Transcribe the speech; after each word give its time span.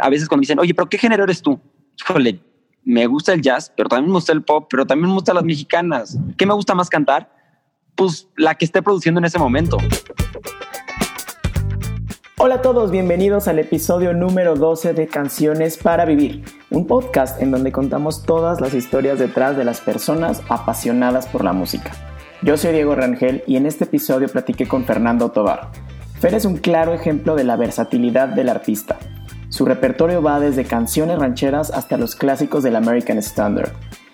a 0.00 0.08
veces 0.08 0.28
cuando 0.28 0.40
me 0.40 0.42
dicen, 0.42 0.58
oye, 0.58 0.74
pero 0.74 0.88
¿qué 0.88 0.98
género 0.98 1.24
eres 1.24 1.42
tú? 1.42 1.60
Híjole, 2.00 2.40
me 2.84 3.06
gusta 3.06 3.32
el 3.32 3.42
jazz, 3.42 3.72
pero 3.76 3.88
también 3.88 4.10
me 4.10 4.14
gusta 4.14 4.32
el 4.32 4.42
pop, 4.42 4.66
pero 4.70 4.86
también 4.86 5.08
me 5.08 5.14
gustan 5.14 5.34
las 5.34 5.44
mexicanas. 5.44 6.18
¿Qué 6.36 6.46
me 6.46 6.54
gusta 6.54 6.74
más 6.74 6.88
cantar? 6.88 7.30
Pues 7.94 8.28
la 8.36 8.54
que 8.54 8.64
esté 8.64 8.82
produciendo 8.82 9.18
en 9.18 9.26
ese 9.26 9.38
momento. 9.38 9.76
Hola 12.38 12.54
a 12.54 12.62
todos, 12.62 12.90
bienvenidos 12.90 13.48
al 13.48 13.58
episodio 13.58 14.14
número 14.14 14.56
12 14.56 14.94
de 14.94 15.08
Canciones 15.08 15.76
para 15.76 16.06
Vivir, 16.06 16.42
un 16.70 16.86
podcast 16.86 17.42
en 17.42 17.50
donde 17.50 17.70
contamos 17.70 18.22
todas 18.22 18.62
las 18.62 18.72
historias 18.72 19.18
detrás 19.18 19.58
de 19.58 19.66
las 19.66 19.82
personas 19.82 20.40
apasionadas 20.48 21.26
por 21.26 21.44
la 21.44 21.52
música. 21.52 21.92
Yo 22.40 22.56
soy 22.56 22.72
Diego 22.72 22.94
Rangel 22.94 23.44
y 23.46 23.56
en 23.56 23.66
este 23.66 23.84
episodio 23.84 24.26
platiqué 24.28 24.66
con 24.66 24.86
Fernando 24.86 25.30
Tobar. 25.30 25.70
Fer 26.18 26.32
es 26.32 26.46
un 26.46 26.56
claro 26.56 26.94
ejemplo 26.94 27.34
de 27.34 27.44
la 27.44 27.56
versatilidad 27.56 28.28
del 28.28 28.48
artista. 28.48 28.98
Su 29.50 29.64
repertorio 29.64 30.22
va 30.22 30.38
desde 30.38 30.64
canciones 30.64 31.18
rancheras 31.18 31.70
hasta 31.70 31.96
los 31.96 32.14
clásicos 32.14 32.62
del 32.62 32.76
American 32.76 33.18
Standard. 33.18 33.72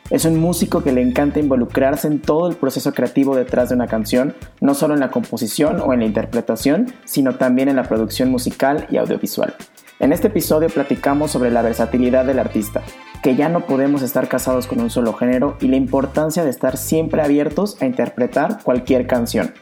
Es 0.08 0.24
un 0.24 0.40
músico 0.40 0.82
que 0.82 0.92
le 0.92 1.02
encanta 1.02 1.40
involucrarse 1.40 2.08
en 2.08 2.22
todo 2.22 2.48
el 2.48 2.56
proceso 2.56 2.94
creativo 2.94 3.36
detrás 3.36 3.68
de 3.68 3.74
una 3.74 3.86
canción, 3.86 4.34
no 4.60 4.74
solo 4.74 4.94
en 4.94 5.00
la 5.00 5.10
composición 5.10 5.80
o 5.80 5.92
en 5.92 6.00
la 6.00 6.06
interpretación, 6.06 6.86
sino 7.04 7.34
también 7.34 7.68
en 7.68 7.76
la 7.76 7.82
producción 7.82 8.30
musical 8.30 8.86
y 8.90 8.96
audiovisual. 8.96 9.54
En 9.98 10.12
este 10.12 10.28
episodio 10.28 10.68
platicamos 10.68 11.32
sobre 11.32 11.50
la 11.50 11.62
versatilidad 11.62 12.24
del 12.24 12.38
artista, 12.38 12.82
que 13.22 13.36
ya 13.36 13.48
no 13.50 13.66
podemos 13.66 14.02
estar 14.02 14.28
casados 14.28 14.66
con 14.66 14.80
un 14.80 14.90
solo 14.90 15.12
género 15.12 15.58
y 15.60 15.68
la 15.68 15.76
importancia 15.76 16.44
de 16.44 16.50
estar 16.50 16.78
siempre 16.78 17.20
abiertos 17.20 17.76
a 17.82 17.86
interpretar 17.86 18.62
cualquier 18.62 19.06
canción, 19.06 19.52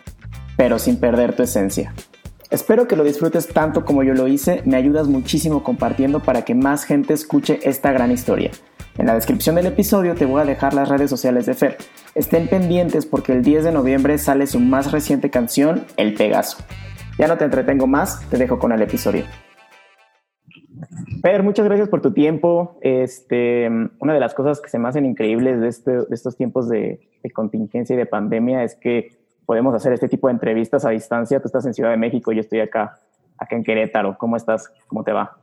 pero 0.57 0.79
sin 0.79 0.99
perder 0.99 1.35
tu 1.35 1.43
esencia. 1.43 1.95
Espero 2.51 2.87
que 2.87 2.97
lo 2.97 3.05
disfrutes 3.05 3.49
tanto 3.49 3.85
como 3.85 4.03
yo 4.03 4.15
lo 4.15 4.29
hice, 4.29 4.63
me 4.65 4.77
ayudas 4.77 5.09
muchísimo 5.09 5.63
compartiendo 5.63 6.21
para 6.21 6.43
que 6.43 6.55
más 6.55 6.85
gente 6.85 7.15
escuche 7.15 7.59
esta 7.63 7.91
gran 7.93 8.11
historia. 8.11 8.51
En 8.99 9.07
la 9.07 9.15
descripción 9.15 9.57
del 9.57 9.67
episodio 9.67 10.15
te 10.15 10.27
voy 10.27 10.43
a 10.43 10.45
dejar 10.45 10.75
las 10.75 10.89
redes 10.89 11.11
sociales 11.11 11.47
de 11.47 11.55
Fer. 11.55 11.79
Estén 12.15 12.47
pendientes 12.49 13.07
porque 13.07 13.33
el 13.33 13.43
10 13.43 13.65
de 13.65 13.73
noviembre 13.73 14.19
sale 14.19 14.47
su 14.47 14.61
más 14.61 14.93
reciente 14.93 15.31
canción, 15.31 15.85
El 15.97 16.15
Pegaso. 16.15 16.59
Ya 17.19 17.27
no 17.27 17.37
te 17.39 17.45
entretengo 17.45 17.87
más, 17.87 18.29
te 18.29 18.37
dejo 18.37 18.59
con 18.59 18.73
el 18.73 18.83
episodio. 18.83 19.25
Fer, 21.23 21.43
muchas 21.43 21.65
gracias 21.65 21.89
por 21.89 22.03
tu 22.03 22.13
tiempo. 22.13 22.79
Este, 22.83 23.69
una 23.99 24.15
de 24.15 24.21
las 24.21 24.35
cosas 24.35 24.61
que 24.61 24.69
se 24.69 24.79
me 24.79 24.89
hacen 24.89 25.07
increíbles 25.07 25.61
de, 25.61 25.69
este, 25.69 25.99
estos 26.11 26.37
tiempos 26.37 26.69
de 26.69 27.01
contingencia 27.33 27.95
y 27.95 27.97
de 27.97 28.07
pandemia 28.07 28.63
es 28.63 28.77
que 28.77 29.24
podemos 29.47 29.75
hacer 29.75 29.93
este 29.93 30.09
tipo 30.09 30.29
de 30.29 30.35
entrevistas 30.35 30.85
a 30.85 30.91
distancia. 30.91 31.41
Tú 31.41 31.49
estás 31.49 31.67
en 31.67 31.75
Ciudad 31.75 31.91
de 31.91 31.97
México, 31.97 32.33
yo 32.33 32.41
estoy 32.41 32.61
acá, 32.61 32.99
acá 33.39 33.57
en 33.57 33.65
Querétaro. 33.65 34.17
¿Cómo 34.19 34.37
estás? 34.37 34.73
¿Cómo 34.87 35.05
te 35.05 35.13
va? 35.13 35.39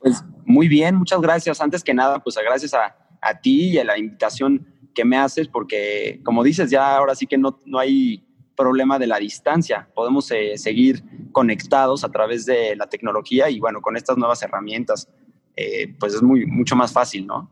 Pues 0.00 0.24
muy 0.44 0.68
bien, 0.68 0.96
muchas 0.96 1.20
gracias. 1.20 1.60
Antes 1.60 1.84
que 1.84 1.94
nada, 1.94 2.18
pues 2.20 2.36
gracias 2.36 2.74
a, 2.74 2.96
a 3.20 3.40
ti 3.40 3.70
y 3.70 3.78
a 3.78 3.84
la 3.84 3.98
invitación 3.98 4.66
que 4.94 5.04
me 5.04 5.16
haces, 5.16 5.48
porque 5.48 6.20
como 6.24 6.42
dices, 6.42 6.70
ya 6.70 6.96
ahora 6.96 7.14
sí 7.14 7.26
que 7.26 7.38
no, 7.38 7.60
no 7.64 7.78
hay 7.78 8.26
problema 8.56 8.98
de 8.98 9.06
la 9.06 9.18
distancia. 9.18 9.88
Podemos 9.94 10.30
eh, 10.30 10.58
seguir 10.58 11.02
conectados 11.32 12.04
a 12.04 12.10
través 12.10 12.44
de 12.44 12.76
la 12.76 12.88
tecnología 12.88 13.48
y 13.48 13.60
bueno, 13.60 13.80
con 13.80 13.96
estas 13.96 14.18
nuevas 14.18 14.42
herramientas, 14.42 15.08
eh, 15.56 15.94
pues 15.98 16.14
es 16.14 16.22
muy, 16.22 16.46
mucho 16.46 16.76
más 16.76 16.92
fácil, 16.92 17.26
¿no? 17.26 17.50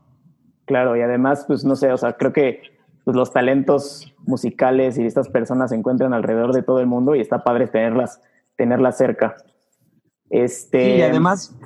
Claro, 0.65 0.95
y 0.95 1.01
además, 1.01 1.45
pues 1.47 1.65
no 1.65 1.75
sé, 1.75 1.91
o 1.91 1.97
sea, 1.97 2.13
creo 2.13 2.31
que 2.31 2.61
pues, 3.09 3.17
los 3.17 3.33
talentos 3.33 4.13
musicales 4.27 4.99
y 4.99 5.03
estas 5.03 5.29
personas 5.29 5.71
se 5.71 5.75
encuentran 5.75 6.13
alrededor 6.13 6.53
de 6.53 6.61
todo 6.61 6.79
el 6.79 6.85
mundo 6.85 7.15
y 7.15 7.21
está 7.21 7.43
padre 7.43 7.65
tenerlas, 7.65 8.21
tenerlas 8.55 8.99
cerca. 8.99 9.35
Este, 10.29 10.97
y 10.97 11.01
además, 11.01 11.57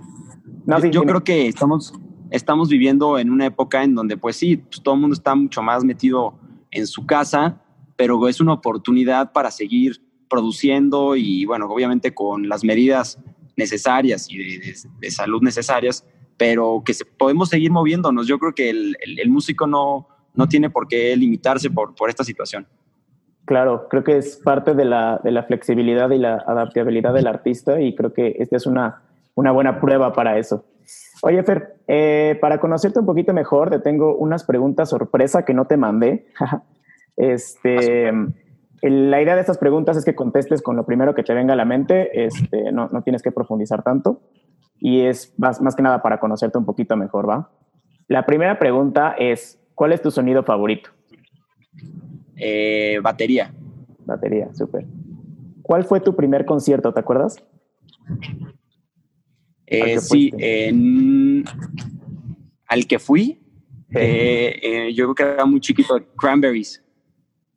yo, 0.89 1.03
creo 1.03 1.21
que 1.21 1.49
estamos, 1.49 1.93
estamos 2.31 2.69
viviendo 2.69 3.19
en 3.19 3.29
una 3.29 3.47
época 3.47 3.83
en 3.83 3.93
donde, 3.93 4.15
pues 4.15 4.37
sí, 4.37 4.55
pues, 4.55 4.81
todo 4.81 4.95
el 4.95 5.01
mundo 5.01 5.15
está 5.15 5.35
mucho 5.35 5.61
más 5.61 5.83
metido 5.83 6.35
en 6.71 6.87
su 6.87 7.05
casa, 7.05 7.61
pero 7.97 8.25
es 8.29 8.39
una 8.39 8.53
oportunidad 8.53 9.33
para 9.33 9.51
seguir 9.51 10.01
produciendo 10.29 11.17
y, 11.17 11.43
bueno, 11.43 11.67
obviamente 11.69 12.13
con 12.13 12.47
las 12.47 12.63
medidas 12.63 13.19
necesarias 13.57 14.27
y 14.29 14.37
de, 14.37 15.11
salud 15.11 15.41
necesarias, 15.41 16.05
pero 16.37 16.83
que 16.85 16.93
se, 16.93 17.03
podemos 17.03 17.49
seguir 17.49 17.69
moviéndonos. 17.69 18.27
Yo 18.27 18.39
creo 18.39 18.55
que 18.55 18.69
el, 18.69 18.95
el 19.01 19.29
músico 19.29 19.67
no, 19.67 20.07
no 20.33 20.47
tiene 20.47 20.69
por 20.69 20.87
qué 20.87 21.15
limitarse 21.15 21.69
por, 21.69 21.95
por 21.95 22.09
esta 22.09 22.23
situación. 22.23 22.67
Claro, 23.45 23.87
creo 23.89 24.03
que 24.03 24.17
es 24.17 24.37
parte 24.37 24.73
de 24.73 24.85
la, 24.85 25.19
de 25.23 25.31
la 25.31 25.43
flexibilidad 25.43 26.09
y 26.11 26.17
la 26.17 26.35
adaptabilidad 26.35 27.13
del 27.13 27.27
artista 27.27 27.81
y 27.81 27.93
creo 27.93 28.13
que 28.13 28.35
esta 28.39 28.55
es 28.55 28.65
una, 28.65 29.01
una 29.35 29.51
buena 29.51 29.79
prueba 29.79 30.13
para 30.13 30.37
eso. 30.37 30.65
Oye, 31.21 31.43
Fer, 31.43 31.75
eh, 31.87 32.37
para 32.41 32.59
conocerte 32.59 32.99
un 32.99 33.05
poquito 33.05 33.33
mejor, 33.33 33.69
te 33.69 33.79
tengo 33.79 34.15
unas 34.15 34.43
preguntas 34.43 34.89
sorpresa 34.89 35.43
que 35.43 35.53
no 35.53 35.65
te 35.65 35.77
mandé. 35.77 36.27
este, 37.17 38.11
la 38.81 39.21
idea 39.21 39.35
de 39.35 39.41
estas 39.41 39.57
preguntas 39.57 39.97
es 39.97 40.05
que 40.05 40.15
contestes 40.15 40.61
con 40.61 40.75
lo 40.75 40.85
primero 40.85 41.15
que 41.15 41.23
te 41.23 41.33
venga 41.33 41.53
a 41.53 41.57
la 41.57 41.65
mente, 41.65 42.25
este, 42.25 42.71
no, 42.71 42.89
no 42.91 43.01
tienes 43.03 43.21
que 43.21 43.31
profundizar 43.31 43.83
tanto 43.83 44.21
y 44.79 45.05
es 45.05 45.33
más, 45.37 45.61
más 45.61 45.77
que 45.77 45.81
nada 45.81 46.01
para 46.01 46.19
conocerte 46.19 46.57
un 46.57 46.65
poquito 46.65 46.97
mejor, 46.97 47.29
¿va? 47.29 47.49
La 48.09 48.25
primera 48.25 48.59
pregunta 48.59 49.15
es, 49.17 49.62
¿Cuál 49.83 49.91
es 49.91 50.01
tu 50.01 50.11
sonido 50.11 50.43
favorito? 50.43 50.91
Eh, 52.37 53.01
batería. 53.03 53.53
Batería, 54.05 54.47
súper. 54.55 54.85
¿Cuál 55.61 55.83
fue 55.83 55.99
tu 55.99 56.15
primer 56.15 56.45
concierto, 56.45 56.93
te 56.93 57.01
acuerdas? 57.01 57.43
Eh, 59.65 59.99
sí, 59.99 60.31
al 62.65 62.87
que 62.87 62.97
fui, 62.97 63.41
eh, 63.93 64.93
yo 64.95 65.03
creo 65.03 65.15
que 65.15 65.23
era 65.33 65.43
muy 65.43 65.59
chiquito, 65.59 66.01
Cranberries. 66.15 66.81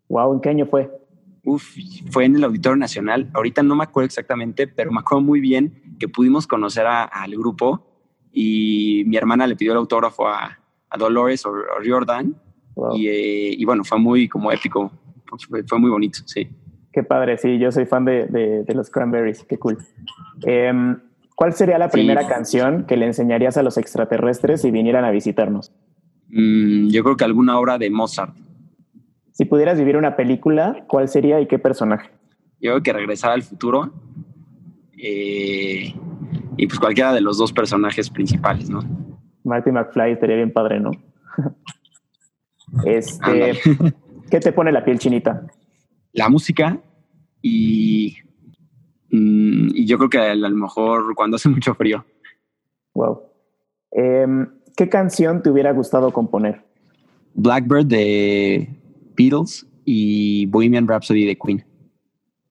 Wow, 0.08 0.34
¿en 0.34 0.40
qué 0.40 0.48
año 0.48 0.66
fue? 0.66 0.90
Uf, 1.44 1.76
fue 2.10 2.24
en 2.24 2.34
el 2.34 2.42
Auditorio 2.42 2.76
Nacional. 2.76 3.30
Ahorita 3.34 3.62
no 3.62 3.76
me 3.76 3.84
acuerdo 3.84 4.06
exactamente, 4.06 4.66
pero 4.66 4.90
me 4.90 4.98
acuerdo 4.98 5.22
muy 5.22 5.38
bien 5.38 5.96
que 6.00 6.08
pudimos 6.08 6.48
conocer 6.48 6.86
al 6.88 7.30
grupo 7.36 7.86
y 8.32 9.04
mi 9.06 9.16
hermana 9.16 9.46
le 9.46 9.54
pidió 9.54 9.70
el 9.70 9.78
autógrafo 9.78 10.26
a, 10.26 10.58
a 10.90 10.98
Dolores 10.98 11.44
o, 11.46 11.52
Jordan. 11.84 12.34
Eh, 12.98 13.54
y, 13.56 13.64
bueno, 13.64 13.84
fue 13.84 13.98
muy 13.98 14.28
como 14.28 14.52
épico, 14.52 14.90
fue, 15.48 15.78
muy 15.78 15.90
bonito, 15.90 16.18
sí. 16.26 16.48
Qué 16.92 17.02
padre, 17.02 17.38
sí, 17.38 17.58
yo 17.58 17.72
soy 17.72 17.86
fan 17.86 18.04
de, 18.04 18.26
de, 18.26 18.74
los 18.74 18.90
Cranberries, 18.90 19.44
qué 19.44 19.58
cool. 19.58 19.78
Em, 20.42 20.98
¿Cuál 21.34 21.52
sería 21.52 21.78
la 21.78 21.90
primera 21.90 22.26
canción 22.26 22.84
que 22.86 22.96
le 22.96 23.06
enseñarías 23.06 23.56
a 23.58 23.62
los 23.62 23.76
extraterrestres 23.76 24.62
si 24.62 24.70
vinieran 24.70 25.04
a 25.04 25.10
visitarnos? 25.10 25.72
Mm, 26.28 26.88
yo 26.88 27.04
creo 27.04 27.16
que 27.16 27.24
alguna 27.24 27.58
obra 27.58 27.76
de 27.76 27.90
Mozart. 27.90 28.34
Si 29.32 29.44
pudieras 29.44 29.78
vivir 29.78 29.98
una 29.98 30.16
película, 30.16 30.84
¿cuál 30.88 31.08
sería 31.08 31.40
y 31.40 31.46
qué 31.46 31.58
personaje? 31.58 32.10
Yo 32.58 32.72
creo 32.72 32.82
que 32.82 32.92
regresar 32.94 33.32
al 33.32 33.42
futuro 33.42 33.92
eh, 34.96 35.94
y 36.56 36.66
pues 36.66 36.78
cualquiera 36.78 37.12
de 37.12 37.20
los 37.20 37.36
dos 37.36 37.52
personajes 37.52 38.08
principales, 38.08 38.70
¿no? 38.70 38.80
Marty 39.46 39.70
McFly 39.70 40.12
estaría 40.12 40.36
bien 40.36 40.52
padre, 40.52 40.80
¿no? 40.80 40.90
este, 42.84 43.54
¿Qué 44.30 44.40
te 44.40 44.52
pone 44.52 44.72
la 44.72 44.84
piel 44.84 44.98
chinita? 44.98 45.46
La 46.12 46.28
música 46.28 46.78
y, 47.40 48.16
mm, 49.10 49.68
y 49.74 49.86
yo 49.86 49.98
creo 49.98 50.10
que 50.10 50.18
a 50.18 50.34
lo 50.34 50.50
mejor 50.50 51.14
cuando 51.14 51.36
hace 51.36 51.48
mucho 51.48 51.74
frío. 51.74 52.04
Wow. 52.94 53.22
Em, 53.92 54.48
¿Qué 54.76 54.88
canción 54.88 55.42
te 55.42 55.50
hubiera 55.50 55.72
gustado 55.72 56.12
componer? 56.12 56.62
Blackbird 57.34 57.86
de 57.86 58.68
Beatles 59.16 59.66
y 59.84 60.46
Bohemian 60.46 60.88
Rhapsody 60.88 61.24
de 61.24 61.38
Queen. 61.38 61.64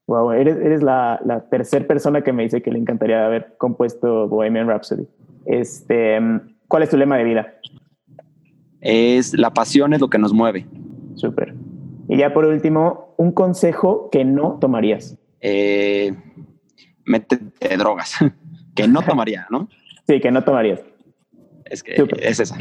Wow, 0.07 0.31
eres, 0.31 0.57
eres 0.57 0.84
la, 0.84 1.19
la 1.25 1.50
tercera 1.50 1.85
persona 1.85 2.22
que 2.22 2.31
me 2.31 2.44
dice 2.44 2.61
que 2.61 2.72
le 2.72 2.79
encantaría 2.79 3.25
haber 3.25 3.57
compuesto 3.57 4.28
Bohemian 4.28 4.67
Rhapsody. 4.67 5.07
Este, 5.45 6.16
em, 6.16 6.54
¿Cuál 6.67 6.84
es 6.84 6.90
tu 6.90 6.97
lema 6.97 7.17
de 7.17 7.23
vida? 7.23 7.56
Es 8.82 9.34
la 9.38 9.52
pasión 9.52 9.94
es 9.94 10.02
lo 10.02 10.09
que 10.09 10.17
nos 10.17 10.34
mueve. 10.34 10.66
Súper. 11.16 11.56
Y 12.08 12.17
ya 12.17 12.34
por 12.34 12.46
último, 12.46 13.16
un 13.17 13.32
consejo 13.32 14.09
que 14.12 14.26
no 14.26 14.58
tomarías. 14.59 15.17
Eh, 15.41 16.14
métete 17.06 17.78
drogas, 17.78 18.16
que 18.76 18.88
no 18.88 19.02
tomaría, 19.02 19.47
¿no? 19.50 19.67
sí, 20.08 20.20
que 20.20 20.32
no 20.32 20.44
tomarías. 20.44 20.82
Es 21.66 21.82
que 21.84 21.96
es 22.22 22.40
esa. 22.40 22.58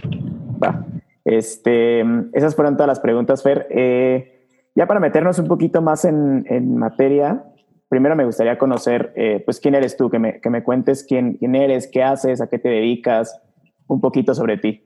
Va. 0.63 0.87
Este, 1.25 2.01
esas 2.33 2.55
fueron 2.55 2.77
todas 2.77 2.89
las 2.89 3.01
preguntas, 3.01 3.43
Fer. 3.43 3.67
Eh, 3.71 4.47
ya 4.75 4.87
para 4.87 5.01
meternos 5.01 5.39
un 5.39 5.47
poquito 5.47 5.83
más 5.83 6.05
en, 6.05 6.77
materia, 6.77 7.45
primero 7.89 8.17
me 8.17 8.25
gustaría 8.25 8.59
conocer, 8.59 9.13
eh, 9.15 9.43
pues, 9.45 9.61
quién 9.61 9.75
eres 9.75 9.97
tú, 9.97 10.11
que 10.11 10.19
me, 10.19 10.41
que 10.41 10.51
me 10.51 10.63
cuentes 10.63 11.05
quién, 11.05 11.35
quién 11.35 11.55
eres, 11.55 11.87
qué 11.87 12.03
haces, 12.03 12.41
a 12.41 12.49
qué 12.49 12.59
te 12.59 12.69
dedicas, 12.69 13.41
un 13.87 14.01
poquito 14.01 14.35
sobre 14.35 14.59
ti. 14.59 14.83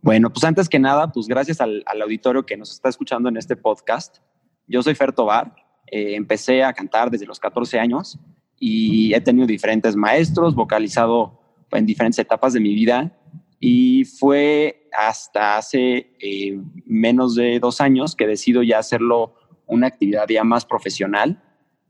Bueno, 0.00 0.32
pues 0.32 0.42
antes 0.44 0.68
que 0.68 0.78
nada, 0.78 1.12
pues 1.12 1.28
gracias 1.28 1.60
al, 1.60 1.84
auditorio 2.02 2.44
que 2.44 2.56
nos 2.56 2.72
está 2.72 2.88
escuchando 2.88 3.28
en 3.28 3.36
este 3.36 3.56
podcast. 3.56 4.18
Yo 4.66 4.82
soy 4.82 4.94
Fer 4.94 5.12
Tobar, 5.12 5.54
eh, 5.86 6.14
empecé 6.16 6.64
a 6.64 6.72
cantar 6.72 7.10
desde 7.10 7.26
los 7.26 7.38
14 7.38 7.78
años 7.78 8.18
y 8.58 9.14
he 9.14 9.20
tenido 9.20 9.46
diferentes 9.46 9.94
maestros, 9.94 10.54
vocalizado 10.54 11.40
en 11.70 11.86
diferentes 11.86 12.18
etapas 12.18 12.52
de 12.52 12.60
mi 12.60 12.74
vida 12.74 13.16
y 13.60 14.04
fue 14.04 14.88
hasta 14.92 15.56
hace 15.56 16.16
eh, 16.20 16.60
menos 16.84 17.36
de 17.36 17.60
dos 17.60 17.80
años 17.80 18.16
que 18.16 18.26
decido 18.26 18.64
ya 18.64 18.80
hacerlo 18.80 19.34
una 19.66 19.86
actividad 19.86 20.28
ya 20.28 20.42
más 20.42 20.66
profesional, 20.66 21.40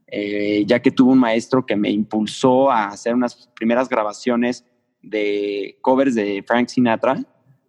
eh, 0.05 0.65
ya 0.67 0.83
que 0.83 0.91
tuve 0.91 1.13
un 1.13 1.19
maestro 1.19 1.65
que 1.65 1.75
me 1.75 1.89
impulsó 1.89 2.69
a 2.69 2.89
hacer 2.89 3.15
unas 3.15 3.49
primeras 3.55 3.89
grabaciones 3.89 4.65
de 5.03 5.77
covers 5.81 6.15
de 6.15 6.43
Frank 6.47 6.69
Sinatra, 6.69 7.23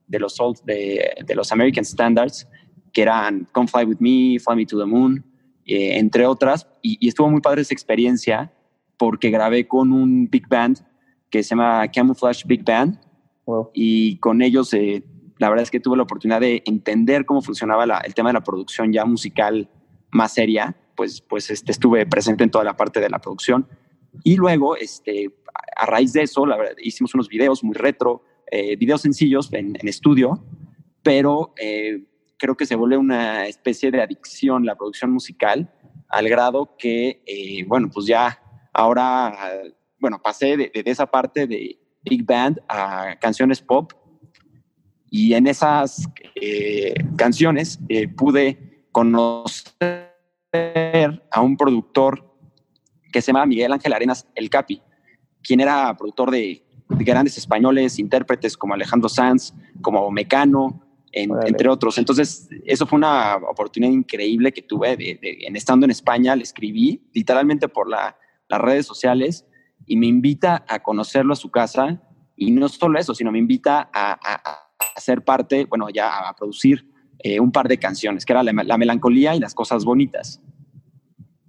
de 0.06 0.18
los, 0.18 0.36
de, 0.64 1.14
de 1.26 1.34
los 1.34 1.52
American 1.52 1.84
Standards, 1.84 2.48
que 2.92 3.02
eran 3.02 3.46
Come 3.52 3.68
Fly 3.68 3.84
With 3.84 3.98
Me, 3.98 4.38
Fly 4.38 4.56
Me 4.56 4.64
to 4.64 4.78
the 4.78 4.86
Moon, 4.86 5.24
eh, 5.66 5.98
entre 5.98 6.26
otras, 6.26 6.66
y, 6.80 7.06
estuvo 7.06 7.28
muy 7.28 7.40
padre 7.40 7.62
esa 7.62 7.74
experiencia 7.74 8.52
porque 8.96 9.30
grabé 9.30 9.66
con 9.66 9.92
un 9.92 10.28
big 10.30 10.48
band 10.48 10.78
que 11.28 11.42
se 11.42 11.50
llama 11.50 11.90
Camouflage 11.90 12.44
Big 12.46 12.64
Band, 12.64 13.00
y 13.74 14.16
con 14.18 14.40
ellos 14.40 14.72
eh, 14.72 15.02
la 15.38 15.50
verdad 15.50 15.64
es 15.64 15.70
que 15.70 15.80
tuve 15.80 15.96
la 15.96 16.04
oportunidad 16.04 16.40
de 16.40 16.62
entender 16.64 17.26
cómo 17.26 17.42
funcionaba 17.42 17.84
el 18.04 18.14
tema 18.14 18.30
de 18.30 18.34
la 18.34 18.44
producción 18.44 18.92
ya 18.92 19.04
musical 19.04 19.68
más 20.10 20.32
seria, 20.32 20.76
pues, 20.94 21.20
pues 21.20 21.50
este, 21.50 21.72
estuve 21.72 22.06
presente 22.06 22.44
en 22.44 22.50
toda 22.50 22.64
la 22.64 22.76
parte 22.76 23.00
de 23.00 23.10
la 23.10 23.18
producción. 23.18 23.66
Y 24.22 24.36
luego, 24.36 24.76
este, 24.76 25.30
a 25.76 25.86
raíz 25.86 26.12
de 26.12 26.22
eso, 26.22 26.46
la 26.46 26.56
verdad, 26.56 26.74
hicimos 26.82 27.14
unos 27.14 27.28
videos 27.28 27.64
muy 27.64 27.74
retro, 27.74 28.22
eh, 28.50 28.76
videos 28.76 29.00
sencillos 29.00 29.52
en, 29.52 29.76
estudio, 29.88 30.44
pero 31.02 31.54
eh, 31.60 32.04
creo 32.38 32.56
que 32.56 32.66
se 32.66 32.76
vuelve 32.76 32.96
una 32.96 33.46
especie 33.46 33.90
de 33.90 34.02
adicción 34.02 34.64
la 34.64 34.76
producción 34.76 35.10
musical, 35.10 35.72
al 36.08 36.28
grado 36.28 36.76
que, 36.78 37.22
eh, 37.26 37.64
bueno, 37.66 37.90
pues 37.92 38.06
ya 38.06 38.40
ahora, 38.72 39.36
bueno, 39.98 40.20
pasé 40.22 40.56
de, 40.56 40.70
esa 40.84 41.06
parte 41.06 41.46
de 41.46 41.78
big 42.02 42.24
band 42.24 42.60
a 42.68 43.16
canciones 43.20 43.60
pop. 43.60 43.92
Y 45.10 45.34
en 45.34 45.46
esas 45.46 46.08
canciones 47.16 47.78
pude 48.16 48.84
conocer 48.90 50.10
a 51.30 51.40
un 51.40 51.56
productor 51.56 52.33
que 53.14 53.22
se 53.22 53.28
llama 53.28 53.46
Miguel 53.46 53.72
Ángel 53.72 53.92
Arenas 53.92 54.26
El 54.34 54.50
Capi, 54.50 54.82
quien 55.40 55.60
era 55.60 55.96
productor 55.96 56.32
de, 56.32 56.64
grandes 56.88 57.38
españoles, 57.38 58.00
intérpretes 58.00 58.56
como 58.56 58.74
Alejandro 58.74 59.08
Sanz, 59.08 59.54
como 59.80 60.10
Mecano, 60.10 60.82
entre 61.12 61.68
otros. 61.68 61.96
Entonces, 61.96 62.48
eso 62.64 62.86
fue 62.86 62.96
una 62.96 63.36
oportunidad 63.36 63.92
increíble 63.92 64.52
que 64.52 64.62
tuve 64.62 64.96
de, 64.96 65.18
en 65.22 65.54
estando 65.54 65.84
en 65.84 65.92
España, 65.92 66.34
le 66.34 66.42
escribí 66.42 67.08
literalmente 67.12 67.68
por 67.68 67.88
las 67.88 68.14
redes 68.50 68.84
sociales 68.84 69.46
y 69.86 69.96
me 69.96 70.06
invita 70.06 70.64
a 70.68 70.82
conocerlo 70.82 71.34
a 71.34 71.36
su 71.36 71.52
casa 71.52 72.02
y 72.36 72.50
no 72.50 72.68
solo 72.68 72.98
eso, 72.98 73.14
sino 73.14 73.30
me 73.30 73.38
invita 73.38 73.90
a, 73.92 74.18
a, 74.20 75.00
ser 75.00 75.22
parte, 75.22 75.66
bueno, 75.66 75.88
ya 75.88 76.28
a 76.28 76.34
producir 76.34 76.90
eh, 77.20 77.38
un 77.38 77.52
par 77.52 77.68
de 77.68 77.78
canciones, 77.78 78.26
que 78.26 78.32
era 78.32 78.42
la, 78.42 78.76
melancolía 78.76 79.36
y 79.36 79.38
las 79.38 79.54
cosas 79.54 79.84
bonitas. 79.84 80.42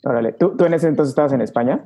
Órale, 0.05 0.33
¿Tú, 0.33 0.55
¿Tú, 0.55 0.65
en 0.65 0.75
ese 0.75 0.87
entonces 0.87 1.09
estabas 1.09 1.33
en 1.33 1.41
España? 1.41 1.83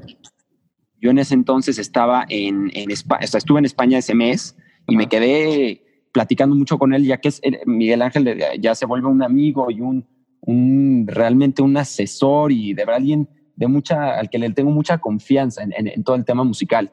Yo 1.02 1.10
en 1.10 1.20
ese 1.20 1.34
entonces 1.34 1.80
estaba 1.80 2.26
en, 2.28 2.70
en 2.74 2.92
España, 2.92 3.22
estuve 3.24 3.60
en 3.60 3.66
España 3.66 3.98
ese 3.98 4.14
mes 4.14 4.58
y 4.88 4.98
me 4.98 5.08
quedé 5.08 5.84
platicando 6.12 6.54
mucho 6.54 6.78
con 6.78 6.94
él, 6.94 7.06
ya 7.06 7.18
que 7.18 7.30
es, 7.30 7.40
eh, 7.44 7.62
Miguel 7.66 8.02
Ángel 8.02 8.38
ya 8.60 8.76
se 8.76 8.86
vuelve 8.86 9.08
un 9.08 9.24
amigo 9.24 9.72
y 9.72 9.80
un, 9.80 10.06
un 10.42 11.06
realmente 11.08 11.62
un 11.62 11.78
asesor 11.78 12.52
y 12.52 12.74
de 12.74 12.84
verdad 12.84 12.98
alguien 12.98 13.30
de 13.56 13.68
mucha, 13.68 14.20
al 14.20 14.30
que 14.30 14.38
le 14.38 14.50
tengo 14.52 14.72
mucha 14.72 14.98
confianza 14.98 15.64
en, 15.64 15.88
en, 15.88 16.04
todo 16.04 16.18
el 16.18 16.26
tema 16.26 16.44
musical. 16.44 16.92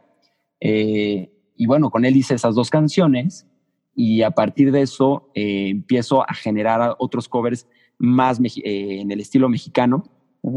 Eh, 0.61 1.31
y 1.56 1.67
bueno, 1.67 1.90
con 1.90 2.05
él 2.05 2.17
hice 2.17 2.34
esas 2.34 2.55
dos 2.55 2.70
canciones 2.70 3.49
y 3.94 4.23
a 4.23 4.31
partir 4.31 4.73
de 4.73 4.82
eso 4.82 5.31
eh, 5.34 5.69
empiezo 5.70 6.23
a 6.28 6.34
generar 6.34 6.94
otros 6.99 7.28
covers 7.28 7.67
más 7.99 8.38
eh, 8.40 9.00
en 9.00 9.11
el 9.11 9.20
estilo 9.20 9.49
mexicano. 9.49 10.05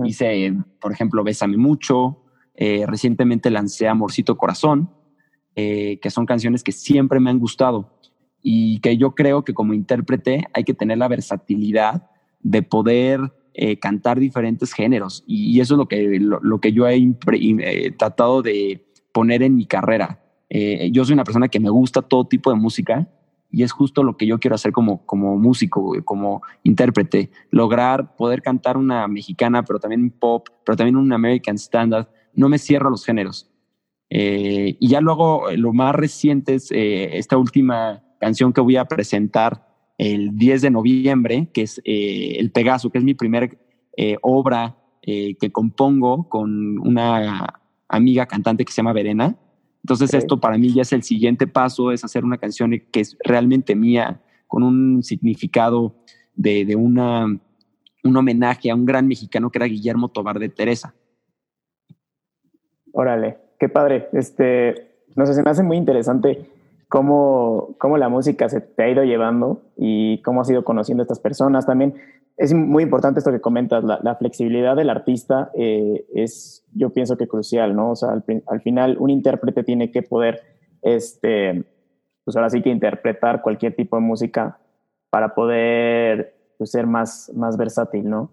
Hice, 0.05 0.53
por 0.79 0.91
ejemplo, 0.91 1.23
Bésame 1.23 1.57
Mucho, 1.57 2.23
eh, 2.55 2.85
recientemente 2.87 3.49
lancé 3.49 3.87
Amorcito 3.87 4.37
Corazón, 4.37 4.89
que 5.55 6.09
son 6.09 6.25
canciones 6.25 6.63
que 6.63 6.71
siempre 6.71 7.19
me 7.19 7.29
han 7.29 7.37
gustado 7.37 7.99
y 8.41 8.79
que 8.79 8.95
yo 8.95 9.13
creo 9.13 9.43
que 9.43 9.53
como 9.53 9.73
intérprete 9.73 10.47
hay 10.53 10.63
que 10.63 10.73
tener 10.73 10.97
la 10.97 11.09
versatilidad 11.09 12.09
de 12.39 12.63
poder 12.63 13.19
cantar 13.81 14.21
diferentes 14.21 14.71
géneros 14.71 15.21
y, 15.27 15.59
eso 15.59 15.73
es 15.73 15.77
lo 15.77 15.89
que, 15.89 16.17
lo, 16.17 16.61
que 16.61 16.71
yo 16.71 16.87
he 16.87 17.91
tratado 17.97 18.41
de 18.41 18.87
poner 19.11 19.43
en 19.43 19.57
mi 19.57 19.65
carrera. 19.65 20.23
yo 20.49 21.03
soy 21.03 21.13
una 21.13 21.25
persona 21.25 21.49
que 21.49 21.59
me 21.59 21.69
gusta 21.69 22.01
todo 22.01 22.25
tipo 22.25 22.49
de 22.51 22.55
música, 22.55 23.09
y 23.51 23.63
es 23.63 23.71
justo 23.71 24.03
lo 24.03 24.15
que 24.15 24.27
yo 24.27 24.39
quiero 24.39 24.55
hacer 24.55 24.71
como, 24.71 25.05
como 25.05 25.37
músico, 25.37 25.93
como 26.05 26.41
intérprete, 26.63 27.31
lograr 27.49 28.15
poder 28.15 28.41
cantar 28.41 28.77
una 28.77 29.07
mexicana, 29.07 29.63
pero 29.63 29.79
también 29.79 30.11
pop, 30.11 30.47
pero 30.65 30.75
también 30.75 30.97
un 30.97 31.11
American 31.11 31.55
Standard. 31.55 32.07
No 32.33 32.47
me 32.47 32.59
cierro 32.59 32.89
los 32.89 33.05
géneros. 33.05 33.49
Eh, 34.11 34.77
y 34.79 34.87
ya 34.87 35.01
luego, 35.01 35.45
lo 35.55 35.73
más 35.73 35.95
reciente 35.95 36.55
es 36.55 36.71
eh, 36.71 37.17
esta 37.17 37.37
última 37.37 38.03
canción 38.19 38.53
que 38.53 38.61
voy 38.61 38.75
a 38.75 38.85
presentar 38.85 39.67
el 39.97 40.37
10 40.37 40.61
de 40.61 40.71
noviembre, 40.71 41.49
que 41.53 41.63
es 41.63 41.81
eh, 41.85 42.37
El 42.39 42.51
Pegaso, 42.51 42.89
que 42.89 42.99
es 42.99 43.03
mi 43.03 43.13
primer 43.13 43.57
obra 44.21 44.77
que 45.01 45.51
compongo 45.51 46.29
con 46.29 46.79
una 46.79 47.61
amiga 47.89 48.27
cantante 48.27 48.63
que 48.63 48.71
se 48.71 48.77
llama 48.77 48.93
Verena. 48.93 49.35
Entonces 49.89 50.13
esto 50.13 50.39
para 50.39 50.55
mí 50.55 50.71
ya 50.71 50.83
es 50.83 50.93
el 50.93 51.01
siguiente 51.01 51.47
paso, 51.47 51.91
es 51.91 52.03
hacer 52.03 52.23
una 52.23 52.37
canción 52.37 52.79
que 52.91 52.99
es 52.99 53.17
realmente 53.23 53.75
mía, 53.75 54.21
con 54.45 54.61
un 54.61 55.01
significado 55.01 55.95
de, 56.35 56.75
una, 56.75 57.25
un 58.03 58.17
homenaje 58.17 58.69
a 58.69 58.75
un 58.75 58.85
gran 58.85 59.07
mexicano 59.07 59.49
que 59.49 59.57
era 59.57 59.65
Guillermo 59.65 60.09
Tobar 60.09 60.37
de 60.37 60.49
Teresa. 60.49 60.93
Órale, 62.91 63.37
qué 63.59 63.67
padre. 63.67 64.09
Este, 64.13 64.91
no 65.15 65.25
sé, 65.25 65.33
se 65.33 65.41
me 65.41 65.49
hace 65.49 65.63
muy 65.63 65.77
interesante 65.77 66.47
cómo, 66.89 67.75
cómo 67.77 67.97
la 67.97 68.09
música 68.09 68.49
se 68.49 68.59
te 68.59 68.83
ha 68.83 68.89
ido 68.89 69.03
llevando 69.03 69.61
y 69.77 70.21
cómo 70.23 70.41
has 70.41 70.49
ido 70.49 70.63
conociendo 70.63 71.01
a 71.01 71.05
estas 71.05 71.19
personas. 71.19 71.65
También 71.65 71.93
es 72.35 72.53
muy 72.53 72.83
importante 72.83 73.19
esto 73.19 73.31
que 73.31 73.39
comentas, 73.39 73.83
la, 73.83 74.15
flexibilidad 74.15 74.75
del 74.75 74.89
artista 74.89 75.51
eh, 75.53 76.05
es, 76.13 76.65
yo 76.73 76.89
pienso 76.89 77.15
que 77.15 77.27
crucial, 77.27 77.75
¿no? 77.75 77.91
O 77.91 77.95
sea, 77.95 78.09
al, 78.11 78.61
final 78.61 78.97
un 78.99 79.11
intérprete 79.11 79.63
tiene 79.63 79.91
que 79.91 80.01
poder, 80.01 80.41
este, 80.81 81.63
pues 82.25 82.35
ahora 82.35 82.49
sí 82.49 82.61
que 82.61 82.69
interpretar 82.69 83.41
cualquier 83.41 83.75
tipo 83.75 83.97
de 83.97 84.01
música 84.01 84.57
para 85.11 85.35
poder 85.35 86.33
pues, 86.57 86.71
ser 86.71 86.87
más, 86.87 87.31
más 87.35 87.55
versátil, 87.55 88.09
¿no? 88.09 88.31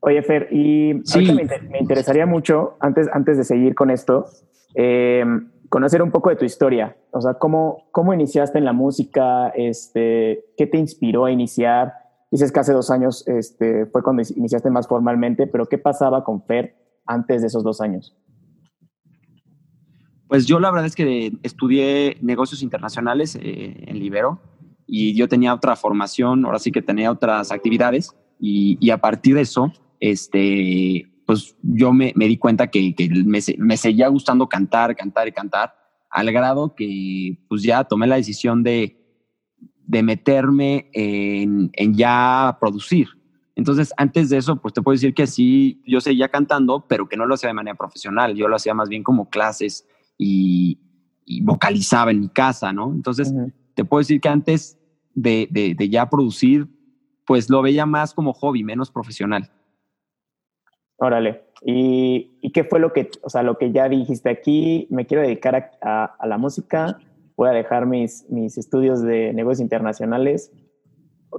Oye, 0.00 0.22
Fer, 0.22 0.48
y 0.52 1.00
sí. 1.04 1.32
me, 1.32 1.78
interesaría 1.80 2.26
mucho, 2.26 2.76
antes, 2.78 3.08
antes 3.12 3.36
de 3.36 3.44
seguir 3.44 3.74
con 3.74 3.90
esto, 3.90 4.26
eh, 4.74 5.24
conocer 5.68 6.02
un 6.02 6.10
poco 6.10 6.30
de 6.30 6.36
tu 6.36 6.44
historia. 6.44 6.96
O 7.10 7.20
sea, 7.20 7.34
¿cómo, 7.34 7.88
cómo 7.92 8.12
iniciaste 8.14 8.58
en 8.58 8.64
la 8.64 8.72
música? 8.72 9.48
Este, 9.48 10.44
¿Qué 10.56 10.66
te 10.66 10.78
inspiró 10.78 11.24
a 11.24 11.30
iniciar? 11.30 11.92
Dices 12.30 12.52
que 12.52 12.60
hace 12.60 12.72
dos 12.72 12.90
años 12.90 13.26
este, 13.28 13.86
fue 13.86 14.02
cuando 14.02 14.22
iniciaste 14.34 14.70
más 14.70 14.88
formalmente, 14.88 15.46
pero 15.46 15.66
¿qué 15.66 15.78
pasaba 15.78 16.24
con 16.24 16.42
Fer 16.42 16.76
antes 17.06 17.40
de 17.42 17.48
esos 17.48 17.62
dos 17.62 17.80
años? 17.80 18.16
Pues 20.28 20.46
yo 20.46 20.58
la 20.58 20.70
verdad 20.70 20.86
es 20.86 20.96
que 20.96 21.32
estudié 21.42 22.18
negocios 22.20 22.62
internacionales 22.62 23.36
eh, 23.36 23.84
en 23.86 23.98
Libero 23.98 24.40
y 24.86 25.14
yo 25.14 25.28
tenía 25.28 25.54
otra 25.54 25.76
formación, 25.76 26.44
ahora 26.44 26.58
sí 26.58 26.72
que 26.72 26.82
tenía 26.82 27.10
otras 27.10 27.52
actividades 27.52 28.10
y, 28.38 28.90
a 28.90 28.98
partir 28.98 29.34
de 29.34 29.42
eso, 29.42 29.72
este, 30.00 31.06
pues 31.26 31.56
yo 31.62 31.92
me, 31.92 32.12
di 32.14 32.38
cuenta 32.38 32.68
que, 32.68 32.94
me, 33.26 33.40
me, 33.58 33.76
seguía 33.76 34.08
gustando 34.08 34.48
cantar, 34.48 34.94
cantar 34.94 35.26
y 35.26 35.32
cantar, 35.32 35.74
al 36.08 36.32
grado 36.32 36.74
que 36.74 37.36
pues 37.48 37.62
ya 37.62 37.84
tomé 37.84 38.06
la 38.06 38.16
decisión 38.16 38.62
de, 38.62 38.96
de 39.86 40.02
meterme 40.02 40.88
en, 40.92 41.70
ya 41.94 42.56
producir. 42.60 43.08
Entonces, 43.54 43.92
antes 43.96 44.28
de 44.28 44.36
eso, 44.36 44.56
pues 44.56 44.74
te 44.74 44.82
puedo 44.82 44.94
decir 44.94 45.14
que 45.14 45.26
sí, 45.26 45.82
yo 45.86 46.00
seguía 46.00 46.28
cantando, 46.28 46.86
pero 46.86 47.08
que 47.08 47.16
no 47.16 47.26
lo 47.26 47.34
hacía 47.34 47.48
de 47.48 47.54
manera 47.54 47.76
profesional. 47.76 48.34
Yo 48.34 48.48
lo 48.48 48.56
hacía 48.56 48.74
más 48.74 48.88
bien 48.88 49.02
como 49.02 49.28
clases 49.28 49.86
y, 50.18 50.80
vocalizaba 51.42 52.12
en 52.12 52.20
mi 52.20 52.28
casa, 52.28 52.72
¿no? 52.72 52.92
Entonces, 52.92 53.34
te 53.74 53.84
puedo 53.84 53.98
decir 54.00 54.20
que 54.20 54.28
antes 54.28 54.78
de, 55.14 55.48
de, 55.50 55.88
ya 55.88 56.08
producir, 56.08 56.68
pues 57.24 57.50
lo 57.50 57.62
veía 57.62 57.84
más 57.84 58.14
como 58.14 58.32
hobby, 58.32 58.62
menos 58.62 58.92
profesional. 58.92 59.50
Órale. 60.96 61.42
¿Y, 61.62 62.38
¿Y, 62.40 62.52
qué 62.52 62.64
fue 62.64 62.80
lo 62.80 62.92
que, 62.92 63.10
o 63.22 63.30
sea, 63.30 63.42
lo 63.42 63.58
que 63.58 63.72
ya 63.72 63.88
dijiste 63.88 64.30
aquí? 64.30 64.86
Me 64.90 65.06
quiero 65.06 65.22
dedicar 65.22 65.72
a, 65.80 66.04
a 66.04 66.26
la 66.26 66.38
música 66.38 66.98
voy 67.36 67.48
a 67.48 67.52
dejar 67.52 67.86
mis, 67.86 68.24
mis 68.30 68.58
estudios 68.58 69.02
de 69.02 69.32
negocios 69.32 69.60
internacionales. 69.60 70.50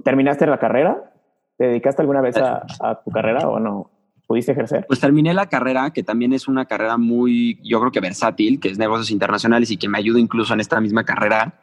¿Terminaste 0.04 0.46
la 0.46 0.58
carrera? 0.58 1.12
¿Te 1.56 1.66
dedicaste 1.66 2.02
alguna 2.02 2.20
vez 2.20 2.36
a, 2.36 3.02
tu 3.04 3.10
carrera 3.10 3.48
o 3.48 3.58
no? 3.58 3.90
pudiste 4.26 4.52
ejercer? 4.52 4.84
Pues 4.86 5.00
terminé 5.00 5.32
la 5.32 5.46
carrera, 5.46 5.90
que 5.90 6.02
también 6.02 6.34
es 6.34 6.48
una 6.48 6.66
carrera 6.66 6.98
muy, 6.98 7.58
yo 7.64 7.80
creo 7.80 7.90
que 7.90 8.00
versátil, 8.00 8.60
que 8.60 8.68
es 8.68 8.78
negocios 8.78 9.10
internacionales 9.10 9.70
y 9.70 9.78
que 9.78 9.88
me 9.88 9.96
ayuda 9.96 10.20
incluso 10.20 10.52
en 10.52 10.60
esta 10.60 10.78
misma 10.82 11.04
carrera. 11.04 11.54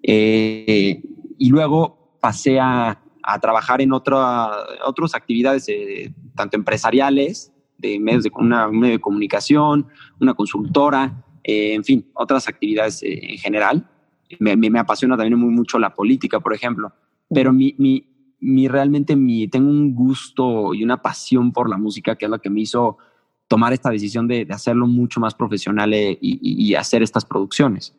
Eh, 0.00 1.02
y 1.36 1.48
luego 1.50 2.16
pasé 2.20 2.60
a, 2.60 3.00
a 3.26 3.38
trabajar 3.38 3.80
en 3.80 3.92
otra, 3.92 4.50
otras 4.84 5.14
actividades, 5.14 5.68
eh, 5.68 6.12
tanto 6.34 6.56
empresariales, 6.56 7.52
de 7.78 7.98
medios 7.98 8.24
de 8.24 8.30
una, 8.36 8.68
un 8.68 8.78
medio 8.78 8.94
de 8.94 9.00
comunicación, 9.00 9.86
una 10.20 10.34
consultora, 10.34 11.24
eh, 11.42 11.74
en 11.74 11.84
fin, 11.84 12.10
otras 12.14 12.48
actividades 12.48 13.02
en 13.02 13.38
general. 13.38 13.88
Me, 14.38 14.56
me, 14.56 14.78
apasiona 14.78 15.16
también 15.16 15.38
muy, 15.38 15.50
mucho 15.50 15.78
la 15.78 15.94
política, 15.94 16.40
por 16.40 16.54
ejemplo. 16.54 16.92
Pero 17.28 17.52
mi, 17.52 17.74
mi, 17.78 18.06
mi 18.40 18.68
realmente 18.68 19.16
mi, 19.16 19.48
tengo 19.48 19.70
un 19.70 19.94
gusto 19.94 20.74
y 20.74 20.82
una 20.84 21.02
pasión 21.02 21.52
por 21.52 21.68
la 21.68 21.76
música 21.76 22.16
que 22.16 22.26
es 22.26 22.30
lo 22.30 22.40
que 22.40 22.50
me 22.50 22.60
hizo 22.60 22.98
tomar 23.48 23.72
esta 23.72 23.90
decisión 23.90 24.26
de, 24.26 24.46
hacerlo 24.50 24.86
mucho 24.86 25.20
más 25.20 25.34
profesional 25.34 25.92
y, 25.94 26.18
y, 26.20 26.74
hacer 26.74 27.02
estas 27.02 27.24
producciones. 27.24 27.94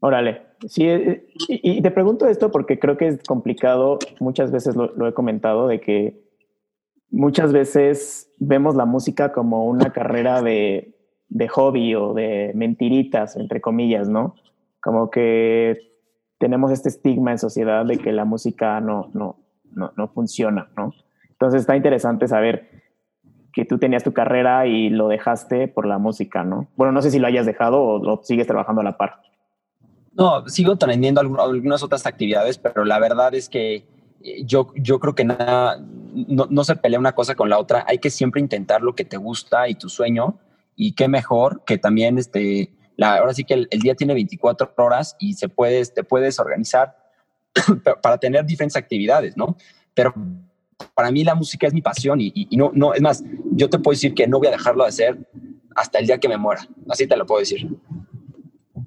Órale, 0.00 0.42
sí, 0.66 0.88
eh, 0.88 1.26
y, 1.48 1.82
te 1.82 1.90
pregunto 1.90 2.26
esto 2.26 2.50
porque 2.50 2.78
creo 2.78 2.96
que 2.96 3.08
es 3.08 3.22
complicado, 3.22 3.98
muchas 4.18 4.50
veces 4.50 4.74
lo, 4.74 5.06
he 5.06 5.12
comentado, 5.12 5.68
de 5.68 5.80
que 5.80 6.24
muchas 7.10 7.52
veces 7.52 8.32
vemos 8.38 8.76
la 8.76 8.86
música 8.86 9.30
como 9.30 9.66
una 9.66 9.92
carrera 9.92 10.40
de, 10.40 10.96
de 11.28 11.48
hobby 11.48 11.94
o 11.94 12.14
de 12.14 12.52
mentiritas, 12.54 13.36
entre 13.36 13.60
comillas, 13.60 14.08
¿no? 14.08 14.36
Como 14.80 15.10
que 15.10 15.78
tenemos 16.38 16.72
este 16.72 16.88
estigma 16.88 17.32
en 17.32 17.38
sociedad 17.38 17.84
de 17.84 17.98
que 17.98 18.12
la 18.12 18.24
música 18.24 18.80
no, 18.80 19.10
no, 19.12 19.36
no, 19.72 19.92
no 19.96 20.08
funciona, 20.08 20.70
¿no? 20.78 20.94
Entonces 21.28 21.60
está 21.60 21.76
interesante 21.76 22.26
saber 22.26 22.70
que 23.52 23.66
tú 23.66 23.78
tenías 23.78 24.02
tu 24.02 24.14
carrera 24.14 24.66
y 24.66 24.88
lo 24.88 25.08
dejaste 25.08 25.68
por 25.68 25.86
la 25.86 25.98
música, 25.98 26.42
¿no? 26.42 26.68
Bueno, 26.76 26.92
no 26.92 27.02
sé 27.02 27.10
si 27.10 27.18
lo 27.18 27.26
hayas 27.26 27.44
dejado 27.44 27.82
o 27.82 28.02
lo 28.02 28.22
sigues 28.22 28.46
trabajando 28.46 28.80
a 28.80 28.84
la 28.84 28.96
par. 28.96 29.20
No, 30.12 30.48
sigo 30.48 30.76
teniendo 30.76 31.20
algunas 31.20 31.82
otras 31.82 32.04
actividades, 32.06 32.58
pero 32.58 32.84
la 32.84 32.98
verdad 32.98 33.34
es 33.34 33.48
que 33.48 33.86
eh, 34.22 34.44
yo, 34.44 34.72
yo 34.74 34.98
creo 34.98 35.14
que 35.14 35.24
nada, 35.24 35.78
no, 35.80 36.46
no, 36.50 36.64
se 36.64 36.76
pelea 36.76 36.98
una 36.98 37.14
cosa 37.14 37.34
con 37.34 37.48
la 37.48 37.58
otra. 37.58 37.84
Hay 37.88 37.98
que 37.98 38.10
siempre 38.10 38.40
intentar 38.40 38.82
lo 38.82 38.94
que 38.94 39.04
te 39.04 39.16
gusta 39.16 39.68
y 39.68 39.74
tu 39.74 39.88
sueño. 39.88 40.38
Y 40.76 40.92
qué 40.92 41.08
mejor 41.08 41.62
que 41.64 41.78
también 41.78 42.18
este, 42.18 42.72
ahora 43.00 43.34
sí 43.34 43.44
que 43.44 43.54
el, 43.54 43.80
día 43.80 43.94
tiene 43.94 44.14
24 44.14 44.72
horas 44.76 45.16
y 45.18 45.34
se 45.34 45.48
puedes, 45.48 45.94
te 45.94 46.04
puedes 46.04 46.38
organizar 46.38 46.96
para 48.02 48.18
tener 48.18 48.44
diferentes 48.44 48.76
actividades, 48.76 49.36
¿no? 49.36 49.56
Pero 49.94 50.14
para 50.94 51.10
mí 51.10 51.24
la 51.24 51.34
música 51.34 51.66
es 51.66 51.74
mi 51.74 51.82
pasión 51.82 52.18
y, 52.20 52.48
no, 52.52 52.70
no, 52.74 52.94
es 52.94 53.02
más, 53.02 53.22
yo 53.52 53.68
te 53.68 53.78
puedo 53.78 53.94
decir 53.94 54.14
que 54.14 54.26
no 54.26 54.38
voy 54.38 54.48
a 54.48 54.52
dejarlo 54.52 54.84
de 54.84 54.88
hacer 54.88 55.18
hasta 55.74 55.98
el 55.98 56.06
día 56.06 56.18
que 56.18 56.28
me 56.28 56.36
muera. 56.36 56.66
Así 56.88 57.06
te 57.06 57.16
lo 57.16 57.26
puedo 57.26 57.40
decir. 57.40 57.68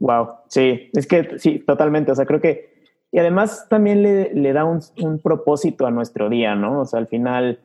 Wow, 0.03 0.31
sí, 0.50 0.89
es 0.91 1.07
que 1.07 1.39
sí, 1.39 1.60
totalmente. 1.60 2.12
O 2.12 2.15
sea, 2.15 2.25
creo 2.25 2.41
que, 2.41 2.74
y 3.10 3.19
además 3.19 3.67
también 3.69 4.03
le, 4.03 4.33
le 4.33 4.51
da 4.51 4.65
un, 4.65 4.81
un 4.98 5.19
propósito 5.19 5.88
a 5.88 5.91
nuestro 5.91 6.27
día, 6.27 6.55
¿no? 6.55 6.81
O 6.81 6.86
sea, 6.86 7.00
al 7.00 7.07
final 7.07 7.62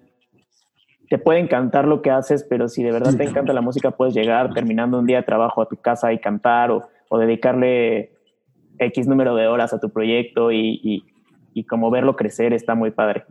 te 1.11 1.18
puede 1.18 1.40
encantar 1.40 1.88
lo 1.88 2.00
que 2.00 2.12
haces, 2.12 2.47
pero 2.49 2.68
si 2.68 2.85
de 2.85 2.92
verdad 2.92 3.16
te 3.16 3.25
encanta 3.25 3.52
la 3.52 3.61
música, 3.61 3.90
puedes 3.90 4.14
llegar 4.14 4.54
terminando 4.54 5.00
un 5.00 5.07
día 5.07 5.16
de 5.16 5.23
trabajo 5.25 5.62
a 5.62 5.68
tu 5.68 5.75
casa 5.75 6.12
y 6.12 6.21
cantar 6.21 6.71
o, 6.71 6.88
dedicarle 7.18 8.12
X 8.78 9.09
número 9.09 9.35
de 9.35 9.49
horas 9.49 9.73
a 9.73 9.80
tu 9.80 9.90
proyecto 9.90 10.52
y, 10.52 11.02
como 11.68 11.90
verlo 11.90 12.14
crecer 12.14 12.52
está 12.52 12.76
muy 12.76 12.92
padre. 12.92 13.25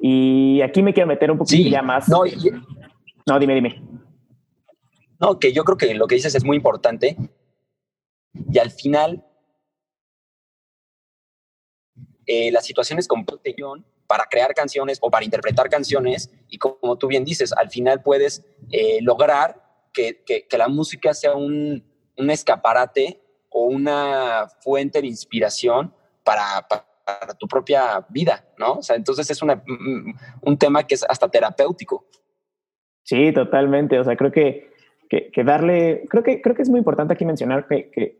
Y 0.00 0.62
aquí 0.62 0.82
me 0.82 0.92
quiero 0.92 1.06
meter 1.06 1.30
un 1.30 1.38
poquito 1.38 1.68
ya 1.70 1.82
más. 1.82 2.08
No, 2.08 2.22
no, 3.24 3.38
dime, 3.38 3.54
dime. 3.54 3.80
No, 5.20 5.38
que 5.38 5.52
yo 5.52 5.62
creo 5.62 5.76
que 5.76 5.94
lo 5.94 6.08
que 6.08 6.16
dices 6.16 6.34
es 6.34 6.44
muy 6.44 6.56
importante. 6.56 7.16
Y 8.32 8.58
al 8.58 8.70
final, 8.70 9.24
eh, 12.26 12.50
las 12.52 12.64
situaciones 12.64 13.08
con 13.08 13.24
protección 13.24 13.86
para 14.06 14.24
crear 14.24 14.54
canciones 14.54 14.98
o 15.00 15.10
para 15.10 15.24
interpretar 15.24 15.68
canciones 15.68 16.32
y 16.48 16.58
como 16.58 16.96
tú 16.96 17.08
bien 17.08 17.24
dices, 17.24 17.52
al 17.52 17.70
final 17.70 18.02
puedes 18.02 18.44
eh, 18.70 18.98
lograr 19.02 19.62
que, 19.92 20.22
que, 20.24 20.58
la 20.58 20.68
música 20.68 21.12
sea 21.12 21.34
un, 21.34 21.84
un, 22.16 22.30
escaparate 22.30 23.20
o 23.50 23.64
una 23.64 24.46
fuente 24.60 25.00
de 25.00 25.08
inspiración 25.08 25.92
para, 26.22 26.66
para, 26.68 26.84
tu 27.38 27.48
propia 27.48 28.06
vida, 28.08 28.44
¿no? 28.58 28.74
O 28.74 28.82
sea, 28.82 28.94
entonces 28.96 29.28
es 29.30 29.42
una, 29.42 29.62
un 30.42 30.58
tema 30.58 30.86
que 30.86 30.94
es 30.94 31.04
hasta 31.08 31.28
terapéutico. 31.28 32.06
Sí, 33.08 33.32
totalmente. 33.32 33.98
O 33.98 34.04
sea, 34.04 34.16
creo 34.16 34.30
que, 34.30 34.67
que, 35.08 35.44
darle, 35.44 36.04
creo 36.08 36.22
que, 36.22 36.40
creo 36.42 36.54
que 36.54 36.62
es 36.62 36.68
muy 36.68 36.78
importante 36.78 37.14
aquí 37.14 37.24
mencionar 37.24 37.66
que, 37.66 37.90
que, 37.90 38.18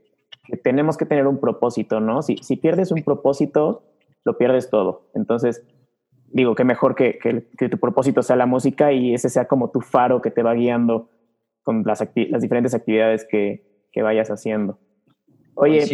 tenemos 0.63 0.97
que 0.97 1.05
tener 1.05 1.27
un 1.27 1.39
propósito, 1.39 2.01
¿no? 2.01 2.23
Si, 2.23 2.39
si 2.39 2.57
pierdes 2.57 2.91
un 2.91 3.03
propósito, 3.03 3.83
lo 4.25 4.39
pierdes 4.39 4.71
todo. 4.71 5.11
Entonces, 5.15 5.63
digo, 6.31 6.55
qué 6.55 6.65
mejor 6.65 6.95
que, 6.95 7.19
que, 7.19 7.69
tu 7.69 7.79
propósito 7.79 8.23
sea 8.23 8.37
la 8.37 8.47
música 8.47 8.93
y 8.93 9.13
ese 9.13 9.29
sea 9.29 9.47
como 9.47 9.71
tu 9.71 9.81
faro 9.81 10.23
que 10.23 10.31
te 10.31 10.43
va 10.43 10.55
guiando 10.55 11.11
con 11.63 11.83
las, 11.85 12.01
las 12.15 12.43
diferentes 12.43 12.75
actividades 12.75 13.27
que, 13.31 13.87
que, 13.93 14.03
vayas 14.03 14.31
haciendo. 14.31 14.79
Oye, 15.55 15.85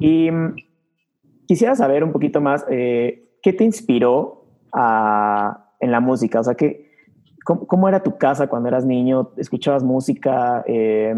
y 0.00 0.30
mm, 0.30 0.56
quisiera 1.46 1.76
saber 1.76 2.02
un 2.02 2.10
poquito 2.10 2.40
más, 2.40 2.66
eh, 2.68 3.36
¿qué 3.42 3.52
te 3.52 3.62
inspiró 3.62 4.46
a, 4.72 5.72
en 5.78 5.92
la 5.92 6.00
música? 6.00 6.40
O 6.40 6.44
sea, 6.44 6.54
¿qué, 6.54 6.91
cómo, 7.44 7.88
era 7.88 8.02
tu 8.02 8.16
casa 8.16 8.46
cuando 8.46 8.68
eras 8.68 8.84
niño? 8.84 9.30
¿Escuchabas 9.36 9.82
música? 9.82 10.64
Eh, 10.66 11.14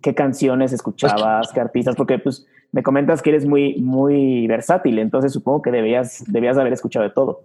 ¿Qué 0.00 0.14
canciones 0.14 0.72
escuchabas? 0.72 1.52
¿Qué 1.52 1.60
artistas? 1.60 1.94
Porque 1.94 2.18
pues 2.18 2.46
me 2.72 2.82
comentas 2.82 3.22
que 3.22 3.30
eres 3.30 3.46
muy, 3.46 3.76
muy 3.76 4.46
versátil, 4.46 4.98
entonces 4.98 5.32
supongo 5.32 5.62
que 5.62 5.70
debías, 5.70 6.24
debías 6.26 6.56
haber 6.56 6.72
escuchado 6.72 7.04
de 7.04 7.10
todo. 7.10 7.42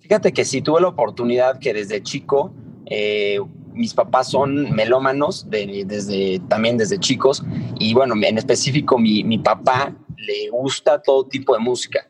Fíjate 0.00 0.32
que 0.32 0.44
sí 0.44 0.62
tuve 0.62 0.80
la 0.80 0.88
oportunidad 0.88 1.58
que 1.58 1.72
desde 1.72 2.02
chico, 2.02 2.52
eh, 2.86 3.38
mis 3.72 3.94
papás 3.94 4.30
son 4.30 4.74
melómanos 4.74 5.48
desde, 5.48 6.40
también 6.48 6.76
desde 6.76 6.98
chicos, 6.98 7.44
y 7.78 7.94
bueno, 7.94 8.14
en 8.22 8.38
específico 8.38 8.98
mi, 8.98 9.22
mi 9.22 9.38
papá 9.38 9.94
le 10.16 10.48
gusta 10.50 11.00
todo 11.00 11.26
tipo 11.26 11.54
de 11.54 11.60
música. 11.60 12.08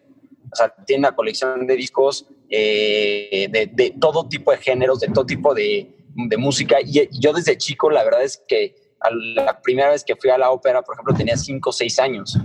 O 0.52 0.56
sea, 0.56 0.72
tiene 0.86 1.00
una 1.00 1.14
colección 1.14 1.66
de 1.66 1.76
discos 1.76 2.28
eh, 2.54 3.48
de, 3.50 3.66
de, 3.66 3.94
todo 3.98 4.28
tipo 4.28 4.50
de 4.50 4.58
géneros, 4.58 5.00
de 5.00 5.08
todo 5.08 5.24
tipo 5.24 5.54
de, 5.54 5.90
de 6.14 6.36
música. 6.36 6.76
Y 6.84 7.08
yo 7.18 7.32
desde 7.32 7.56
chico, 7.56 7.90
la 7.90 8.04
verdad 8.04 8.22
es 8.22 8.42
que 8.46 8.74
la 9.34 9.58
primera 9.62 9.88
vez 9.88 10.04
que 10.04 10.16
fui 10.16 10.28
a 10.28 10.36
la 10.36 10.50
ópera, 10.50 10.82
por 10.82 10.94
ejemplo, 10.94 11.14
tenía 11.14 11.36
5 11.36 11.70
o 11.70 11.72
6 11.72 11.98
años. 11.98 12.38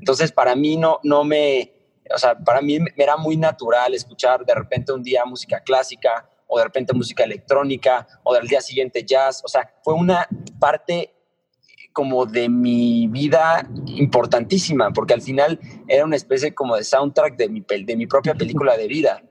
Entonces, 0.00 0.32
para 0.32 0.56
mí 0.56 0.76
no, 0.76 0.98
no 1.04 1.22
me, 1.22 1.72
o 2.12 2.18
sea, 2.18 2.36
para 2.36 2.60
mí 2.60 2.78
era 2.96 3.16
muy 3.16 3.36
natural 3.36 3.94
escuchar 3.94 4.44
de 4.44 4.52
repente 4.52 4.92
un 4.92 5.02
día 5.02 5.24
música 5.24 5.60
clásica 5.60 6.28
o 6.48 6.58
de 6.58 6.64
repente 6.64 6.92
música 6.92 7.22
electrónica 7.22 8.06
o 8.24 8.34
del 8.34 8.48
día 8.48 8.60
siguiente 8.60 9.04
jazz. 9.04 9.42
O 9.44 9.48
sea, 9.48 9.72
fue 9.84 9.94
una 9.94 10.26
parte 10.58 11.14
como 11.92 12.26
de 12.26 12.48
mi 12.48 13.06
vida 13.06 13.64
importantísima, 13.86 14.90
porque 14.90 15.14
al 15.14 15.22
final 15.22 15.60
era 15.86 16.04
una 16.04 16.16
especie 16.16 16.52
como 16.52 16.74
de 16.76 16.82
soundtrack 16.82 17.36
de 17.36 17.48
mi, 17.48 17.60
de 17.60 17.96
mi 17.96 18.08
propia 18.08 18.34
película 18.34 18.76
de 18.76 18.88
vida 18.88 19.22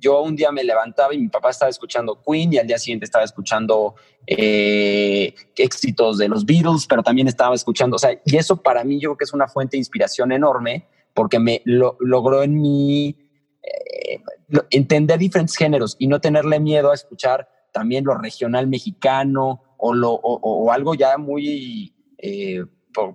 yo 0.00 0.22
un 0.22 0.36
día 0.36 0.52
me 0.52 0.64
levantaba 0.64 1.14
y 1.14 1.18
mi 1.18 1.28
papá 1.28 1.50
estaba 1.50 1.70
escuchando 1.70 2.20
Queen 2.26 2.52
y 2.52 2.58
al 2.58 2.66
día 2.66 2.78
siguiente 2.78 3.04
estaba 3.04 3.24
escuchando 3.24 3.94
eh, 4.26 5.34
éxitos 5.56 6.18
de 6.18 6.28
los 6.28 6.44
Beatles, 6.44 6.86
pero 6.86 7.02
también 7.02 7.28
estaba 7.28 7.54
escuchando, 7.54 7.96
o 7.96 7.98
sea, 7.98 8.20
y 8.24 8.36
eso 8.36 8.56
para 8.56 8.84
mí 8.84 9.00
yo 9.00 9.10
creo 9.10 9.16
que 9.18 9.24
es 9.24 9.32
una 9.32 9.48
fuente 9.48 9.76
de 9.76 9.78
inspiración 9.78 10.32
enorme 10.32 10.86
porque 11.14 11.38
me 11.38 11.62
lo, 11.64 11.96
logró 12.00 12.42
en 12.42 12.60
mí 12.60 13.16
eh, 13.62 14.22
entender 14.70 15.18
diferentes 15.18 15.56
géneros 15.56 15.96
y 15.98 16.06
no 16.06 16.20
tenerle 16.20 16.60
miedo 16.60 16.90
a 16.90 16.94
escuchar 16.94 17.48
también 17.72 18.04
lo 18.04 18.16
regional 18.16 18.66
mexicano 18.66 19.62
o, 19.76 19.94
lo, 19.94 20.12
o, 20.12 20.72
algo 20.72 20.94
ya 20.94 21.18
muy 21.18 21.94
eh, 22.18 22.64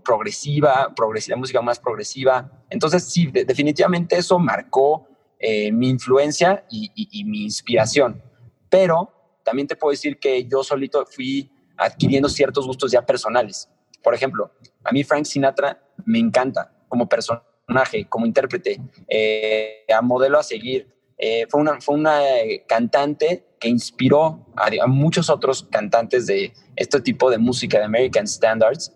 progresiva, 0.03 0.93
progresiva, 0.95 1.37
música 1.37 1.61
más 1.61 1.79
progresiva. 1.79 2.51
Entonces, 2.69 3.03
sí, 3.03 3.27
definitivamente 3.27 4.17
eso 4.17 4.39
marcó 4.39 5.07
eh, 5.45 5.73
mi 5.73 5.89
influencia 5.89 6.65
y, 6.69 7.25
mi 7.25 7.43
inspiración. 7.43 8.23
Pero 8.69 9.41
también 9.43 9.67
te 9.67 9.75
puedo 9.75 9.91
decir 9.91 10.17
que 10.17 10.45
yo 10.45 10.63
solito 10.63 11.05
fui 11.05 11.51
adquiriendo 11.75 12.29
ciertos 12.29 12.65
gustos 12.65 12.93
ya 12.93 13.05
personales. 13.05 13.67
Por 14.01 14.15
ejemplo, 14.15 14.53
a 14.85 14.93
mí 14.93 15.03
Frank 15.03 15.25
Sinatra 15.25 15.83
me 16.05 16.19
encanta 16.19 16.71
como 16.87 17.09
personaje, 17.09 18.05
como 18.07 18.25
intérprete, 18.25 18.79
eh, 19.09 19.83
a 19.93 20.01
modelo 20.01 20.39
a 20.39 20.43
seguir. 20.43 20.87
Eh, 21.17 21.45
fue 21.49 21.59
una, 21.59 21.81
fue 21.81 21.95
una 21.95 22.21
cantante 22.65 23.45
que 23.59 23.67
inspiró 23.67 24.45
a, 24.55 24.87
muchos 24.87 25.29
otros 25.29 25.67
cantantes 25.69 26.25
de 26.25 26.53
este 26.77 27.01
tipo 27.01 27.29
de 27.29 27.37
música, 27.37 27.79
de 27.79 27.83
American 27.83 28.27
Standards, 28.27 28.93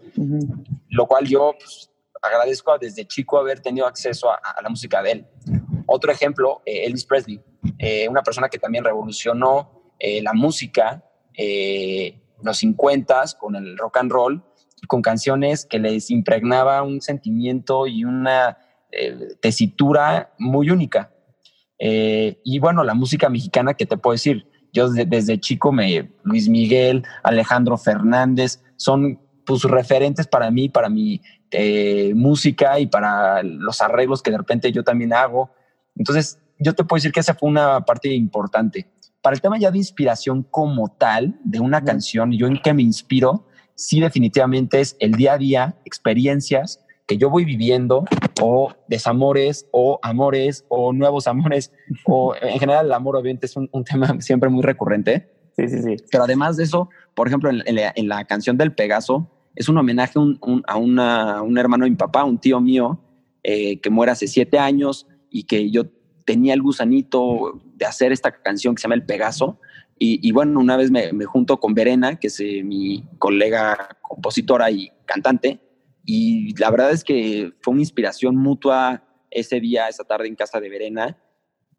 lo 0.91 1.07
cual 1.07 1.25
yo 1.27 1.53
pues, 1.59 1.91
agradezco 2.21 2.77
desde 2.77 3.05
chico 3.05 3.37
haber 3.37 3.59
tenido 3.59 3.85
acceso 3.85 4.31
a, 4.31 4.61
la 4.61 4.69
música 4.69 5.01
de 5.01 5.11
él. 5.11 5.25
Otro 5.87 6.11
ejemplo, 6.11 6.61
eh, 6.65 6.85
Elvis 6.85 7.05
Presley, 7.05 7.41
eh, 7.79 8.07
una 8.07 8.21
persona 8.21 8.47
que 8.47 8.59
también 8.59 8.83
revolucionó 8.83 9.77
eh, 9.99 10.21
la 10.21 10.33
música, 10.33 11.03
eh, 11.35 12.19
los 12.43 12.57
50 12.57 13.23
con 13.39 13.55
el 13.55 13.77
rock 13.77 13.97
and 13.97 14.11
roll, 14.11 14.43
con 14.87 15.01
canciones 15.01 15.65
que 15.65 15.79
les 15.79 16.11
impregnaba 16.11 16.83
un 16.83 17.01
sentimiento 17.01 17.87
y 17.87 18.03
una 18.03 18.57
eh, 18.91 19.35
tesitura 19.41 20.33
muy 20.37 20.69
única. 20.69 21.13
y 21.79 22.59
bueno, 22.59 22.83
la 22.83 22.95
música 22.95 23.29
mexicana, 23.29 23.75
¿qué 23.75 23.85
te 23.85 23.97
puedo 23.97 24.13
decir? 24.13 24.47
Yo 24.73 24.89
desde, 24.89 25.39
chico, 25.39 25.71
me, 25.71 26.11
Luis 26.23 26.49
Miguel, 26.49 27.03
Alejandro 27.23 27.77
Fernández, 27.77 28.63
son 28.77 29.19
pues, 29.45 29.63
referentes 29.63 30.27
para 30.27 30.49
mí, 30.51 30.69
para 30.69 30.89
mi 30.89 31.21
música 32.15 32.79
y 32.79 32.87
para 32.87 33.43
los 33.43 33.81
arreglos 33.81 34.21
que 34.21 34.31
de 34.31 34.37
repente 34.37 34.71
yo 34.71 34.83
también 34.83 35.13
hago. 35.13 35.51
Entonces, 35.97 36.39
yo 36.59 36.73
te 36.73 36.83
puedo 36.83 36.97
decir 36.97 37.11
que 37.11 37.19
esa 37.19 37.35
fue 37.35 37.49
una 37.49 37.81
parte 37.81 38.13
importante. 38.13 38.87
Para 39.21 39.35
el 39.35 39.41
tema 39.41 39.57
ya 39.57 39.71
de 39.71 39.77
inspiración 39.77 40.43
como 40.43 40.89
tal 40.89 41.39
de 41.43 41.59
una 41.59 41.83
canción, 41.83 42.31
yo 42.31 42.47
en 42.47 42.61
qué 42.61 42.73
me 42.73 42.83
inspiro, 42.83 43.45
sí 43.75 43.99
definitivamente 43.99 44.79
es 44.79 44.95
el 44.99 45.13
día 45.13 45.33
a 45.33 45.37
día, 45.37 45.75
experiencias 45.85 46.83
que 47.07 47.17
yo 47.17 47.29
voy 47.29 47.45
viviendo 47.45 48.05
o 48.41 48.73
desamores 48.87 49.67
o 49.71 49.97
amores 50.03 50.65
o 50.67 50.91
nuevos 50.91 51.27
amores 51.27 51.71
o 52.05 52.35
en 52.41 52.59
general 52.59 52.87
el 52.87 52.93
amor 52.93 53.15
obviamente 53.15 53.45
es 53.45 53.55
un, 53.55 53.69
tema 53.83 54.15
siempre 54.19 54.49
muy 54.49 54.61
recurrente. 54.61 55.29
Sí, 55.55 55.67
sí, 55.69 55.81
sí. 55.81 55.95
Pero 56.11 56.25
además 56.25 56.57
de 56.57 56.65
eso, 56.65 56.89
por 57.15 57.27
ejemplo, 57.27 57.49
en, 57.49 58.07
la, 58.07 58.25
canción 58.25 58.57
del 58.57 58.73
Pegaso 58.73 59.31
es 59.55 59.67
un 59.69 59.77
homenaje 59.77 60.19
a, 60.67 60.77
un 60.77 61.57
hermano 61.57 61.85
de 61.85 61.89
mi 61.89 61.95
papá, 61.95 62.23
un 62.23 62.37
tío 62.37 62.61
mío 62.61 62.99
eh, 63.41 63.79
que 63.79 63.89
muere 63.89 64.11
hace 64.11 64.27
siete 64.27 64.59
años 64.59 65.07
y 65.37 65.43
que 65.43 65.69
yo 65.69 65.83
tenía 66.25 66.55
el 66.55 66.63
gusanito 66.63 67.61
de 67.75 67.85
hacer 67.85 68.11
esta 68.11 68.31
canción 68.31 68.73
que 68.73 68.81
se 68.81 68.85
llama 68.85 68.95
El 68.95 69.05
Pegaso. 69.05 69.59
Y, 69.99 70.31
bueno, 70.31 70.59
una 70.59 70.77
vez 70.77 70.91
me, 70.91 71.11
junto 71.25 71.59
con 71.59 71.73
Verena, 71.73 72.19
que 72.19 72.27
es 72.27 72.39
eh, 72.39 72.63
mi 72.63 73.03
colega 73.17 73.97
compositora 74.01 74.69
y 74.69 74.91
cantante, 75.05 75.59
y 76.05 76.55
la 76.59 76.69
verdad 76.71 76.91
es 76.91 77.03
que 77.03 77.51
fue 77.61 77.73
una 77.73 77.81
inspiración 77.81 78.35
mutua 78.35 79.03
ese 79.31 79.59
día, 79.59 79.87
esa 79.89 80.03
tarde 80.03 80.27
en 80.27 80.35
casa 80.35 80.59
de 80.59 80.69
Verena, 80.69 81.17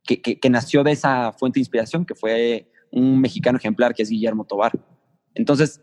que, 0.04 0.20
que, 0.20 0.50
nació 0.50 0.84
de 0.84 0.92
esa 0.92 1.32
fuente 1.32 1.58
de 1.58 1.62
inspiración, 1.62 2.04
que 2.04 2.14
fue 2.14 2.70
un 2.90 3.20
mexicano 3.20 3.58
ejemplar 3.58 3.94
que 3.94 4.02
es 4.02 4.10
Guillermo 4.10 4.44
Tobar. 4.44 4.72
Entonces, 5.34 5.80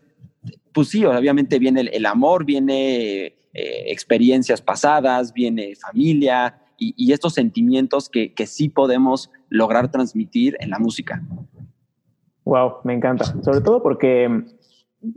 pues 0.72 0.88
sí, 0.88 1.04
obviamente 1.04 1.58
viene 1.58 1.82
el, 1.82 2.06
amor, 2.06 2.44
viene 2.44 3.26
eh, 3.26 3.84
experiencias 3.86 4.60
pasadas, 4.60 5.32
viene 5.32 5.74
familia, 5.76 6.60
y, 6.78 7.12
estos 7.12 7.34
sentimientos 7.34 8.08
que, 8.08 8.34
que, 8.34 8.46
sí 8.46 8.68
podemos 8.68 9.30
lograr 9.48 9.90
transmitir 9.90 10.56
en 10.60 10.70
la 10.70 10.78
música. 10.78 11.22
Wow, 12.44 12.76
me 12.84 12.94
encanta. 12.94 13.24
Sobre 13.42 13.60
todo 13.60 13.82
porque 13.82 14.44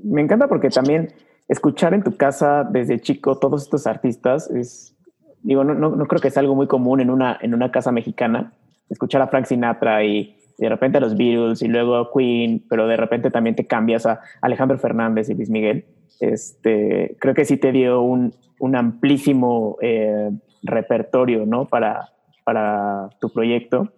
me 0.03 0.21
encanta 0.21 0.47
porque 0.47 0.69
también 0.69 1.13
escuchar 1.47 1.93
en 1.93 2.03
tu 2.03 2.15
casa 2.15 2.63
desde 2.63 2.99
chico 2.99 3.37
todos 3.37 3.63
estos 3.63 3.87
artistas 3.87 4.49
es, 4.51 4.95
digo, 5.41 5.63
no, 5.63 5.73
no, 5.73 6.05
creo 6.05 6.21
que 6.21 6.31
sea 6.31 6.41
algo 6.41 6.55
muy 6.55 6.67
común 6.67 7.01
en 7.01 7.09
una, 7.09 7.37
en 7.41 7.53
una 7.53 7.71
casa 7.71 7.91
mexicana. 7.91 8.53
Escuchar 8.89 9.21
a 9.21 9.27
Frank 9.27 9.45
Sinatra 9.45 10.03
y 10.03 10.35
de 10.57 10.69
repente 10.69 10.97
a 10.97 11.01
los 11.01 11.15
Beatles 11.15 11.61
y 11.61 11.67
luego 11.67 11.95
a 11.95 12.11
Queen, 12.11 12.65
pero 12.69 12.87
de 12.87 12.97
repente 12.97 13.31
también 13.31 13.55
te 13.55 13.65
cambias 13.65 14.05
a 14.05 14.21
Alejandro 14.41 14.77
Fernández 14.77 15.29
y 15.29 15.35
Luis 15.35 15.49
Miguel. 15.49 15.85
Este, 16.19 17.15
creo 17.19 17.33
que 17.33 17.45
sí 17.45 17.57
te 17.57 17.71
dio 17.71 18.01
un, 18.01 18.33
un 18.59 18.75
amplísimo 18.75 19.77
eh, 19.81 20.31
repertorio, 20.61 21.45
¿no? 21.45 21.67
Para, 21.67 22.13
para 22.43 23.09
tu 23.19 23.29
proyecto. 23.29 23.91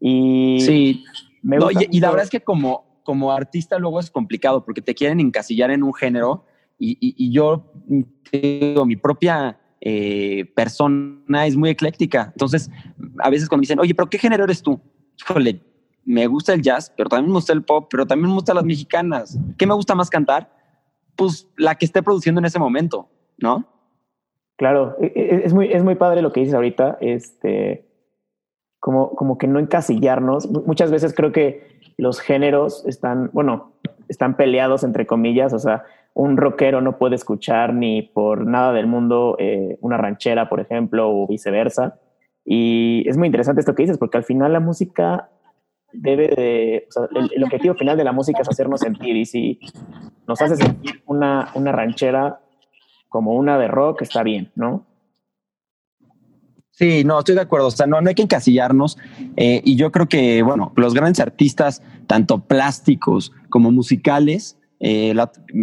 Y 0.00 0.60
sí, 0.60 1.04
y, 1.90 2.00
la 2.00 2.10
verdad 2.10 2.24
es 2.24 2.30
que 2.30 2.40
como, 2.40 3.00
como 3.04 3.32
artista 3.32 3.78
luego 3.78 4.00
es 4.00 4.10
complicado 4.10 4.64
porque 4.64 4.82
te 4.82 4.94
quieren 4.94 5.20
encasillar 5.20 5.70
en 5.70 5.82
un 5.82 5.94
género 5.94 6.44
y, 6.78 6.96
y, 7.00 7.32
yo 7.32 7.72
digo, 8.30 8.86
mi 8.86 8.96
propia 8.96 9.58
eh, 9.80 10.44
persona 10.54 11.46
es 11.46 11.56
muy 11.56 11.70
ecléctica. 11.70 12.30
Entonces, 12.32 12.70
a 13.18 13.30
veces 13.30 13.48
cuando 13.48 13.60
me 13.60 13.62
dicen, 13.62 13.80
oye, 13.80 13.94
pero 13.94 14.08
¿qué 14.08 14.18
género 14.18 14.44
eres 14.44 14.62
tú? 14.62 14.80
Híjole, 15.20 15.60
me 16.04 16.26
gusta 16.26 16.54
el 16.54 16.62
jazz, 16.62 16.92
pero 16.96 17.08
también 17.08 17.30
me 17.30 17.36
gusta 17.36 17.52
el 17.52 17.64
pop, 17.64 17.88
pero 17.90 18.06
también 18.06 18.28
me 18.28 18.34
gustan 18.34 18.56
las 18.56 18.64
mexicanas. 18.64 19.38
¿Qué 19.56 19.66
me 19.66 19.74
gusta 19.74 19.94
más 19.94 20.08
cantar? 20.08 20.52
Pues 21.16 21.48
la 21.56 21.74
que 21.74 21.84
esté 21.84 22.02
produciendo 22.02 22.38
en 22.38 22.44
ese 22.44 22.60
momento, 22.60 23.10
¿no? 23.38 23.66
Claro, 24.58 24.96
e, 25.00 25.06
e, 25.14 25.42
es 25.44 25.54
muy, 25.54 25.72
es 25.72 25.84
muy 25.84 25.94
padre 25.94 26.20
lo 26.20 26.32
que 26.32 26.40
dices 26.40 26.54
ahorita, 26.54 26.98
este, 27.00 27.86
como, 28.80 29.10
como 29.14 29.38
que 29.38 29.46
no 29.46 29.60
encasillarnos. 29.60 30.50
Muchas 30.50 30.90
veces 30.90 31.14
creo 31.14 31.30
que 31.30 31.78
los 31.96 32.20
géneros 32.20 32.84
están, 32.86 33.30
bueno, 33.32 33.72
están 34.08 34.36
peleados 34.36 34.82
entre 34.82 35.06
comillas, 35.06 35.52
o 35.52 35.60
sea, 35.60 35.84
un 36.12 36.36
rockero 36.36 36.80
no 36.80 36.98
puede 36.98 37.14
escuchar 37.14 37.72
ni 37.72 38.02
por 38.02 38.44
nada 38.46 38.72
del 38.72 38.88
mundo 38.88 39.36
eh, 39.38 39.78
una 39.80 39.96
ranchera, 39.96 40.48
por 40.48 40.58
ejemplo, 40.58 41.08
o 41.08 41.28
viceversa. 41.28 42.00
Y 42.44 43.08
es 43.08 43.16
muy 43.16 43.26
interesante 43.26 43.60
esto 43.60 43.76
que 43.76 43.84
dices, 43.84 43.98
porque 43.98 44.16
al 44.18 44.24
final 44.24 44.52
la 44.52 44.60
música 44.60 45.28
debe 45.92 46.26
de, 46.28 46.86
sea, 46.90 47.04
el, 47.14 47.44
objetivo 47.44 47.74
final 47.74 47.96
de 47.96 48.02
la 48.02 48.12
música 48.12 48.42
es 48.42 48.48
hacernos 48.48 48.80
sentir, 48.80 49.16
y 49.16 49.24
si 49.24 49.60
nos 50.26 50.42
hace 50.42 50.56
sentir 50.56 51.02
una, 51.06 51.50
una 51.54 51.70
ranchera, 51.70 52.40
como 53.08 53.34
una 53.34 53.58
de 53.58 53.68
rock 53.68 54.02
está 54.02 54.22
bien, 54.22 54.52
¿no? 54.54 54.86
Sí, 56.78 57.02
no, 57.02 57.18
estoy 57.18 57.34
de 57.34 57.40
acuerdo. 57.40 57.66
O 57.66 57.70
sea, 57.72 57.88
no, 57.88 58.00
no 58.00 58.08
hay 58.08 58.14
que 58.14 58.22
encasillarnos. 58.22 58.98
Eh, 59.36 59.60
y 59.64 59.74
yo 59.74 59.90
creo 59.90 60.08
que, 60.08 60.42
bueno, 60.42 60.72
los 60.76 60.94
grandes 60.94 61.18
artistas, 61.18 61.82
tanto 62.06 62.46
plásticos 62.46 63.32
como 63.50 63.72
musicales, 63.72 64.56
eh, 64.78 65.12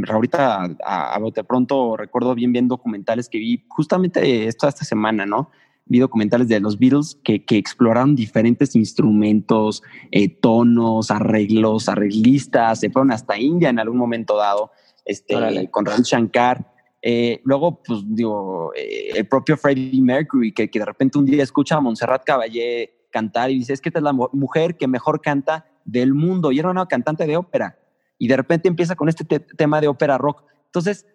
ahorita 0.09 0.75
a, 0.85 1.19
de 1.33 1.43
pronto 1.45 1.95
recuerdo 1.95 2.35
bien 2.35 2.51
bien 2.51 2.67
documentales 2.67 3.29
que 3.29 3.37
vi 3.37 3.63
justamente 3.69 4.47
esto 4.47 4.67
esta 4.67 4.83
semana, 4.83 5.25
¿no? 5.25 5.51
Vi 5.85 5.99
documentales 5.99 6.49
de 6.49 6.59
los 6.59 6.77
Beatles 6.79 7.17
que, 7.23 7.45
que 7.45 7.55
exploraron 7.57 8.17
diferentes 8.17 8.75
instrumentos, 8.75 9.83
eh, 10.11 10.27
tonos, 10.27 11.11
arreglos, 11.11 11.87
arreglistas, 11.87 12.81
se 12.81 12.89
fueron 12.89 13.13
hasta 13.13 13.39
India 13.39 13.69
en 13.69 13.79
algún 13.79 13.99
momento 13.99 14.35
dado, 14.35 14.71
este, 15.05 15.69
con 15.71 15.85
Ravi 15.85 16.01
Shankar. 16.03 16.74
Eh, 17.07 17.39
luego, 17.43 17.83
pues 17.83 18.01
digo, 18.03 18.73
eh, 18.75 19.11
el 19.13 19.27
propio 19.27 19.55
Freddie 19.55 20.01
Mercury, 20.01 20.51
que, 20.51 20.71
que, 20.71 20.79
de 20.79 20.85
repente 20.85 21.19
un 21.19 21.25
día 21.25 21.43
escucha 21.43 21.75
a 21.75 21.79
Montserrat 21.79 22.23
Caballé 22.25 23.07
cantar 23.11 23.51
y 23.51 23.59
dice, 23.59 23.73
es 23.73 23.79
que 23.79 23.89
esta 23.89 23.99
es 23.99 24.03
la 24.03 24.11
mujer 24.11 24.75
que 24.75 24.87
mejor 24.87 25.21
canta 25.21 25.67
del 25.85 26.15
mundo. 26.15 26.51
Y 26.51 26.57
era 26.57 26.71
una 26.71 26.87
cantante 26.87 27.27
de 27.27 27.37
ópera. 27.37 27.77
Y 28.17 28.27
de 28.27 28.35
repente 28.35 28.67
empieza 28.67 28.95
con 28.95 29.07
este 29.07 29.23
tema 29.39 29.81
de 29.81 29.87
ópera 29.87 30.17
rock. 30.17 30.45
Entonces, 30.65 31.05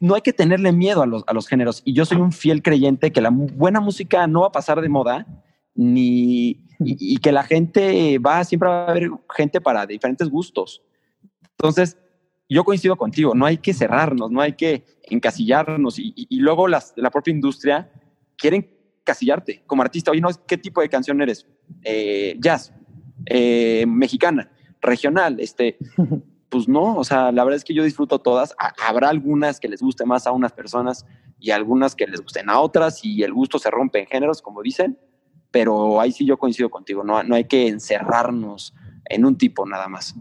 no 0.00 0.16
hay 0.16 0.20
que 0.20 0.32
tenerle 0.32 0.72
miedo 0.72 1.00
a 1.00 1.06
los, 1.06 1.22
a 1.28 1.32
los 1.32 1.46
géneros. 1.46 1.80
Y 1.84 1.92
yo 1.92 2.04
soy 2.04 2.18
un 2.18 2.32
fiel 2.32 2.60
creyente 2.60 3.12
que 3.12 3.20
la 3.20 3.30
buena 3.30 3.80
música 3.80 4.26
no 4.26 4.40
va 4.40 4.46
a 4.48 4.52
pasar 4.52 4.80
de 4.80 4.88
moda, 4.88 5.28
ni, 5.76 6.48
y, 6.80 7.14
y 7.14 7.16
que 7.18 7.30
la 7.30 7.44
gente 7.44 8.18
va, 8.18 8.42
siempre 8.42 8.68
va 8.68 8.86
a 8.86 8.90
haber 8.90 9.10
gente 9.30 9.60
para 9.60 9.86
diferentes 9.86 10.28
gustos. 10.28 10.82
Entonces, 11.52 11.96
yo 12.48 12.64
coincido 12.64 12.96
contigo, 12.96 13.34
no 13.34 13.46
hay 13.46 13.58
que 13.58 13.74
cerrarnos, 13.74 14.30
no 14.30 14.40
hay 14.40 14.54
que 14.54 14.84
encasillarnos 15.04 15.98
y, 15.98 16.26
luego 16.38 16.68
las, 16.68 16.94
la 16.96 17.10
propia 17.10 17.32
industria 17.32 17.90
quieren 18.36 18.70
encasillarte 19.00 19.62
como 19.66 19.82
artista. 19.82 20.10
Oye, 20.10 20.20
no, 20.20 20.28
¿qué 20.46 20.56
tipo 20.56 20.80
de 20.80 20.88
canción 20.88 21.20
eres? 21.20 21.46
Eh, 21.82 22.36
jazz, 22.38 22.72
eh, 23.26 23.84
mexicana, 23.86 24.50
regional, 24.80 25.40
este, 25.40 25.76
pues 26.48 26.68
no, 26.68 26.96
o 26.96 27.04
sea, 27.04 27.32
la 27.32 27.44
verdad 27.44 27.56
es 27.56 27.64
que 27.64 27.74
yo 27.74 27.84
disfruto 27.84 28.20
todas. 28.20 28.54
Habrá 28.86 29.10
algunas 29.10 29.60
que 29.60 29.68
les 29.68 29.82
guste 29.82 30.06
más 30.06 30.26
a 30.26 30.32
unas 30.32 30.52
personas 30.52 31.04
y 31.38 31.50
algunas 31.50 31.94
que 31.94 32.06
les 32.06 32.20
gusten 32.20 32.48
a 32.48 32.60
otras 32.60 33.04
y 33.04 33.22
el 33.22 33.32
gusto 33.32 33.58
se 33.58 33.70
rompe 33.70 34.00
en 34.00 34.06
géneros, 34.06 34.40
como 34.40 34.62
dicen, 34.62 34.98
pero 35.50 36.00
ahí 36.00 36.12
sí 36.12 36.24
yo 36.24 36.38
coincido 36.38 36.70
contigo, 36.70 37.04
no, 37.04 37.22
no 37.22 37.34
hay 37.34 37.44
que 37.44 37.68
encerrarnos 37.68 38.74
en 39.04 39.24
un 39.24 39.36
tipo 39.36 39.66
nada 39.66 39.88
más. 39.88 40.14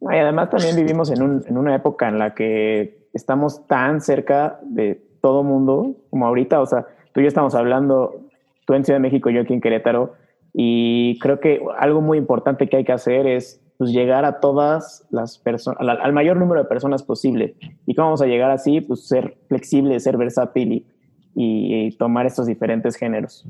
Y 0.00 0.16
además 0.16 0.50
también 0.50 0.76
vivimos 0.76 1.10
en, 1.10 1.22
un, 1.22 1.44
en 1.46 1.58
una 1.58 1.74
época 1.74 2.08
en 2.08 2.18
la 2.18 2.34
que 2.34 3.08
estamos 3.12 3.66
tan 3.66 4.00
cerca 4.00 4.58
de 4.62 5.02
todo 5.20 5.42
mundo 5.42 5.94
como 6.10 6.26
ahorita. 6.26 6.60
O 6.60 6.66
sea, 6.66 6.86
tú 7.12 7.20
y 7.20 7.24
yo 7.24 7.28
estamos 7.28 7.54
hablando, 7.54 8.20
tú 8.66 8.74
en 8.74 8.84
Ciudad 8.84 8.96
de 8.98 9.02
México, 9.02 9.30
yo 9.30 9.42
aquí 9.42 9.52
en 9.52 9.60
Querétaro, 9.60 10.14
y 10.52 11.18
creo 11.20 11.38
que 11.38 11.62
algo 11.78 12.00
muy 12.00 12.18
importante 12.18 12.68
que 12.68 12.78
hay 12.78 12.84
que 12.84 12.92
hacer 12.92 13.26
es 13.26 13.60
pues, 13.78 13.92
llegar 13.92 14.24
a 14.24 14.40
todas 14.40 15.06
las 15.10 15.38
personas, 15.38 15.78
al, 15.80 16.12
mayor 16.12 16.36
número 16.36 16.62
de 16.62 16.68
personas 16.68 17.02
posible. 17.02 17.54
¿Y 17.86 17.94
cómo 17.94 18.08
vamos 18.08 18.22
a 18.22 18.26
llegar 18.26 18.50
así? 18.50 18.80
Pues 18.80 19.06
ser 19.06 19.36
flexible, 19.48 20.00
ser 20.00 20.16
versátil 20.16 20.86
y 21.34 21.96
tomar 21.96 22.26
estos 22.26 22.46
diferentes 22.46 22.96
géneros. 22.96 23.46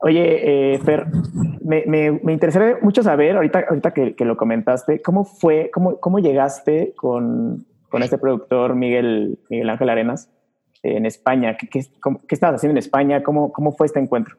Oye, 0.00 0.74
eh, 0.74 0.78
Fer, 0.78 1.06
me, 1.60 1.84
me, 1.86 2.32
interesaría 2.32 2.78
mucho 2.82 3.02
saber, 3.02 3.34
ahorita, 3.36 3.64
ahorita 3.68 3.92
que, 3.92 4.24
lo 4.24 4.36
comentaste, 4.36 5.02
¿cómo 5.02 5.24
fue, 5.24 5.70
cómo, 5.72 5.98
cómo 5.98 6.20
llegaste 6.20 6.94
con, 6.96 7.66
este 7.92 8.18
productor 8.18 8.76
Miguel, 8.76 9.40
Miguel 9.50 9.70
Ángel 9.70 9.88
Arenas 9.88 10.30
en 10.84 11.04
España? 11.04 11.56
¿Qué, 11.56 11.68
qué, 11.68 11.80
estabas 12.28 12.56
haciendo 12.56 12.74
en 12.74 12.78
España? 12.78 13.24
¿Cómo, 13.24 13.52
¿Cómo 13.52 13.72
fue 13.72 13.86
este 13.88 13.98
encuentro? 13.98 14.36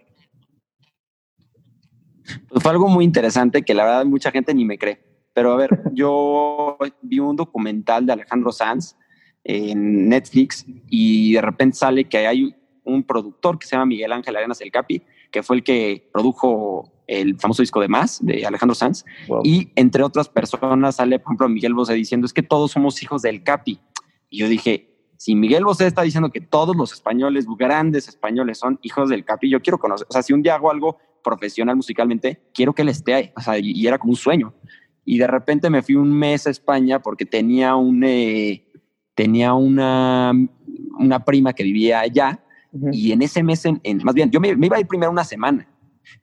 Pues 2.47 2.63
fue 2.63 2.71
algo 2.71 2.87
muy 2.87 3.03
interesante 3.03 3.63
que 3.63 3.73
la 3.73 3.83
verdad 3.83 4.05
mucha 4.05 4.31
gente 4.31 4.53
ni 4.53 4.63
me 4.63 4.77
cree. 4.77 4.99
pero 5.33 5.51
a 5.51 5.57
ver, 5.57 5.69
yo 5.93 6.77
vi 7.01 7.19
un 7.19 7.35
documental 7.35 8.05
de 8.05 8.13
Alejandro 8.13 8.53
Sanz 8.53 8.95
en 9.43 10.07
Netflix 10.07 10.65
y 10.87 11.33
de 11.33 11.41
repente 11.41 11.75
sale 11.75 12.05
que 12.05 12.25
hay 12.25 12.55
un 12.83 13.03
productor 13.03 13.59
que 13.59 13.67
se 13.67 13.75
llama 13.75 13.87
Miguel 13.87 14.13
Ángel 14.13 14.35
Arenas 14.35 14.61
El 14.61 14.71
Capi, 14.71 15.01
que 15.31 15.43
fue 15.43 15.57
el 15.57 15.63
que 15.63 16.09
produjo 16.11 16.91
el 17.09 17.39
famoso 17.39 17.63
disco 17.63 17.81
de 17.81 17.87
Más 17.87 18.23
de 18.23 18.45
Alejandro 18.45 18.75
Sanz. 18.75 19.03
Y 19.43 19.71
entre 19.75 20.03
otras 20.03 20.29
personas 20.29 20.97
sale, 20.97 21.17
por 21.19 21.29
ejemplo, 21.29 21.49
Miguel 21.49 21.73
Bosé 21.73 21.93
diciendo 21.95 22.25
es 22.25 22.33
que 22.33 22.43
todos 22.43 22.71
somos 22.71 23.01
hijos 23.01 23.23
del 23.23 23.43
Capi. 23.43 23.79
Y 24.29 24.37
yo 24.37 24.47
dije, 24.47 24.89
si 25.17 25.35
Miguel 25.35 25.65
Bosé 25.65 25.87
está 25.87 26.03
diciendo 26.03 26.29
que 26.29 26.39
todos 26.39 26.75
los 26.75 26.93
españoles, 26.93 27.45
grandes 27.57 28.07
españoles, 28.07 28.59
son 28.59 28.79
hijos 28.83 29.09
del 29.09 29.25
Capi, 29.25 29.49
yo 29.49 29.61
quiero 29.61 29.79
conocer, 29.79 30.05
o 30.09 30.13
sea, 30.13 30.21
si 30.21 30.33
un 30.33 30.43
día 30.43 30.55
hago 30.55 30.69
algo 30.69 30.97
profesional 31.23 31.75
musicalmente, 31.75 32.43
quiero 32.53 32.73
que 32.73 32.83
él 32.83 32.89
esté 32.89 33.13
ahí, 33.15 33.31
o 33.35 33.41
sea, 33.41 33.57
y, 33.57 33.85
era 33.85 33.97
como 33.97 34.11
un 34.11 34.17
sueño. 34.17 34.53
Y 35.03 35.17
de 35.17 35.25
repente 35.25 35.69
me 35.71 35.81
fui 35.81 35.95
un 35.95 36.13
mes 36.13 36.45
a 36.45 36.51
España 36.51 37.01
porque 37.01 37.25
tenía 37.25 37.75
un, 37.75 38.03
eh, 38.03 38.67
tenía 39.15 39.55
una, 39.55 40.31
una 40.97 41.25
prima 41.25 41.53
que 41.53 41.63
vivía 41.63 42.01
allá 42.01 42.43
y 42.91 43.11
en 43.11 43.21
ese 43.21 43.43
mes, 43.43 43.65
en, 43.65 43.79
más 44.03 44.13
bien, 44.13 44.29
yo 44.29 44.39
me, 44.39 44.49
iba 44.49 44.77
a 44.77 44.79
ir 44.79 44.87
primero 44.87 45.11
una 45.11 45.23
semana. 45.23 45.67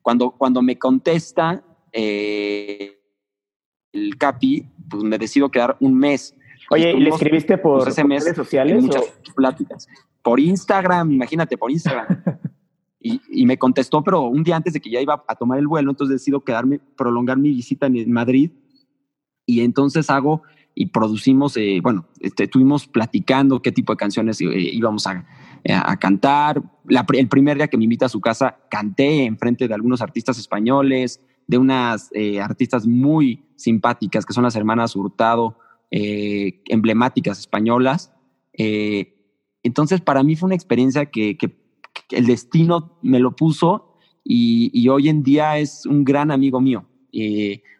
Cuando, 0.03 0.31
cuando 0.31 0.63
me 0.63 0.79
contesta 0.79 1.63
eh, 1.93 2.99
el 3.93 4.17
Capi, 4.17 4.69
pues 4.89 5.03
me 5.03 5.19
decido 5.19 5.51
quedar 5.51 5.77
un 5.81 5.97
mes. 5.97 6.35
Oye, 6.71 6.93
¿y 6.93 7.01
le 7.01 7.11
escribiste 7.11 7.59
por, 7.59 7.85
pues, 7.85 7.97
redes 7.97 8.37
sociales? 8.37 8.83
Muchas 8.83 9.05
pláticas. 9.35 9.89
Por 10.23 10.41
Instagram, 10.41 11.13
imagínate, 11.13 11.57
por 11.57 11.71
Instagram. 11.71 12.23
y, 13.01 13.21
y, 13.29 13.47
me 13.47 13.59
contestó, 13.59 14.03
pero 14.03 14.23
un 14.23 14.43
día 14.43 14.57
antes 14.57 14.73
de 14.73 14.81
que 14.81 14.91
ya 14.91 15.01
iba 15.01 15.25
a 15.27 15.37
tomar 15.37 15.59
el 15.59 15.67
vuelo, 15.67 15.91
entonces 15.91 16.15
decido 16.17 16.41
quedarme, 16.41 16.81
prolongar 16.97 17.39
mi 17.39 17.51
visita 17.51 17.87
en 17.87 18.13
Madrid. 18.13 18.51
Y 19.45 19.61
entonces 19.61 20.11
hago 20.11 20.43
y 20.79 20.87
producimos, 20.87 21.57
eh, 21.57 21.81
bueno, 21.83 22.07
este, 22.21 22.45
estuvimos 22.45 22.87
platicando 22.87 23.63
qué 23.63 23.73
tipo 23.73 23.95
de 23.95 23.97
canciones 23.97 24.39
eh, 24.43 24.47
íbamos 24.51 25.07
a, 25.07 25.27
a 25.69 25.97
cantar. 25.99 26.63
el 26.89 27.29
primer 27.29 27.57
día 27.57 27.69
que 27.69 27.77
me 27.77 27.85
invita 27.85 28.07
a 28.07 28.09
su 28.09 28.21
casa, 28.21 28.59
canté 28.71 29.25
en 29.25 29.39
frente 29.39 29.69
de 29.69 29.75
algunos 29.75 30.03
artistas 30.03 30.39
españoles, 30.39 31.21
de 31.47 31.59
unas 31.59 32.11
eh, 32.13 32.41
artistas 32.41 32.87
muy 32.87 33.45
simpáticas 33.57 34.27
que 34.27 34.33
son 34.33 34.45
las 34.45 34.57
hermanas 34.57 34.97
Hurtado, 34.97 35.59
emblemáticas 35.91 37.39
españolas. 37.39 38.13
entonces, 39.63 40.01
para 40.01 40.23
mí 40.23 40.37
fue 40.37 40.49
una 40.49 40.57
experiencia 40.57 41.07
que, 41.07 41.37
el 42.11 42.27
destino 42.27 42.99
me 43.03 43.19
lo 43.19 43.35
puso 43.35 43.97
y, 44.23 44.89
hoy 44.89 45.09
en 45.09 45.23
día 45.23 45.59
es 45.59 45.87
un 45.87 46.05
gran 46.05 46.31
amigo 46.31 46.61
mío, 46.61 46.87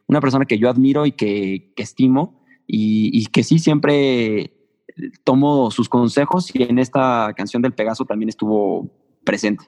una 0.07 0.21
persona 0.21 0.45
que 0.45 0.59
yo 0.59 0.71
admiro 0.71 1.07
y 1.07 1.13
que 1.13 1.73
estimo 1.77 2.37
y, 2.67 3.27
que 3.27 3.43
sí 3.43 3.59
siempre 3.59 4.56
tomo 5.25 5.71
sus 5.71 5.89
consejos 5.89 6.55
y 6.55 6.63
en 6.63 6.79
esta 6.79 7.33
canción 7.37 7.63
del 7.63 7.73
Pegaso 7.73 8.05
también 8.05 8.29
estuvo 8.29 8.89
presente. 9.25 9.65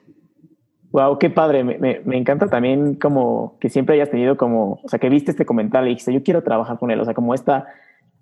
Wow, 0.91 1.19
qué 1.19 1.29
padre. 1.29 1.63
Me, 1.63 1.77
me, 2.03 2.17
encanta 2.17 2.47
también 2.47 2.95
como 2.95 3.57
que 3.59 3.69
siempre 3.69 3.95
hayas 3.95 4.09
tenido 4.09 4.37
como, 4.37 4.79
o 4.83 4.89
sea, 4.89 4.97
que 4.97 5.09
viste 5.09 5.31
este 5.31 5.45
comentario 5.45 5.87
y 5.87 5.91
dijiste, 5.91 6.13
yo 6.13 6.23
quiero 6.23 6.41
trabajar 6.41 6.79
con 6.79 6.89
él. 6.89 6.99
O 6.99 7.05
sea, 7.05 7.13
como 7.13 7.35
esta, 7.35 7.67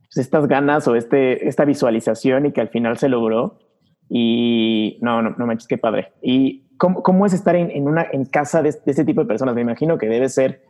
pues 0.04 0.18
estas 0.18 0.48
ganas 0.48 0.86
o 0.88 0.96
este, 0.96 1.48
esta 1.48 1.64
visualización 1.64 2.46
y 2.46 2.52
que 2.52 2.60
al 2.60 2.70
final 2.70 2.98
se 2.98 3.08
logró. 3.08 3.60
Y 4.10 5.00
no, 5.02 5.22
no, 5.22 5.36
no 5.38 5.46
manches, 5.46 5.68
qué 5.68 5.78
padre. 5.78 6.14
¿Y 6.22 6.68
cómo, 6.78 7.04
cómo 7.04 7.26
es 7.26 7.34
estar 7.34 7.56
en, 7.56 7.72
en, 7.72 7.88
una, 7.88 8.06
en 8.12 8.26
casa 8.26 8.62
de, 8.62 8.72
de, 8.72 8.92
este 8.92 9.06
tipo 9.06 9.22
de 9.22 9.28
personas? 9.28 9.56
Me 9.56 9.62
imagino 9.62 9.98
que 9.98 10.08
debe 10.08 10.28
ser 10.28 10.62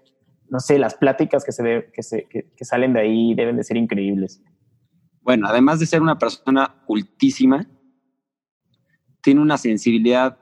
no 0.50 0.60
sé, 0.60 0.80
las 0.80 0.95
pláticas 0.95 1.43
que, 1.43 1.52
se 1.52 1.89
que, 1.93 2.04
se, 2.04 2.28
que, 2.28 2.65
salen 2.65 2.93
de 2.93 3.02
ahí 3.02 3.34
deben 3.36 3.58
de 3.58 3.63
ser 3.63 3.78
increíbles. 3.78 4.41
Bueno, 5.28 5.46
además 5.50 5.78
de 5.82 5.86
ser 5.86 6.02
una 6.02 6.18
persona 6.18 6.74
cultísima, 6.86 7.68
tiene 9.22 9.42
una 9.42 9.58
sensibilidad 9.58 10.38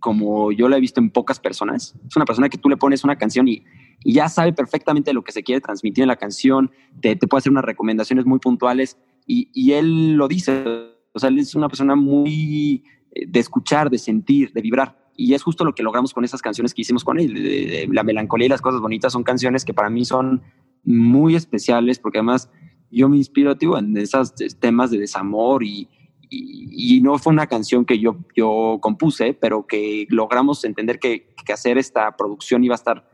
como 0.00 0.50
yo 0.50 0.68
la 0.68 0.78
he 0.78 0.80
visto 0.80 1.00
en 1.00 1.10
pocas 1.10 1.38
personas. 1.38 1.94
Es 2.08 2.16
una 2.16 2.24
persona 2.24 2.48
que 2.48 2.58
tú 2.58 2.68
le 2.68 2.76
pones 2.76 3.04
una 3.04 3.16
canción 3.16 3.46
y, 3.46 3.62
ya 4.04 4.28
sabe 4.28 4.52
perfectamente 4.52 5.12
lo 5.12 5.22
que 5.22 5.30
se 5.30 5.44
quiere 5.44 5.60
transmitir 5.60 6.02
en 6.02 6.08
la 6.08 6.16
canción, 6.16 6.72
te, 7.00 7.14
te 7.14 7.28
puede 7.28 7.38
hacer 7.38 7.52
unas 7.52 7.64
recomendaciones 7.64 8.26
muy 8.26 8.40
puntuales 8.40 8.98
y, 9.28 9.48
y, 9.54 9.74
él 9.74 10.14
lo 10.14 10.26
dice. 10.26 10.64
O 11.12 11.20
sea, 11.20 11.28
él 11.28 11.38
es 11.38 11.54
una 11.54 11.68
persona 11.68 11.94
muy 11.94 12.82
eh, 13.12 13.26
de 13.28 13.38
escuchar, 13.38 13.90
de 13.90 13.98
sentir, 13.98 14.52
de 14.52 14.60
vibrar 14.60 15.06
y 15.14 15.34
es 15.34 15.42
justo 15.44 15.64
lo 15.64 15.72
que 15.72 15.84
logramos 15.84 16.12
con 16.12 16.24
esas 16.24 16.42
canciones 16.42 16.74
que 16.74 16.82
hicimos 16.82 17.04
con 17.04 17.20
él. 17.20 17.88
La 17.92 18.02
melancolía 18.02 18.46
y 18.46 18.50
las 18.50 18.60
cosas 18.60 18.80
bonitas 18.80 19.12
son 19.12 19.22
canciones 19.22 19.64
que 19.64 19.72
para 19.72 19.88
mí 19.88 20.04
son 20.04 20.42
muy 20.82 21.36
especiales 21.36 22.00
porque 22.00 22.18
además 22.18 22.50
yo 22.96 23.08
me 23.08 23.16
inspiro 23.16 23.56
tío, 23.56 23.76
en 23.78 23.96
esos 23.96 24.34
temas 24.58 24.90
de 24.90 24.98
desamor 24.98 25.62
y, 25.62 25.88
y, 26.30 27.00
no 27.02 27.18
fue 27.18 27.32
una 27.32 27.46
canción 27.46 27.84
que 27.84 27.98
yo, 27.98 28.16
yo 28.34 28.78
compuse, 28.80 29.34
pero 29.34 29.66
que 29.66 30.06
logramos 30.10 30.64
entender 30.64 30.98
que, 30.98 31.34
que 31.44 31.52
hacer 31.52 31.78
esta 31.78 32.16
producción 32.16 32.64
iba 32.64 32.74
a 32.74 32.76
estar 32.76 33.08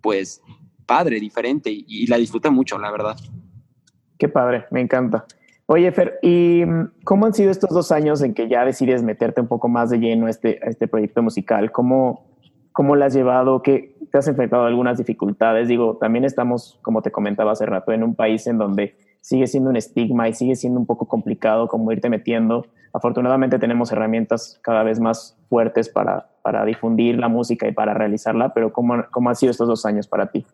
pues 0.00 0.42
padre, 0.86 1.18
diferente 1.20 1.70
y, 1.70 2.06
la 2.06 2.16
disfruté 2.16 2.50
mucho, 2.50 2.78
la 2.78 2.90
verdad. 2.90 3.16
Qué 4.18 4.28
padre, 4.28 4.66
me 4.70 4.80
encanta. 4.80 5.24
Oye, 5.66 5.90
Fer, 5.92 6.18
¿y 6.22 6.62
cómo 7.04 7.26
han 7.26 7.34
sido 7.34 7.50
estos 7.50 7.70
dos 7.70 7.90
años 7.90 8.22
en 8.22 8.34
que 8.34 8.48
ya 8.48 8.64
decides 8.64 9.02
meterte 9.02 9.40
un 9.40 9.48
poco 9.48 9.68
más 9.68 9.90
de 9.90 9.98
lleno 9.98 10.26
a 10.26 10.30
este, 10.30 10.60
este 10.68 10.86
proyecto 10.86 11.22
musical? 11.22 11.72
¿Cómo, 11.72 12.26
¿Cómo 12.72 12.96
lo 12.96 13.04
has 13.04 13.14
llevado? 13.14 13.62
¿Qué, 13.62 13.96
¿Te 14.12 14.18
has 14.18 14.28
enfrentado 14.28 14.64
a 14.64 14.68
algunas 14.68 14.98
dificultades? 14.98 15.68
Digo, 15.68 15.96
también 15.96 16.24
estamos, 16.24 16.78
como 16.82 17.00
te 17.00 17.10
comentaba 17.10 17.52
hace 17.52 17.64
rato, 17.64 17.92
en 17.92 18.04
un 18.04 18.14
país 18.14 18.46
en 18.46 18.58
donde 18.58 18.96
sigue 19.24 19.46
siendo 19.46 19.70
un 19.70 19.76
estigma 19.76 20.28
y 20.28 20.34
sigue 20.34 20.54
siendo 20.54 20.78
un 20.78 20.84
poco 20.84 21.08
complicado 21.08 21.66
como 21.66 21.90
irte 21.90 22.10
metiendo. 22.10 22.66
Afortunadamente 22.92 23.58
tenemos 23.58 23.90
herramientas 23.90 24.60
cada 24.62 24.82
vez 24.82 25.00
más 25.00 25.34
fuertes 25.48 25.88
para, 25.88 26.30
para 26.42 26.62
difundir 26.66 27.16
la 27.16 27.28
música 27.28 27.66
y 27.66 27.72
para 27.72 27.94
realizarla, 27.94 28.52
pero 28.52 28.70
¿cómo, 28.70 29.02
¿cómo 29.10 29.30
han 29.30 29.36
sido 29.36 29.50
estos 29.50 29.66
dos 29.66 29.86
años 29.86 30.06
para 30.06 30.30
ti? 30.30 30.44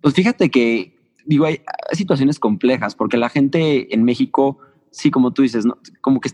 Pues 0.00 0.14
fíjate 0.14 0.50
que 0.50 0.96
digo, 1.26 1.44
hay, 1.44 1.60
situaciones 1.92 2.38
complejas 2.38 2.94
porque 2.94 3.18
la 3.18 3.28
gente 3.28 3.94
en 3.94 4.02
México, 4.02 4.56
sí, 4.90 5.10
como 5.10 5.34
tú 5.34 5.42
dices, 5.42 5.66
¿no? 5.66 5.76
como 6.00 6.18
que 6.18 6.30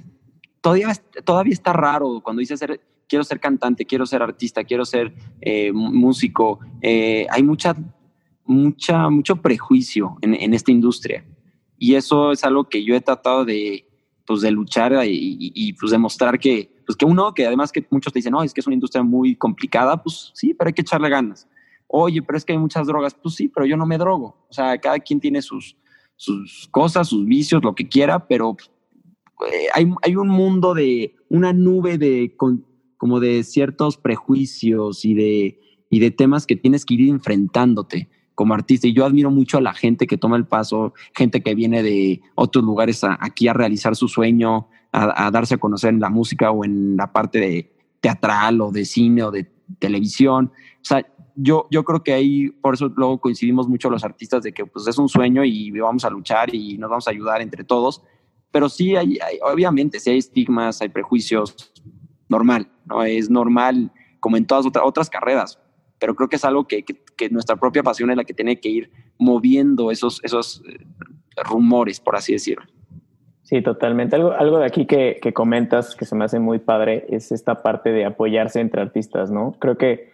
todavía, 0.61 0.93
todavía 1.25 1.55
está 1.55 1.73
raro 1.73 2.21
cuando 2.23 2.39
dice 2.39 2.57
ser, 2.57 2.81
quiero 3.09 3.25
ser 3.25 3.41
cantante, 3.41 3.85
quiero 3.85 4.07
ser 4.07 4.23
artista, 4.23 4.63
quiero 4.63 4.85
ser 4.85 5.13
eh, 5.41 5.73
músico. 5.73 6.61
Eh, 6.83 7.27
hay 7.31 7.43
mucha, 7.43 7.75
mucha, 8.51 9.09
mucho 9.09 9.37
prejuicio 9.37 10.17
en, 10.21 10.35
en, 10.35 10.55
esta 10.55 10.71
industria. 10.71 11.25
Y 11.79 11.95
eso 11.95 12.33
es 12.33 12.45
algo 12.45 12.69
que 12.69 12.85
yo 12.85 12.95
he 12.95 13.01
tratado 13.01 13.45
de, 13.45 13.87
pues, 14.27 14.41
de 14.43 14.51
luchar 14.51 14.93
y, 15.07 15.53
y, 15.55 15.73
pues 15.75 15.93
demostrar 15.93 16.39
que, 16.39 16.71
pues 16.85 16.97
que 16.97 17.05
uno, 17.05 17.33
que 17.33 17.47
además 17.47 17.73
que 17.73 17.87
muchos 17.91 18.13
te 18.13 18.19
dicen, 18.19 18.33
no, 18.33 18.43
es 18.43 18.53
que 18.53 18.61
es 18.61 18.67
una 18.67 18.75
industria 18.75 19.03
muy 19.03 19.35
complicada, 19.37 20.03
pues 20.03 20.33
sí, 20.35 20.55
pero 20.55 20.69
hay 20.69 20.75
que 20.75 20.83
echarle 20.83 21.09
ganas 21.09 21.49
oye, 21.91 22.23
pero 22.23 22.37
es 22.37 22.45
que 22.45 22.53
hay 22.53 22.59
muchas 22.59 22.87
drogas. 22.87 23.15
Pues 23.15 23.35
sí, 23.35 23.49
pero 23.49 23.67
yo 23.67 23.77
no 23.77 23.87
me 23.87 23.99
drogo. 23.99 24.47
O 24.49 24.53
sea, 24.53 24.79
cada 24.79 24.99
quien 24.99 25.21
tiene 25.21 25.43
sus, 25.43 25.77
sus 26.17 26.69
cosas, 26.71 27.09
sus 27.09 27.27
vicios, 27.27 27.63
lo 27.63 27.75
que 27.75 27.89
quiera, 27.89 28.27
pero 28.27 28.57
eh, 29.53 29.67
hay, 29.75 29.91
hay, 30.03 30.17
un 30.17 30.29
mundo 30.29 30.75
de, 30.75 31.17
una 31.29 31.53
nube 31.53 31.99
de, 31.99 32.37
como 32.97 33.21
de 33.21 33.43
ciertos 33.43 33.97
prejuicios 33.97 35.05
y 35.05 35.15
de, 35.15 35.61
y 35.91 35.99
de 35.99 36.11
temas 36.11 36.47
que 36.47 36.57
tienes 36.57 36.85
que 36.85 36.95
ir 36.95 37.09
enfrentándote 37.09 38.09
como 38.41 38.55
artista. 38.55 38.87
Y 38.87 38.95
yo 38.95 39.05
admiro 39.05 39.31
mucho 39.31 39.59
a 39.59 39.61
la 39.61 39.75
gente 39.75 40.07
que 40.07 40.17
toma 40.17 40.39
el 40.39 40.47
paso, 40.47 40.95
gente 41.15 41.43
que 41.43 41.55
viene 41.55 41.83
de 41.83 42.23
otros 42.37 42.65
lugares 42.65 43.05
aquí 43.05 43.49
a 43.49 43.53
realizar 43.53 43.95
su 43.95 44.09
sueño, 44.09 44.69
a, 44.93 45.27
a 45.27 45.31
darse 45.31 45.57
a 45.57 45.59
conocer 45.59 45.91
en 45.93 46.01
la 46.01 46.09
música 46.09 46.51
o 46.51 46.65
en 46.65 46.97
la 46.97 47.13
parte 47.13 47.39
de 47.39 47.71
teatral 48.01 48.63
o 48.63 48.71
de 48.73 48.87
cine 48.87 49.25
o 49.25 49.31
de 49.31 49.47
televisión. 49.79 50.53
O 50.77 50.85
sea, 50.85 51.07
yo, 51.37 51.69
yo 51.71 51.85
creo 51.85 52.03
que 52.03 52.15
ahí, 52.15 52.49
por 52.49 52.73
eso 52.73 52.91
luego 52.97 53.21
coincidimos 53.21 53.69
mucho 53.69 53.91
los 53.91 54.05
artistas 54.05 54.43
de 54.43 54.55
que 54.55 54.65
pues 54.65 54.87
es 54.87 54.97
un 54.97 55.11
sueño 55.11 55.45
y 55.45 55.71
vamos 55.73 56.07
a 56.07 56.09
luchar 56.09 56.55
y 56.55 56.79
nos 56.79 56.89
vamos 56.89 57.09
a 57.09 57.11
ayudar 57.11 57.43
entre 57.43 57.63
todos. 57.63 58.03
Pero 58.51 58.71
sí, 58.71 58.97
hay, 58.97 59.19
obviamente, 59.43 60.01
si 60.01 60.09
hay 60.09 60.17
estigmas, 60.17 60.81
hay 60.81 60.89
prejuicios, 60.89 61.75
normal, 62.31 62.71
¿no? 62.87 63.03
Es 63.03 63.29
normal 63.29 63.93
como 64.19 64.39
en 64.39 64.47
todas 64.47 64.65
otras 64.65 64.83
otras 64.87 65.11
carreras, 65.11 65.59
pero 65.99 66.15
creo 66.15 66.31
que 66.31 66.37
es 66.37 66.45
algo 66.47 66.67
que, 66.67 66.83
que, 66.83 67.03
nuestra 67.29 67.57
propia 67.57 67.83
pasión 67.83 68.11
es 68.11 68.17
la 68.17 68.25
que 68.25 68.35
tiene 68.35 68.61
que 68.61 68.69
ir 68.69 68.91
moviendo 69.19 69.91
esos, 69.91 70.23
esos 70.25 70.63
eh, 70.67 70.87
rumores, 71.45 72.01
por 72.01 72.17
así 72.17 72.33
decirlo. 72.33 72.65
Sí, 73.43 73.61
totalmente. 73.63 74.17
Algo, 74.17 74.33
algo 74.33 74.59
de 74.59 74.67
aquí 74.67 74.87
que, 74.87 75.19
que, 75.21 75.33
comentas 75.33 75.97
que 75.97 76.05
se 76.05 76.15
me 76.15 76.25
hace 76.25 76.39
muy 76.39 76.61
padre 76.61 77.07
es 77.09 77.33
esta 77.33 77.63
parte 77.63 77.91
de 77.91 78.05
apoyarse 78.05 78.61
entre 78.61 78.81
artistas, 78.81 79.31
¿no? 79.31 79.57
Creo 79.59 79.77
que 79.77 80.11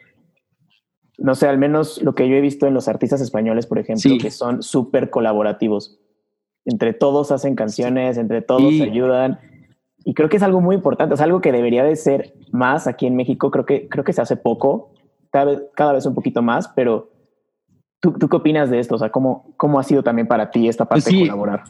no 1.18 1.34
sé, 1.34 1.48
al 1.48 1.58
menos 1.58 2.02
lo 2.02 2.14
que 2.14 2.28
yo 2.28 2.36
he 2.36 2.40
visto 2.40 2.66
en 2.66 2.74
los 2.74 2.88
artistas 2.88 3.20
españoles, 3.20 3.66
por 3.66 3.78
ejemplo, 3.78 4.12
que 4.20 4.30
son 4.30 4.62
súper 4.62 5.10
colaborativos. 5.10 5.98
Entre 6.64 6.92
todos 6.92 7.32
hacen 7.32 7.54
canciones, 7.54 8.18
entre 8.18 8.42
todos 8.42 8.80
ayudan. 8.80 9.38
Y 10.04 10.14
creo 10.14 10.28
que 10.28 10.36
es 10.36 10.42
algo 10.42 10.60
muy 10.60 10.76
importante, 10.76 11.14
es 11.14 11.20
algo 11.20 11.40
que 11.40 11.52
debería 11.52 11.84
de 11.84 11.96
ser 11.96 12.34
más 12.52 12.86
aquí 12.86 13.06
en 13.06 13.16
México. 13.16 13.50
Creo 13.50 13.64
que, 13.64 13.88
creo 13.88 14.04
que 14.04 14.12
se 14.12 14.20
hace 14.20 14.36
poco, 14.36 14.92
cada 15.30 15.46
vez, 15.46 15.62
cada 15.74 15.92
vez 15.92 16.06
un 16.06 16.14
poquito 16.14 16.42
más, 16.42 16.68
pero 16.68 17.10
¿Tú, 18.00 18.12
¿Tú, 18.12 18.28
qué 18.28 18.36
opinas 18.36 18.70
de 18.70 18.78
esto? 18.78 18.96
O 18.96 18.98
sea, 18.98 19.10
¿cómo, 19.10 19.54
cómo 19.56 19.80
ha 19.80 19.82
sido 19.82 20.02
también 20.02 20.28
para 20.28 20.50
ti 20.50 20.68
esta 20.68 20.84
parte 20.84 21.10
de 21.10 21.20
colaborar? 21.20 21.64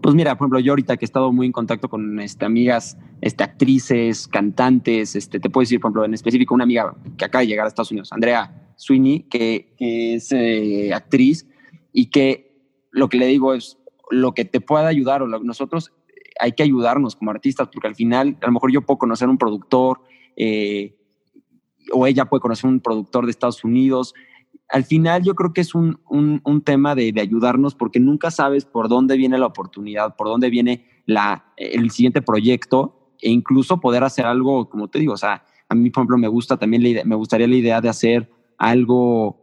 Pues 0.00 0.14
mira, 0.14 0.36
por 0.36 0.46
ejemplo, 0.46 0.60
yo 0.60 0.72
ahorita 0.72 0.96
que 0.96 1.04
he 1.04 1.06
estado 1.06 1.32
muy 1.32 1.46
en 1.46 1.52
contacto 1.52 1.88
con 1.88 2.18
este, 2.20 2.44
amigas, 2.44 2.96
este, 3.20 3.44
actrices, 3.44 4.26
cantantes, 4.26 5.14
este, 5.16 5.38
te 5.38 5.50
puedo 5.50 5.62
decir, 5.62 5.80
por 5.80 5.88
ejemplo, 5.88 6.04
en 6.04 6.14
específico, 6.14 6.54
una 6.54 6.64
amiga 6.64 6.94
que 7.16 7.24
acaba 7.24 7.42
de 7.42 7.48
llegar 7.48 7.66
a 7.66 7.68
Estados 7.68 7.90
Unidos, 7.90 8.12
Andrea 8.12 8.72
Sweeney, 8.76 9.24
que, 9.24 9.74
es 9.78 10.32
eh, 10.32 10.92
actriz 10.94 11.46
y 11.92 12.10
que 12.10 12.66
lo 12.90 13.08
que 13.08 13.18
le 13.18 13.26
digo 13.26 13.54
es 13.54 13.78
lo 14.10 14.32
que 14.32 14.44
te 14.44 14.60
pueda 14.60 14.88
ayudar 14.88 15.22
o 15.22 15.26
nosotros 15.26 15.92
hay 16.40 16.52
que 16.52 16.62
ayudarnos 16.62 17.16
como 17.16 17.30
artistas 17.30 17.68
porque 17.72 17.88
al 17.88 17.94
final 17.94 18.38
a 18.40 18.46
lo 18.46 18.52
mejor 18.52 18.72
yo 18.72 18.82
puedo 18.82 18.98
conocer 18.98 19.28
un 19.28 19.38
productor 19.38 20.00
eh, 20.36 20.97
o 21.92 22.06
ella 22.06 22.26
puede 22.26 22.40
conocer 22.40 22.68
un 22.68 22.80
productor 22.80 23.24
de 23.24 23.30
Estados 23.30 23.64
Unidos. 23.64 24.14
Al 24.68 24.84
final 24.84 25.22
yo 25.22 25.34
creo 25.34 25.52
que 25.52 25.60
es 25.60 25.74
un, 25.74 26.00
un, 26.08 26.62
tema 26.62 26.94
de, 26.94 27.12
ayudarnos 27.20 27.74
porque 27.74 28.00
nunca 28.00 28.30
sabes 28.30 28.64
por 28.64 28.88
dónde 28.88 29.16
viene 29.16 29.38
la 29.38 29.46
oportunidad, 29.46 30.16
por 30.16 30.26
dónde 30.26 30.50
viene 30.50 30.84
la, 31.06 31.52
el 31.56 31.90
siguiente 31.90 32.20
proyecto 32.20 33.14
e 33.20 33.30
incluso 33.30 33.80
poder 33.80 34.04
hacer 34.04 34.26
algo, 34.26 34.68
como 34.68 34.88
te 34.88 34.98
digo, 34.98 35.14
o 35.14 35.18
sea, 35.18 35.44
a 35.68 35.74
mí 35.74 35.90
por 35.90 36.02
ejemplo 36.02 36.18
me 36.18 36.28
gusta 36.28 36.56
también, 36.56 36.82
la 36.82 36.88
idea, 36.88 37.04
me 37.04 37.16
gustaría 37.16 37.48
la 37.48 37.56
idea 37.56 37.80
de 37.80 37.88
hacer 37.88 38.30
algo, 38.58 39.40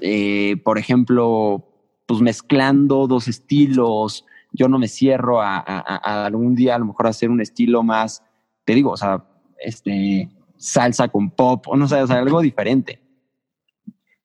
eh, 0.00 0.56
por 0.64 0.78
ejemplo, 0.78 1.68
pues 2.06 2.20
mezclando 2.20 3.06
dos 3.06 3.28
estilos, 3.28 4.24
yo 4.52 4.68
no 4.68 4.78
me 4.78 4.88
cierro 4.88 5.42
a, 5.42 5.58
algún 6.24 6.54
día 6.54 6.76
a 6.76 6.78
lo 6.78 6.86
mejor 6.86 7.08
hacer 7.08 7.30
un 7.30 7.40
estilo 7.40 7.82
más, 7.82 8.22
te 8.64 8.74
digo, 8.74 8.92
o 8.92 8.96
sea, 8.96 9.24
este, 9.58 10.30
salsa 10.56 11.08
con 11.08 11.30
pop, 11.30 11.66
o 11.68 11.76
no 11.76 11.86
sé, 11.88 12.02
o 12.02 12.06
sea, 12.06 12.18
algo 12.18 12.40
diferente. 12.40 13.00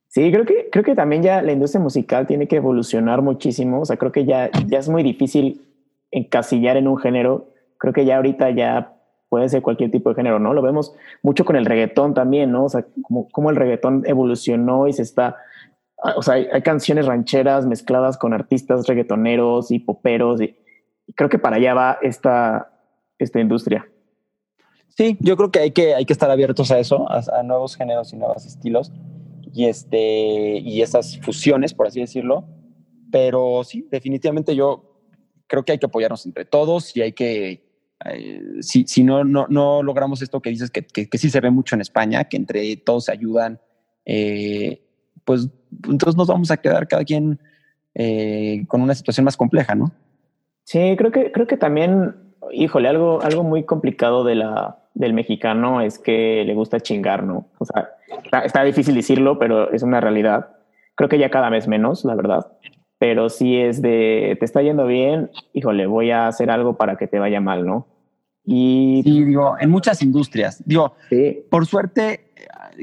Sí, 0.08 0.32
creo 0.32 0.46
que, 0.46 0.70
creo 0.72 0.84
que 0.84 0.96
también 0.96 1.24
ya 1.24 1.42
la 1.42 1.54
industria 1.54 1.82
musical 1.82 2.28
tiene 2.28 2.48
que 2.48 2.58
evolucionar 2.58 3.22
muchísimo, 3.22 3.82
o 3.82 3.86
sea, 3.86 3.98
creo 3.98 4.12
que 4.12 4.26
ya, 4.26 4.50
ya 4.68 4.80
es 4.80 4.90
muy 4.90 5.04
difícil 5.04 5.62
encasillar 6.12 6.78
en 6.78 6.88
un 6.88 6.98
género, 6.98 7.50
creo 7.78 7.94
que 7.94 8.06
ya 8.06 8.18
ahorita 8.18 8.50
ya 8.52 8.94
puede 9.30 9.48
ser 9.48 9.62
cualquier 9.62 9.92
tipo 9.92 10.10
de 10.10 10.16
género, 10.16 10.40
¿no? 10.40 10.54
Lo 10.54 10.62
vemos 10.62 10.94
mucho 11.24 11.46
con 11.46 11.56
el 11.56 11.66
reggaetón 11.66 12.14
también, 12.14 12.52
¿no? 12.52 12.66
O 12.66 12.70
sea, 12.70 12.86
como, 13.02 13.30
como 13.30 13.50
el 13.50 13.56
reggaetón 13.56 14.04
evolucionó 14.06 14.90
y 14.90 14.94
se 14.94 15.04
está 15.04 15.38
Ah, 16.02 16.16
o 16.18 16.24
sea, 16.24 16.34
hay, 16.34 16.62
canciones 16.64 17.06
rancheras 17.06 17.68
mezcladas 17.68 18.18
con 18.18 18.34
artistas 18.34 18.88
reggaetoneros 18.88 19.70
y 19.72 19.78
poperos 19.80 20.42
y, 20.42 20.58
creo 21.16 21.30
que 21.30 21.38
para 21.38 21.58
allá 21.58 21.74
va 21.76 22.00
esta, 22.02 22.72
esta 23.20 23.40
industria. 23.40 23.88
Sí, 24.98 25.18
yo 25.20 25.38
creo 25.38 25.52
que 25.52 25.60
hay 25.60 25.72
que, 25.72 25.96
hay 25.96 26.06
que 26.06 26.14
estar 26.14 26.30
abiertos 26.30 26.72
a 26.72 26.80
eso, 26.80 27.08
a, 27.10 27.44
nuevos 27.44 27.76
géneros 27.76 28.12
y 28.14 28.18
nuevos 28.18 28.46
estilos 28.46 28.92
y, 29.54 29.66
este, 29.66 30.60
y 30.60 30.82
esas 30.82 31.18
fusiones, 31.20 31.74
por 31.74 31.88
así 31.88 32.00
decirlo. 32.00 32.46
Pero 33.12 33.64
sí, 33.64 33.88
definitivamente 33.90 34.56
yo 34.56 34.92
creo 35.48 35.64
que 35.64 35.74
hay 35.74 35.80
que 35.80 35.86
apoyarnos 35.86 36.26
entre 36.26 36.46
todos 36.46 36.96
y 36.96 37.02
hay 37.02 37.14
que, 37.14 37.64
eh, 38.06 38.42
si, 38.62 38.86
si 38.86 39.04
no, 39.04 39.24
no, 39.24 39.48
no, 39.50 39.84
logramos 39.84 40.22
esto 40.22 40.42
que 40.42 40.50
dices 40.50 40.72
que, 40.72 40.86
que, 40.86 41.18
sí 41.18 41.30
se 41.30 41.42
ve 41.42 41.52
mucho 41.52 41.76
en 41.76 41.82
España, 41.82 42.26
que 42.26 42.38
entre 42.38 42.78
todos 42.78 43.06
se 43.06 43.12
ayudan, 43.12 43.60
eh, 44.06 44.82
pues 45.26 45.50
entonces 45.88 46.18
nos 46.18 46.28
vamos 46.28 46.52
a 46.52 46.58
quedar 46.58 46.88
cada 46.88 47.04
quien 47.04 47.40
eh, 47.96 48.66
con 48.68 48.82
una 48.82 48.96
situación 48.96 49.26
más 49.26 49.38
compleja, 49.38 49.76
¿no? 49.76 49.92
Sí, 50.64 50.96
creo 50.98 51.12
que, 51.12 51.32
creo 51.32 51.48
que 51.48 51.58
también, 51.58 52.16
híjole, 52.52 52.88
algo, 52.88 53.22
algo 53.22 53.44
muy 53.44 53.66
complicado 53.66 54.24
de 54.24 54.36
la, 54.36 54.81
del 54.94 55.14
mexicano 55.14 55.82
es 55.82 56.00
que 56.00 56.44
le 56.46 56.54
gusta 56.54 56.80
chingar, 56.80 57.24
¿no? 57.24 57.48
O 57.60 57.66
sea, 57.66 57.90
está, 58.44 58.64
difícil 58.64 58.96
decirlo, 58.96 59.40
pero 59.40 59.72
es 59.72 59.84
una 59.84 60.02
realidad. 60.02 60.50
Creo 60.96 61.10
que 61.10 61.20
ya 61.20 61.30
cada 61.30 61.50
vez 61.50 61.68
menos, 61.68 62.06
la 62.06 62.16
verdad. 62.16 62.52
Pero 62.98 63.30
si 63.30 63.58
es 63.58 63.82
de, 63.82 64.38
te 64.40 64.46
está 64.46 64.62
yendo 64.62 64.86
bien, 64.86 65.32
híjole, 65.54 65.88
voy 65.88 66.12
a 66.12 66.28
hacer 66.28 66.52
algo 66.52 66.78
para 66.78 66.98
que 66.98 67.08
te 67.08 67.20
vaya 67.20 67.42
mal, 67.42 67.66
¿no? 67.66 67.88
Y 68.44 69.02
sí, 69.04 69.24
digo, 69.24 69.56
en 69.60 69.70
muchas 69.70 70.02
industrias. 70.02 70.62
Digo, 70.66 70.96
por 71.50 71.66
suerte, 71.66 72.32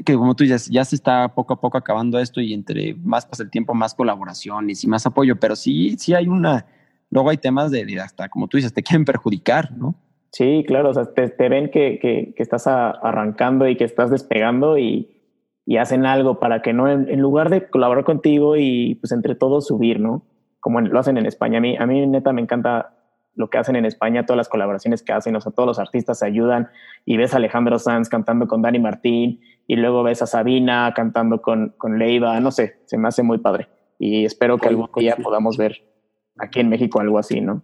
que 0.05 0.15
como 0.15 0.35
tú 0.35 0.43
dices, 0.43 0.67
ya 0.69 0.85
se 0.85 0.95
está 0.95 1.33
poco 1.33 1.53
a 1.53 1.61
poco 1.61 1.77
acabando 1.77 2.19
esto 2.19 2.41
y 2.41 2.53
entre 2.53 2.95
más 2.95 3.25
pasa 3.25 3.43
el 3.43 3.49
tiempo, 3.49 3.73
más 3.73 3.93
colaboraciones 3.93 4.83
y 4.83 4.87
más 4.87 5.05
apoyo, 5.05 5.37
pero 5.39 5.55
sí, 5.55 5.95
sí 5.97 6.13
hay 6.13 6.27
una, 6.27 6.65
luego 7.09 7.29
hay 7.29 7.37
temas 7.37 7.71
de, 7.71 7.99
hasta, 7.99 8.29
como 8.29 8.47
tú 8.47 8.57
dices, 8.57 8.73
te 8.73 8.83
quieren 8.83 9.05
perjudicar, 9.05 9.71
¿no? 9.71 9.95
Sí, 10.31 10.63
claro, 10.67 10.89
o 10.89 10.93
sea, 10.93 11.05
te, 11.05 11.49
ven 11.49 11.71
que, 11.71 11.99
que, 11.99 12.33
que, 12.35 12.43
estás 12.43 12.67
arrancando 12.67 13.67
y 13.67 13.75
que 13.75 13.83
estás 13.83 14.11
despegando 14.11 14.77
y, 14.77 15.19
y 15.65 15.77
hacen 15.77 16.05
algo 16.05 16.39
para 16.39 16.61
que 16.61 16.73
no, 16.73 16.89
en, 16.89 17.19
lugar 17.19 17.49
de 17.49 17.69
colaborar 17.69 18.03
contigo 18.03 18.55
y 18.55 18.95
pues 18.95 19.11
entre 19.11 19.35
todos 19.35 19.67
subir, 19.67 19.99
¿no? 19.99 20.23
Como 20.59 20.81
lo 20.81 20.99
hacen 20.99 21.17
en 21.17 21.25
España. 21.25 21.57
A 21.57 21.61
mí, 21.61 21.77
a 21.77 21.85
mí 21.85 22.05
neta 22.05 22.33
me 22.33 22.41
encanta 22.41 22.95
lo 23.35 23.49
que 23.49 23.57
hacen 23.57 23.75
en 23.75 23.85
España, 23.85 24.25
todas 24.25 24.37
las 24.37 24.49
colaboraciones 24.49 25.01
que 25.01 25.13
hacen, 25.13 25.35
o 25.35 25.41
sea, 25.41 25.51
todos 25.51 25.67
los 25.67 25.79
artistas 25.79 26.19
se 26.19 26.25
ayudan 26.25 26.69
y 27.05 27.17
ves 27.17 27.33
a 27.33 27.37
Alejandro 27.37 27.79
Sanz 27.79 28.09
cantando 28.09 28.47
con 28.47 28.61
Dani 28.61 28.79
Martín 28.79 29.41
y 29.65 29.75
luego 29.77 30.03
ves 30.03 30.21
a 30.21 30.27
Sabina 30.27 30.93
cantando 30.95 31.41
con, 31.41 31.73
con 31.77 31.97
Leiva, 31.97 32.39
no 32.39 32.51
sé, 32.51 32.79
se 32.85 32.97
me 32.97 33.07
hace 33.07 33.23
muy 33.23 33.37
padre 33.37 33.67
y 33.99 34.25
espero 34.25 34.57
que 34.57 34.69
algún 34.69 34.89
día 34.95 35.17
podamos 35.21 35.57
ver 35.57 35.83
aquí 36.37 36.59
en 36.59 36.69
México 36.69 36.99
algo 36.99 37.19
así, 37.19 37.41
¿no? 37.41 37.61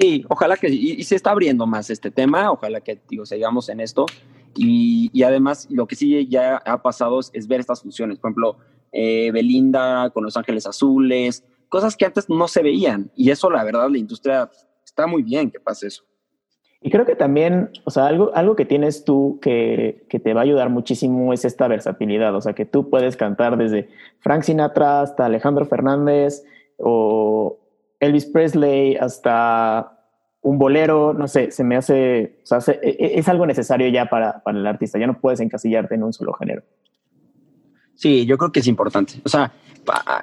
Sí, 0.00 0.24
ojalá 0.30 0.56
que, 0.56 0.68
y, 0.68 1.02
se 1.04 1.14
está 1.14 1.32
abriendo 1.32 1.66
más 1.66 1.90
este 1.90 2.10
tema, 2.10 2.50
ojalá 2.50 2.80
que, 2.80 2.98
digo, 3.06 3.26
sigamos 3.26 3.68
en 3.68 3.80
esto 3.80 4.06
y, 4.56 5.10
y 5.12 5.22
además 5.24 5.68
lo 5.70 5.86
que 5.86 5.94
sí 5.94 6.26
ya 6.26 6.56
ha 6.56 6.80
pasado 6.80 7.20
es, 7.20 7.46
ver 7.46 7.60
estas 7.60 7.82
funciones, 7.82 8.18
por 8.18 8.30
ejemplo, 8.30 8.56
eh, 8.92 9.30
Belinda 9.30 10.08
con 10.08 10.24
Los 10.24 10.38
Ángeles 10.38 10.66
Azules, 10.66 11.44
cosas 11.68 11.98
que 11.98 12.06
antes 12.06 12.30
no 12.30 12.48
se 12.48 12.62
veían. 12.62 13.10
Y 13.14 13.30
eso, 13.30 13.50
la 13.50 13.62
verdad, 13.62 13.90
la 13.90 13.98
industria 13.98 14.50
está 14.82 15.06
muy 15.06 15.22
bien 15.22 15.50
que 15.50 15.60
pase 15.60 15.88
eso. 15.88 16.04
Y 16.80 16.90
creo 16.90 17.04
que 17.04 17.14
también, 17.14 17.70
o 17.84 17.90
sea, 17.90 18.06
algo, 18.06 18.30
algo 18.34 18.56
que 18.56 18.64
tienes 18.64 19.04
tú 19.04 19.38
que, 19.42 20.06
que, 20.08 20.18
te 20.18 20.32
va 20.32 20.40
a 20.40 20.44
ayudar 20.44 20.70
muchísimo 20.70 21.34
es 21.34 21.44
esta 21.44 21.68
versatilidad. 21.68 22.34
O 22.34 22.40
sea, 22.40 22.54
que 22.54 22.64
tú 22.64 22.88
puedes 22.88 23.18
cantar 23.18 23.58
desde 23.58 23.90
Frank 24.20 24.44
Sinatra 24.44 25.02
hasta 25.02 25.26
Alejandro 25.26 25.66
Fernández 25.66 26.42
o 26.78 27.59
Elvis 28.00 28.26
Presley 28.26 28.96
hasta 28.96 29.96
un 30.42 30.58
bolero, 30.58 31.12
no 31.12 31.28
sé, 31.28 31.50
se 31.50 31.62
me 31.62 31.76
hace, 31.76 32.40
o 32.42 32.60
sea, 32.60 32.74
e, 32.82 32.88
e, 32.88 33.18
es 33.18 33.28
algo 33.28 33.46
necesario 33.46 33.88
ya 33.88 34.06
para, 34.06 34.42
para 34.42 34.58
el 34.58 34.66
artista. 34.66 34.98
Ya 34.98 35.06
no 35.06 35.20
puedes 35.20 35.40
encasillarte 35.40 35.94
en 35.94 36.02
un 36.02 36.12
solo 36.12 36.32
género. 36.32 36.62
Sí, 37.94 38.24
yo 38.24 38.38
creo 38.38 38.50
que 38.50 38.60
es 38.60 38.66
importante. 38.66 39.20
O 39.24 39.28
sea, 39.28 39.52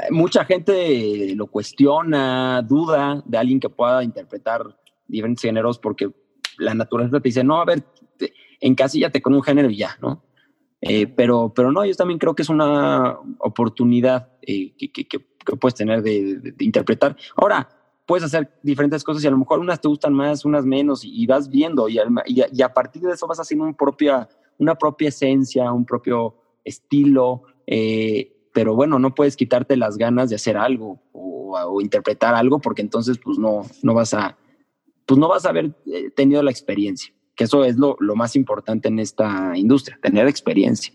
mucha 0.09 0.45
gente 0.45 1.35
lo 1.35 1.47
cuestiona, 1.47 2.63
duda 2.63 3.21
de 3.25 3.37
alguien 3.37 3.59
que 3.59 3.69
pueda 3.69 4.03
interpretar 4.03 4.63
diferentes 5.07 5.43
géneros 5.43 5.77
porque 5.77 6.09
la 6.57 6.73
naturaleza 6.73 7.19
te 7.19 7.29
dice, 7.29 7.43
no, 7.43 7.61
a 7.61 7.65
ver, 7.65 7.83
encasíllate 8.59 9.21
con 9.21 9.35
un 9.35 9.43
género 9.43 9.69
y 9.69 9.77
ya, 9.77 9.95
¿no? 10.01 10.23
Eh, 10.81 11.07
pero, 11.07 11.53
pero 11.55 11.71
no, 11.71 11.85
yo 11.85 11.95
también 11.95 12.19
creo 12.19 12.35
que 12.35 12.43
es 12.43 12.49
una 12.49 13.17
oportunidad 13.39 14.29
eh, 14.41 14.73
que, 14.75 15.25
puedes 15.55 15.75
tener 15.75 16.01
de, 16.01 16.53
interpretar. 16.59 17.15
Ahora, 17.35 17.69
puedes 18.05 18.23
hacer 18.23 18.51
diferentes 18.61 19.03
cosas 19.03 19.23
y 19.23 19.27
a 19.27 19.31
lo 19.31 19.37
mejor 19.37 19.59
unas 19.59 19.79
te 19.79 19.87
gustan 19.87 20.13
más, 20.13 20.45
unas 20.45 20.65
menos 20.65 21.01
y, 21.03 21.25
vas 21.25 21.49
viendo 21.49 21.87
y, 21.89 21.99
a 21.99 22.73
partir 22.73 23.03
de 23.03 23.13
eso 23.13 23.27
vas 23.27 23.39
haciendo 23.39 23.71
propia, 23.73 24.27
una 24.57 24.75
propia 24.75 25.09
esencia, 25.09 25.71
un 25.71 25.85
propio 25.85 26.35
estilo. 26.63 27.43
Eh, 27.65 28.33
pero 28.53 28.75
bueno, 28.75 28.97
no 28.97 29.13
puedes 29.13 29.35
quitarte 29.35 29.77
las 29.77 29.97
ganas 29.97 30.29
de 30.29 30.35
hacer 30.35 30.57
algo 30.57 30.99
o, 31.11 31.81
interpretar 31.81 32.35
algo 32.35 32.59
porque 32.59 32.81
entonces 32.81 33.17
pues 33.17 33.37
no, 33.37 33.63
no 33.81 33.93
vas 33.93 34.13
a, 34.13 34.37
pues 35.05 35.19
no 35.19 35.27
vas 35.27 35.45
a 35.45 35.49
haber 35.49 35.71
eh, 35.85 36.11
tenido 36.11 36.43
la 36.43 36.51
experiencia, 36.51 37.13
que 37.35 37.45
eso 37.45 37.63
es 37.63 37.77
lo, 37.77 37.95
lo 37.99 38.15
más 38.15 38.35
importante 38.35 38.89
en 38.89 38.99
esta 38.99 39.53
industria, 39.55 39.97
tener 40.01 40.27
experiencia. 40.27 40.93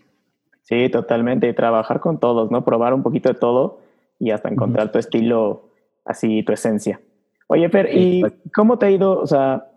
Sí, 0.61 0.89
totalmente, 0.89 1.49
y 1.49 1.53
trabajar 1.53 1.99
con 1.99 2.19
todos, 2.19 2.49
¿no? 2.49 2.63
Probar 2.63 2.93
un 2.93 3.03
poquito 3.03 3.29
de 3.29 3.35
todo 3.35 3.82
y 4.23 4.31
hasta 4.31 4.47
encontrar 4.47 4.89
tu 4.89 4.99
estilo, 4.99 5.69
así, 6.05 6.43
tu 6.43 6.53
esencia. 6.53 7.01
Oye, 7.47 7.67
Fer, 7.67 7.89
¿y 7.93 8.23
cómo 8.55 8.77
te 8.77 8.85
ha 8.85 8.89
ido, 8.91 9.19
o 9.19 9.27
sea, 9.27 9.67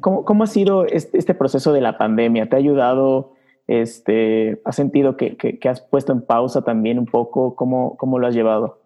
cómo, 0.00 0.24
cómo 0.24 0.44
ha 0.44 0.46
sido 0.46 0.86
este, 0.86 1.18
este 1.18 1.34
proceso 1.34 1.74
de 1.74 1.82
la 1.82 1.98
pandemia? 1.98 2.48
¿Te 2.48 2.56
ha 2.56 2.58
ayudado? 2.58 3.34
Este, 3.66 4.62
¿Has 4.64 4.76
sentido 4.76 5.18
que, 5.18 5.36
que, 5.36 5.68
has 5.68 5.82
puesto 5.82 6.12
en 6.12 6.22
pausa 6.22 6.62
también 6.62 6.98
un 6.98 7.04
poco? 7.04 7.54
¿Cómo, 7.56 7.98
¿Cómo 7.98 8.18
lo 8.18 8.26
has 8.26 8.34
llevado? 8.34 8.80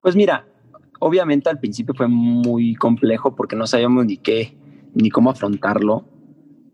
Pues 0.00 0.16
mira, 0.16 0.46
obviamente 0.98 1.50
al 1.50 1.60
principio 1.60 1.94
fue 1.94 2.08
muy 2.08 2.74
complejo 2.74 3.36
porque 3.36 3.54
no 3.54 3.66
sabíamos 3.66 4.06
ni 4.06 4.16
qué, 4.16 4.56
ni 4.94 5.10
cómo 5.10 5.28
afrontarlo. 5.28 6.06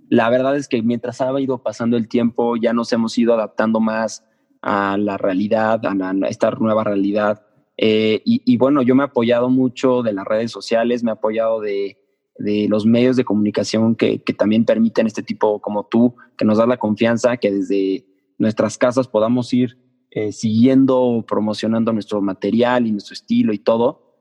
La 0.09 0.31
verdad 0.31 0.55
es 0.55 0.69
que 0.69 0.81
mientras 0.81 1.21
ha 1.21 1.41
ido 1.41 1.59
pasando 1.59 1.97
el 1.97 2.07
tiempo, 2.07 2.55
ya 2.57 2.73
nos 2.73 2.93
hemos 2.93 3.19
ido 3.19 3.35
adaptando 3.35 3.81
más 3.81 4.25
a 4.63 4.97
la 4.97 5.19
realidad, 5.19 5.81
a, 5.85 6.29
esta 6.29 6.51
nueva 6.53 6.85
realidad. 6.85 7.45
Eh, 7.77 8.23
y, 8.25 8.43
y, 8.45 8.57
bueno, 8.57 8.83
yo 8.83 8.95
me 8.95 9.03
he 9.03 9.07
apoyado 9.07 9.51
mucho 9.51 10.03
de 10.03 10.13
las 10.13 10.25
redes 10.25 10.51
sociales, 10.51 11.03
me 11.03 11.11
he 11.11 11.15
apoyado 11.15 11.61
de, 11.61 11.99
de 12.39 12.67
los 12.69 12.87
medios 12.87 13.17
de 13.17 13.25
comunicación 13.25 13.97
que, 13.97 14.23
que, 14.23 14.33
también 14.33 14.65
permiten 14.65 15.07
este 15.07 15.23
tipo 15.23 15.61
como 15.61 15.87
tú, 15.87 16.15
que 16.39 16.45
nos 16.45 16.59
da 16.59 16.67
la 16.67 16.77
confianza, 16.77 17.37
que 17.37 17.51
desde 17.51 18.07
nuestras 18.39 18.79
casas 18.79 19.09
podamos 19.09 19.53
ir 19.53 19.79
eh, 20.11 20.31
siguiendo, 20.31 21.25
promocionando 21.27 21.93
nuestro 21.93 22.21
material 22.21 22.87
y 22.87 22.93
nuestro 22.93 23.15
estilo 23.15 23.53
y 23.53 23.59
todo. 23.59 24.13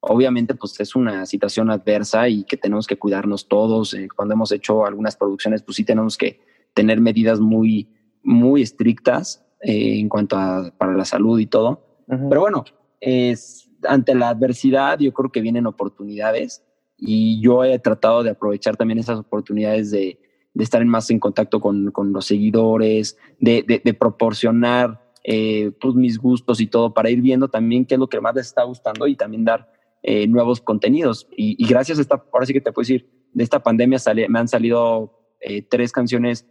Obviamente, 0.00 0.54
pues 0.54 0.78
es 0.80 0.94
una 0.94 1.26
situación 1.26 1.70
adversa 1.70 2.28
y 2.28 2.44
que 2.44 2.56
tenemos 2.56 2.86
que 2.86 2.98
cuidarnos 2.98 3.48
todos. 3.48 3.94
Eh, 3.94 4.08
cuando 4.14 4.34
hemos 4.34 4.52
hecho 4.52 4.86
algunas 4.86 5.16
producciones, 5.16 5.62
pues 5.62 5.76
sí 5.76 5.84
tenemos 5.84 6.16
que 6.16 6.40
tener 6.72 7.00
medidas 7.00 7.40
muy, 7.40 7.88
muy 8.22 8.62
estrictas 8.62 9.44
eh, 9.64 9.98
en 9.98 10.08
cuanto 10.08 10.36
a 10.36 10.70
para 10.76 10.94
la 10.94 11.04
salud 11.04 11.38
y 11.38 11.46
todo. 11.46 11.80
Pero 12.06 12.42
bueno, 12.42 12.64
es, 13.00 13.70
ante 13.88 14.14
la 14.14 14.28
adversidad 14.28 14.98
yo 14.98 15.12
creo 15.12 15.32
que 15.32 15.40
vienen 15.40 15.66
oportunidades 15.66 16.62
y 16.98 17.40
yo 17.40 17.64
he 17.64 17.78
tratado 17.78 18.22
de 18.22 18.30
aprovechar 18.30 18.76
también 18.76 18.98
esas 18.98 19.18
oportunidades 19.18 19.90
de, 19.90 20.18
de 20.54 20.64
estar 20.64 20.84
más 20.84 21.10
en 21.10 21.18
contacto 21.18 21.60
con, 21.60 21.90
con 21.90 22.12
los 22.12 22.26
seguidores, 22.26 23.18
de, 23.40 23.62
de, 23.82 23.94
proporcionar 23.94 25.00
eh, 25.24 25.72
pues 25.80 25.94
mis 25.94 26.18
gustos 26.18 26.60
y 26.60 26.66
todo 26.66 26.94
para 26.94 27.10
ir 27.10 27.20
viendo 27.20 27.48
también 27.48 27.84
qué 27.84 27.94
es 27.94 27.98
lo 27.98 28.08
que 28.08 28.20
más 28.20 28.34
les 28.34 28.46
está 28.46 28.62
gustando 28.62 29.06
y 29.06 29.16
también 29.16 29.44
dar 29.44 29.72
eh, 30.02 30.26
nuevos 30.26 30.60
contenidos. 30.60 31.26
Y, 31.36 31.66
gracias 31.66 31.98
a 31.98 32.02
esta, 32.02 32.22
ahora 32.32 32.46
sí 32.46 32.52
que 32.52 32.60
te 32.60 32.72
puedo 32.72 32.84
decir, 32.84 33.10
de 33.32 33.42
esta 33.42 33.62
pandemia 33.62 33.98
sale, 33.98 34.28
me 34.28 34.38
han 34.38 34.48
salido 34.48 35.34
eh, 35.40 35.62
tres 35.62 35.92
canciones 35.92 36.46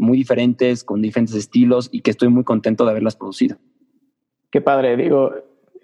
muy 0.00 0.16
diferentes, 0.16 0.82
con 0.82 1.02
diferentes 1.02 1.36
estilos 1.36 1.88
y 1.92 2.00
que 2.00 2.10
estoy 2.10 2.28
muy 2.28 2.42
contento 2.42 2.84
de 2.84 2.90
haberlas 2.90 3.16
producido. 3.16 3.58
Qué 4.50 4.60
padre, 4.60 4.96
digo, 4.96 5.32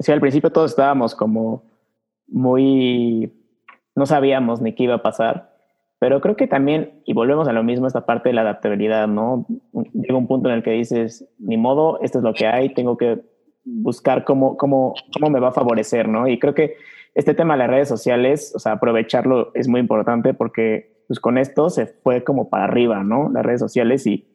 si 0.00 0.10
al 0.10 0.20
principio 0.20 0.50
todos 0.50 0.70
estábamos 0.70 1.14
como 1.14 1.62
muy, 2.26 3.32
no 3.94 4.06
sabíamos 4.06 4.60
ni 4.60 4.74
qué 4.74 4.84
iba 4.84 4.94
a 4.94 5.02
pasar, 5.02 5.54
pero 5.98 6.20
creo 6.20 6.36
que 6.36 6.46
también, 6.46 7.02
y 7.04 7.12
volvemos 7.12 7.46
a 7.46 7.52
lo 7.52 7.62
mismo, 7.62 7.86
esta 7.86 8.04
parte 8.04 8.30
de 8.30 8.34
la 8.34 8.40
adaptabilidad, 8.40 9.06
¿no? 9.06 9.46
Llega 9.92 10.16
un 10.16 10.26
punto 10.26 10.48
en 10.48 10.56
el 10.56 10.62
que 10.62 10.72
dices, 10.72 11.28
ni 11.38 11.56
modo, 11.56 12.00
esto 12.02 12.18
es 12.18 12.24
lo 12.24 12.34
que 12.34 12.46
hay, 12.46 12.74
tengo 12.74 12.96
que 12.96 13.20
buscar 13.64 14.24
cómo, 14.24 14.56
cómo, 14.56 14.94
cómo 15.12 15.30
me 15.30 15.40
va 15.40 15.48
a 15.48 15.52
favorecer, 15.52 16.08
¿no? 16.08 16.26
Y 16.26 16.38
creo 16.38 16.54
que 16.54 16.76
este 17.14 17.34
tema 17.34 17.54
de 17.54 17.58
las 17.58 17.70
redes 17.70 17.88
sociales, 17.88 18.52
o 18.54 18.58
sea, 18.58 18.72
aprovecharlo 18.72 19.50
es 19.54 19.68
muy 19.68 19.80
importante 19.80 20.34
porque 20.34 20.95
pues 21.06 21.20
con 21.20 21.38
esto 21.38 21.70
se 21.70 21.86
fue 21.86 22.24
como 22.24 22.48
para 22.48 22.64
arriba, 22.64 23.02
¿no? 23.02 23.30
Las 23.30 23.44
redes 23.44 23.60
sociales 23.60 24.06
y, 24.06 24.26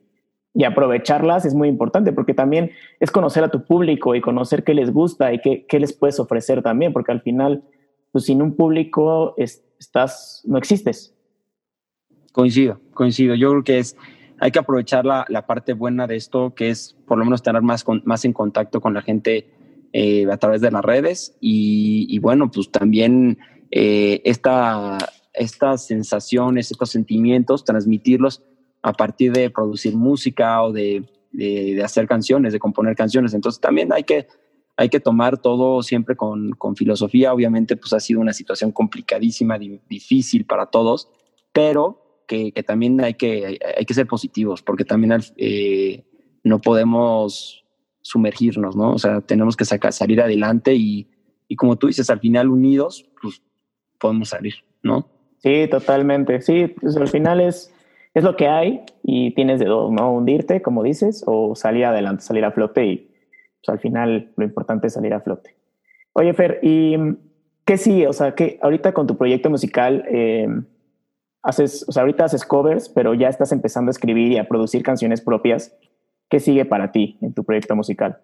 y 0.54 0.64
aprovecharlas 0.64 1.46
es 1.46 1.54
muy 1.54 1.68
importante 1.68 2.12
porque 2.14 2.34
también 2.34 2.72
es 3.00 3.12
conocer 3.12 3.44
a 3.44 3.50
tu 3.50 3.66
público 3.66 4.16
y 4.16 4.22
conocer 4.22 4.64
qué 4.64 4.74
les 4.74 4.92
gusta 4.92 5.34
y 5.34 5.40
qué, 5.40 5.66
qué 5.68 5.80
les 5.80 5.94
puedes 5.94 6.20
ofrecer 6.20 6.62
también, 6.62 6.94
porque 6.94 7.12
al 7.12 7.22
final, 7.22 7.64
pues 8.12 8.26
sin 8.26 8.42
un 8.42 8.56
público 8.56 9.36
estás, 9.38 10.42
no 10.46 10.58
existes. 10.58 11.16
Coincido, 12.32 12.80
coincido. 12.94 13.36
Yo 13.36 13.52
creo 13.52 13.64
que 13.64 13.80
es, 13.80 13.98
hay 14.40 14.52
que 14.52 14.60
aprovechar 14.60 15.06
la, 15.06 15.26
la 15.30 15.46
parte 15.46 15.74
buena 15.74 16.08
de 16.08 16.16
esto, 16.16 16.54
que 16.56 16.70
es 16.70 16.96
por 17.06 17.18
lo 17.18 17.26
menos 17.26 17.44
tener 17.44 17.62
más, 17.62 17.86
más 18.06 18.26
en 18.26 18.34
contacto 18.34 18.80
con 18.80 18.94
la 18.94 19.02
gente 19.02 19.50
eh, 19.94 20.26
a 20.32 20.38
través 20.38 20.62
de 20.62 20.72
las 20.72 20.86
redes 20.86 21.36
y, 21.42 22.18
bueno, 22.20 22.50
pues 22.50 22.72
también 22.72 23.38
eh, 23.72 24.22
esta, 24.24 24.98
estas 25.34 25.88
sensaciones, 25.88 26.72
estos 26.72 26.90
sentimientos, 26.90 27.64
transmitirlos 27.64 28.44
a 28.82 28.94
partir 28.94 29.32
de 29.32 29.50
producir 29.50 29.96
música 29.96 30.64
o 30.64 30.72
de, 30.72 31.06
de, 31.32 31.82
hacer 31.84 32.08
canciones, 32.08 32.54
de 32.54 32.60
componer 32.60 32.96
canciones. 32.96 33.34
Entonces 33.34 33.62
también 33.62 33.94
hay 33.94 34.04
que, 34.04 34.28
hay 34.76 34.90
que 34.90 35.00
tomar 35.00 35.38
todo 35.38 35.84
siempre 35.84 36.16
con, 36.16 36.52
con 36.52 36.76
filosofía. 36.76 37.34
Obviamente 37.34 37.78
pues 37.78 37.94
ha 37.94 38.00
sido 38.00 38.20
una 38.20 38.34
situación 38.34 38.72
complicadísima, 38.72 39.58
difícil 39.58 40.46
para 40.46 40.68
todos, 40.68 41.10
pero 41.54 42.24
que, 42.28 42.52
también 42.64 43.02
hay 43.02 43.16
que, 43.16 43.60
hay 43.78 43.86
que 43.86 43.94
ser 43.94 44.08
positivos, 44.08 44.62
porque 44.62 44.86
también 44.86 45.20
eh, 45.36 46.06
no 46.44 46.62
podemos 46.62 47.66
sumergirnos, 48.02 48.76
¿no? 48.76 48.94
O 48.94 48.98
sea, 48.98 49.20
tenemos 49.20 49.58
que 49.58 49.66
sacar, 49.66 49.92
salir 49.92 50.22
adelante 50.22 50.74
y, 50.74 51.10
y 51.50 51.58
como 51.58 51.76
tú 51.76 51.88
dices, 51.88 52.10
al 52.10 52.22
final 52.22 52.48
unidos, 52.48 53.06
pues 53.22 53.44
podemos 54.00 54.30
salir, 54.30 54.56
¿no? 54.82 55.10
Sí, 55.42 55.68
totalmente. 55.70 56.42
Sí, 56.42 56.68
pues 56.68 56.96
al 56.98 57.08
final 57.08 57.42
es, 57.42 57.74
es 58.14 58.24
lo 58.24 58.36
que 58.36 58.48
hay 58.48 58.84
y 59.04 59.34
tienes 59.34 59.60
de 59.60 59.66
dos, 59.66 59.92
¿no? 59.92 60.14
Hundirte, 60.14 60.62
como 60.62 60.84
dices, 60.84 61.24
o 61.26 61.56
salir 61.56 61.86
adelante, 61.86 62.24
salir 62.24 62.46
a 62.46 62.52
flote 62.52 62.86
y 62.86 62.98
pues, 63.64 63.70
al 63.70 63.80
final 63.80 64.32
lo 64.36 64.46
importante 64.46 64.88
es 64.88 64.94
salir 64.94 65.14
a 65.14 65.22
flote. 65.22 65.56
Oye, 66.14 66.34
Fer, 66.34 66.60
¿y 66.62 66.96
qué 67.66 67.78
sigue? 67.78 68.08
O 68.08 68.14
sea, 68.14 68.36
que 68.36 68.60
ahorita 68.62 68.94
con 68.94 69.08
tu 69.08 69.18
proyecto 69.18 69.50
musical, 69.50 70.04
eh, 70.10 70.48
haces, 71.42 71.86
o 71.88 71.92
sea, 71.92 72.02
ahorita 72.02 72.26
haces 72.26 72.46
covers, 72.46 72.90
pero 72.90 73.14
ya 73.14 73.30
estás 73.30 73.52
empezando 73.52 73.90
a 73.90 73.94
escribir 73.94 74.32
y 74.32 74.38
a 74.38 74.48
producir 74.48 74.84
canciones 74.84 75.22
propias. 75.22 75.76
¿Qué 76.30 76.40
sigue 76.40 76.66
para 76.66 76.92
ti 76.92 77.18
en 77.22 77.34
tu 77.34 77.44
proyecto 77.44 77.76
musical? 77.76 78.20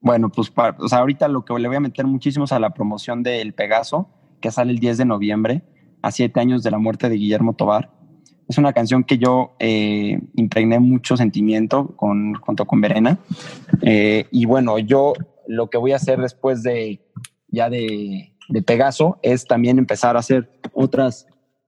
Bueno, 0.00 0.30
pues 0.30 0.52
o 0.78 0.88
sea, 0.88 0.98
ahorita 0.98 1.28
lo 1.28 1.44
que 1.44 1.58
le 1.58 1.68
voy 1.68 1.78
a 1.78 1.80
meter 1.80 2.06
muchísimo 2.06 2.44
es 2.44 2.52
a 2.52 2.58
la 2.58 2.70
promoción 2.70 3.22
del 3.22 3.54
Pegaso, 3.54 4.08
que 4.40 4.50
sale 4.50 4.72
el 4.72 4.78
10 4.78 4.98
de 4.98 5.04
noviembre, 5.06 5.62
a 6.04 6.10
siete 6.10 6.38
años 6.38 6.62
de 6.62 6.70
la 6.70 6.76
muerte 6.76 7.08
de 7.08 7.16
Guillermo 7.16 7.54
Tobar. 7.54 7.90
Es 8.46 8.58
una 8.58 8.74
canción 8.74 9.04
que 9.04 9.16
yo 9.16 9.56
eh, 9.58 10.20
impregné 10.34 10.78
mucho 10.78 11.16
sentimiento 11.16 11.96
con, 11.96 12.34
junto 12.34 12.66
con 12.66 12.82
Verena. 12.82 13.16
Eh, 13.80 14.26
y 14.30 14.44
bueno, 14.44 14.78
yo 14.78 15.14
lo 15.48 15.70
que 15.70 15.78
voy 15.78 15.92
a 15.92 15.96
hacer 15.96 16.20
después 16.20 16.62
de 16.62 17.00
ya 17.48 17.70
de, 17.70 18.34
de 18.50 18.62
Pegaso 18.62 19.18
es 19.22 19.46
también 19.46 19.78
empezar 19.78 20.16
a 20.16 20.18
hacer 20.18 20.60
otras 20.74 21.26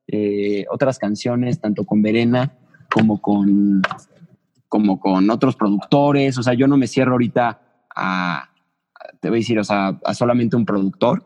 eh, 0.09 0.66
otras 0.70 0.99
canciones, 0.99 1.59
tanto 1.59 1.85
con 1.85 2.03
Verena 2.03 2.53
como 2.92 3.22
con, 3.22 3.81
como 4.68 5.01
con 5.01 5.31
otros 5.31 5.57
productores. 5.57 6.37
O 6.37 6.42
sea, 6.42 6.53
yo 6.53 6.68
no 6.68 6.77
me 6.77 6.88
cierro 6.88 7.12
ahorita 7.12 7.59
a, 7.96 8.51
te 9.20 9.31
voy 9.31 9.38
a 9.38 9.40
decir, 9.40 9.59
o 9.59 9.64
sea, 9.64 9.99
a 10.05 10.12
solamente 10.12 10.57
un 10.57 10.66
productor. 10.66 11.25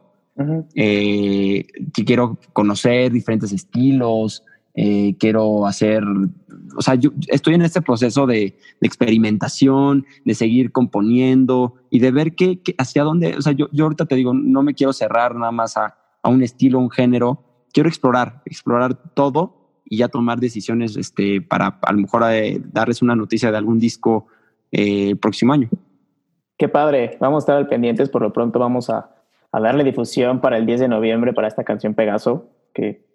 Eh, 0.74 1.66
quiero 1.92 2.38
conocer 2.52 3.12
diferentes 3.12 3.52
estilos, 3.52 4.44
eh, 4.74 5.16
quiero 5.18 5.66
hacer, 5.66 6.02
o 6.76 6.80
sea, 6.80 6.94
yo 6.94 7.10
estoy 7.26 7.54
en 7.54 7.62
este 7.62 7.82
proceso 7.82 8.26
de, 8.26 8.56
experimentación, 8.80 10.06
de 10.24 10.34
seguir 10.34 10.72
componiendo 10.72 11.74
y 11.90 11.98
de 11.98 12.10
ver 12.12 12.34
qué, 12.34 12.60
hacia 12.78 13.02
dónde, 13.02 13.36
o 13.36 13.42
sea, 13.42 13.52
yo, 13.52 13.68
yo 13.72 13.84
ahorita 13.84 14.06
te 14.06 14.14
digo, 14.14 14.32
no 14.32 14.62
me 14.62 14.74
quiero 14.74 14.92
cerrar 14.92 15.34
nada 15.34 15.52
más 15.52 15.76
a, 15.76 15.96
a 16.22 16.28
un 16.28 16.42
estilo, 16.42 16.78
un 16.78 16.90
género, 16.90 17.42
quiero 17.72 17.88
explorar, 17.88 18.42
explorar 18.46 18.94
todo 19.14 19.60
y 19.84 19.98
ya 19.98 20.08
tomar 20.08 20.38
decisiones 20.38 20.96
este, 20.96 21.40
para 21.42 21.78
a 21.82 21.92
lo 21.92 21.98
mejor 21.98 22.22
eh, 22.30 22.60
darles 22.72 23.02
una 23.02 23.16
noticia 23.16 23.50
de 23.50 23.58
algún 23.58 23.78
disco 23.78 24.28
eh, 24.70 25.10
el 25.10 25.18
próximo 25.18 25.52
año. 25.52 25.68
Qué 26.56 26.68
padre, 26.68 27.16
vamos 27.20 27.38
a 27.38 27.44
estar 27.44 27.56
al 27.56 27.68
pendientes, 27.68 28.08
por 28.08 28.22
lo 28.22 28.32
pronto 28.32 28.58
vamos 28.58 28.88
a, 28.88 29.19
a, 29.52 29.60
darle 29.60 29.84
difusión 29.84 30.40
para 30.40 30.56
el 30.58 30.66
10 30.66 30.80
de 30.80 30.88
noviembre 30.88 31.32
para 31.32 31.48
esta 31.48 31.64
canción 31.64 31.94
Pegaso, 31.94 32.50
que 32.74 33.06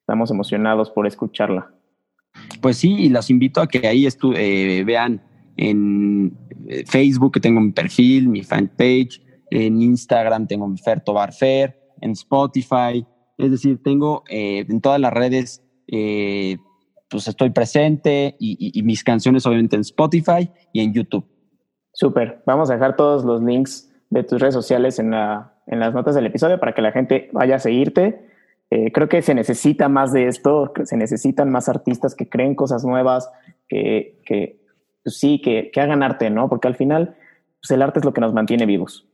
estamos 0.00 0.30
emocionados 0.30 0.90
por 0.90 1.06
escucharla. 1.06 1.72
Pues 2.60 2.76
sí, 2.76 2.94
y 2.94 3.08
los 3.08 3.30
invito 3.30 3.60
a 3.60 3.66
que 3.66 3.86
ahí 3.86 4.06
eh, 4.06 4.84
vean 4.84 5.22
en 5.56 6.36
Facebook 6.86 7.34
que 7.34 7.40
tengo 7.40 7.60
mi 7.60 7.72
perfil, 7.72 8.28
mi 8.28 8.42
fanpage, 8.42 9.22
en 9.50 9.80
Instagram 9.80 10.46
tengo 10.46 10.68
mi 10.68 10.78
Fer 10.78 11.00
Tobar 11.00 11.32
Fer, 11.32 11.78
en 12.00 12.12
Spotify, 12.12 13.06
es 13.38 13.50
decir, 13.50 13.82
tengo 13.82 14.24
eh, 14.28 14.64
en 14.68 14.80
todas 14.80 15.00
las 15.00 15.12
redes, 15.12 15.62
eh, 15.88 16.56
pues 17.08 17.28
estoy 17.28 17.50
presente 17.50 18.36
y, 18.38 18.82
mis 18.82 19.04
canciones 19.04 19.46
obviamente 19.46 19.76
en 19.76 19.82
Spotify 19.82 20.50
y 20.72 20.80
en 20.80 20.92
YouTube. 20.92 21.24
Súper. 21.92 22.42
Vamos 22.46 22.70
a 22.70 22.74
dejar 22.74 22.96
todos 22.96 23.24
los 23.24 23.42
links 23.42 23.90
de 24.10 24.22
tus 24.22 24.40
redes 24.40 24.54
sociales 24.54 24.98
en, 24.98 25.12
la, 25.12 25.55
en 25.66 25.80
las 25.80 25.94
notas 25.94 26.14
del 26.14 26.26
episodio 26.26 26.58
para 26.58 26.74
que 26.74 26.82
la 26.82 26.92
gente 26.92 27.28
vaya 27.32 27.56
a 27.56 27.58
seguirte. 27.60 28.26
Eh, 28.70 28.90
creo 28.92 29.08
que 29.08 29.22
se 29.22 29.34
necesita 29.34 29.88
más 29.88 30.12
de 30.12 30.26
esto, 30.26 30.72
se 30.84 30.96
necesitan 30.96 31.50
más 31.50 31.68
artistas 31.68 32.14
que 32.14 32.28
creen 32.28 32.54
cosas 32.54 32.84
nuevas, 32.84 33.30
que, 33.68 34.20
que 34.24 34.60
pues 35.04 35.18
sí, 35.18 35.40
que, 35.40 35.70
que, 35.72 35.80
hagan 35.80 36.02
arte, 36.02 36.30
¿no? 36.30 36.48
Porque 36.48 36.66
al 36.66 36.74
final, 36.74 37.16
pues 37.60 37.70
el 37.70 37.82
arte 37.82 38.00
es 38.00 38.04
lo 38.04 38.12
que 38.12 38.20
nos 38.20 38.32
mantiene 38.32 38.66
vivos. 38.66 39.06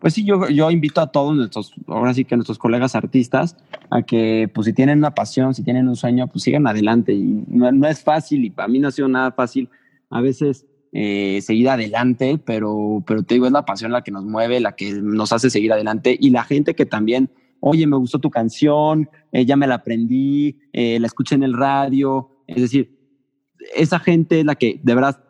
Pues 0.00 0.14
sí, 0.14 0.24
yo, 0.24 0.48
yo 0.48 0.70
invito 0.70 1.00
a 1.00 1.12
todos 1.12 1.36
nuestros, 1.36 1.74
ahora 1.86 2.12
sí 2.14 2.24
que 2.24 2.36
nuestros 2.36 2.58
colegas 2.58 2.94
artistas, 2.94 3.56
a 3.90 4.02
que 4.02 4.50
pues 4.52 4.66
si 4.66 4.72
tienen 4.72 4.98
una 4.98 5.14
pasión, 5.14 5.54
si 5.54 5.62
tienen 5.62 5.88
un 5.88 5.96
sueño, 5.96 6.26
pues 6.28 6.44
sigan 6.44 6.66
adelante. 6.66 7.12
Y 7.12 7.44
no, 7.48 7.70
no 7.70 7.88
es 7.88 8.02
fácil 8.02 8.44
y 8.44 8.50
para 8.50 8.68
mí 8.68 8.78
no 8.78 8.88
ha 8.88 8.92
sido 8.92 9.08
nada 9.08 9.32
fácil 9.32 9.68
a 10.10 10.20
veces 10.20 10.66
eh, 10.96 11.40
seguir 11.42 11.68
adelante, 11.68 12.38
pero, 12.38 13.02
pero 13.04 13.24
te 13.24 13.34
digo, 13.34 13.46
es 13.46 13.52
la 13.52 13.64
pasión 13.64 13.90
la 13.90 14.04
que 14.04 14.12
nos 14.12 14.24
mueve, 14.24 14.60
la 14.60 14.76
que 14.76 14.92
nos 14.92 15.32
hace 15.32 15.50
seguir 15.50 15.72
adelante 15.72 16.16
y 16.18 16.30
la 16.30 16.44
gente 16.44 16.76
que 16.76 16.86
también, 16.86 17.30
oye, 17.58 17.84
me 17.88 17.96
gustó 17.96 18.20
tu 18.20 18.30
canción, 18.30 19.10
eh, 19.32 19.44
ya 19.44 19.56
me 19.56 19.66
la 19.66 19.74
aprendí, 19.74 20.56
eh, 20.72 21.00
la 21.00 21.08
escuché 21.08 21.34
en 21.34 21.42
el 21.42 21.54
radio, 21.54 22.30
es 22.46 22.62
decir, 22.62 22.96
esa 23.74 23.98
gente 23.98 24.38
es 24.38 24.46
la 24.46 24.54
que 24.54 24.78
de 24.84 24.94
verdad 24.94 25.20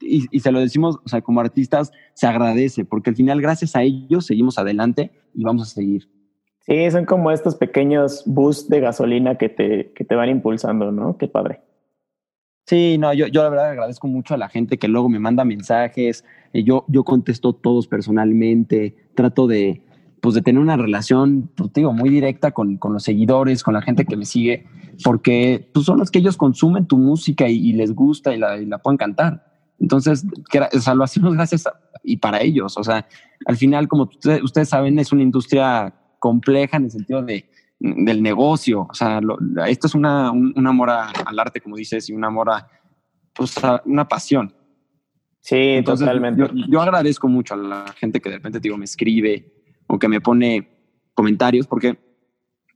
y, 0.00 0.40
se 0.40 0.50
lo 0.50 0.58
decimos, 0.58 0.98
o 1.04 1.08
sea, 1.08 1.20
como 1.20 1.40
artistas, 1.40 1.92
se 2.14 2.26
agradece, 2.26 2.84
porque 2.84 3.10
al 3.10 3.16
final, 3.16 3.40
gracias 3.40 3.76
a 3.76 3.82
ellos, 3.84 4.26
seguimos 4.26 4.58
adelante 4.58 5.12
y 5.34 5.44
vamos 5.44 5.62
a 5.62 5.66
seguir. 5.66 6.08
Sí, 6.66 6.90
son 6.90 7.04
como 7.04 7.30
estos 7.30 7.54
pequeños 7.54 8.24
boosts 8.26 8.68
de 8.68 8.80
gasolina 8.80 9.38
que 9.38 9.48
te, 9.48 9.92
que 9.92 10.04
te 10.04 10.16
van 10.16 10.30
impulsando, 10.30 10.90
¿no? 10.90 11.16
Qué 11.16 11.28
padre. 11.28 11.60
Sí, 12.66 12.96
no, 12.96 13.12
yo, 13.12 13.26
yo 13.26 13.42
la 13.42 13.48
verdad 13.48 13.70
agradezco 13.70 14.06
mucho 14.06 14.34
a 14.34 14.36
la 14.38 14.48
gente 14.48 14.78
que 14.78 14.88
luego 14.88 15.08
me 15.08 15.18
manda 15.18 15.44
mensajes, 15.44 16.24
y 16.52 16.64
yo, 16.64 16.84
yo 16.88 17.04
contesto 17.04 17.54
todos 17.54 17.88
personalmente, 17.88 18.94
trato 19.14 19.46
de, 19.46 19.82
pues 20.20 20.34
de 20.34 20.42
tener 20.42 20.60
una 20.60 20.76
relación, 20.76 21.50
pues, 21.56 21.72
digo, 21.72 21.92
muy 21.92 22.08
directa 22.08 22.52
con, 22.52 22.76
con, 22.76 22.92
los 22.92 23.02
seguidores, 23.02 23.62
con 23.64 23.74
la 23.74 23.82
gente 23.82 24.04
que 24.04 24.16
me 24.16 24.24
sigue, 24.24 24.66
porque 25.02 25.68
pues, 25.72 25.86
son 25.86 25.98
los 25.98 26.10
que 26.10 26.20
ellos 26.20 26.36
consumen 26.36 26.86
tu 26.86 26.98
música 26.98 27.48
y, 27.48 27.72
les 27.72 27.92
gusta 27.92 28.34
y 28.34 28.38
la, 28.38 28.56
y 28.58 28.66
la, 28.66 28.78
pueden 28.78 28.98
cantar. 28.98 29.44
Entonces, 29.80 30.24
o 30.72 30.80
sea, 30.80 30.94
lo 30.94 31.02
hacemos 31.02 31.34
gracias 31.34 31.64
y 32.04 32.18
para 32.18 32.40
ellos. 32.40 32.76
O 32.76 32.84
sea, 32.84 33.06
al 33.46 33.56
final, 33.56 33.88
como 33.88 34.08
ustedes 34.44 34.68
saben, 34.68 34.98
es 35.00 35.10
una 35.10 35.22
industria 35.22 35.92
compleja 36.20 36.76
en 36.76 36.84
el 36.84 36.90
sentido 36.92 37.22
de, 37.22 37.46
del 37.82 38.22
negocio. 38.22 38.86
O 38.88 38.94
sea, 38.94 39.20
esto 39.66 39.88
es 39.88 39.94
una, 39.94 40.30
un, 40.30 40.66
amor 40.66 40.90
al 40.90 41.38
arte, 41.38 41.60
como 41.60 41.76
dices, 41.76 42.08
y 42.08 42.12
un 42.12 42.24
amor 42.24 42.50
a, 42.50 42.68
pues, 43.34 43.56
una 43.84 44.06
pasión. 44.06 44.54
Sí, 45.40 45.80
totalmente. 45.84 46.48
Yo, 46.68 46.80
agradezco 46.80 47.26
mucho 47.26 47.54
a 47.54 47.56
la 47.56 47.94
gente 47.98 48.20
que 48.20 48.30
de 48.30 48.36
repente 48.36 48.60
digo, 48.60 48.78
me 48.78 48.84
escribe 48.84 49.52
o 49.88 49.98
que 49.98 50.06
me 50.06 50.20
pone 50.20 50.68
comentarios, 51.14 51.66
porque 51.66 51.98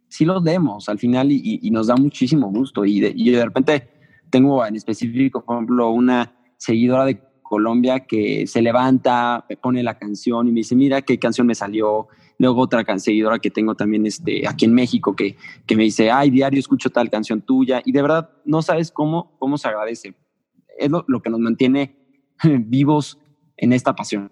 sí 0.08 0.24
los 0.24 0.42
leemos 0.42 0.88
al 0.88 0.98
final 0.98 1.28
y, 1.30 1.70
nos 1.70 1.86
da 1.86 1.94
muchísimo 1.94 2.50
gusto. 2.50 2.84
Y 2.84 2.98
de, 2.98 3.12
y 3.14 3.30
de 3.30 3.44
repente 3.44 3.88
tengo 4.30 4.66
en 4.66 4.74
específico, 4.74 5.44
por 5.44 5.56
ejemplo, 5.56 5.90
una 5.90 6.34
seguidora 6.56 7.04
de 7.04 7.20
Colombia 7.42 8.00
que 8.00 8.48
se 8.48 8.60
levanta, 8.60 9.44
me 9.48 9.56
pone 9.56 9.84
la 9.84 9.96
canción 9.96 10.48
y 10.48 10.50
me 10.50 10.60
dice, 10.60 10.74
mira 10.74 11.02
qué 11.02 11.20
canción 11.20 11.46
me 11.46 11.54
salió. 11.54 12.08
Luego 12.38 12.62
otra 12.62 12.84
seguidora 12.98 13.38
que 13.38 13.50
tengo 13.50 13.74
también 13.74 14.06
este, 14.06 14.46
aquí 14.46 14.64
en 14.66 14.74
México 14.74 15.16
que, 15.16 15.36
que 15.66 15.76
me 15.76 15.84
dice, 15.84 16.10
ay, 16.10 16.30
diario 16.30 16.58
escucho 16.58 16.90
tal 16.90 17.10
canción 17.10 17.40
tuya. 17.40 17.82
Y 17.84 17.92
de 17.92 18.02
verdad 18.02 18.30
no 18.44 18.62
sabes 18.62 18.90
cómo, 18.90 19.36
cómo 19.38 19.58
se 19.58 19.68
agradece. 19.68 20.14
Es 20.78 20.90
lo, 20.90 21.22
que 21.22 21.30
nos 21.30 21.40
mantiene 21.40 21.96
vivos 22.44 23.18
en 23.56 23.72
esta 23.72 23.94
pasión. 23.94 24.30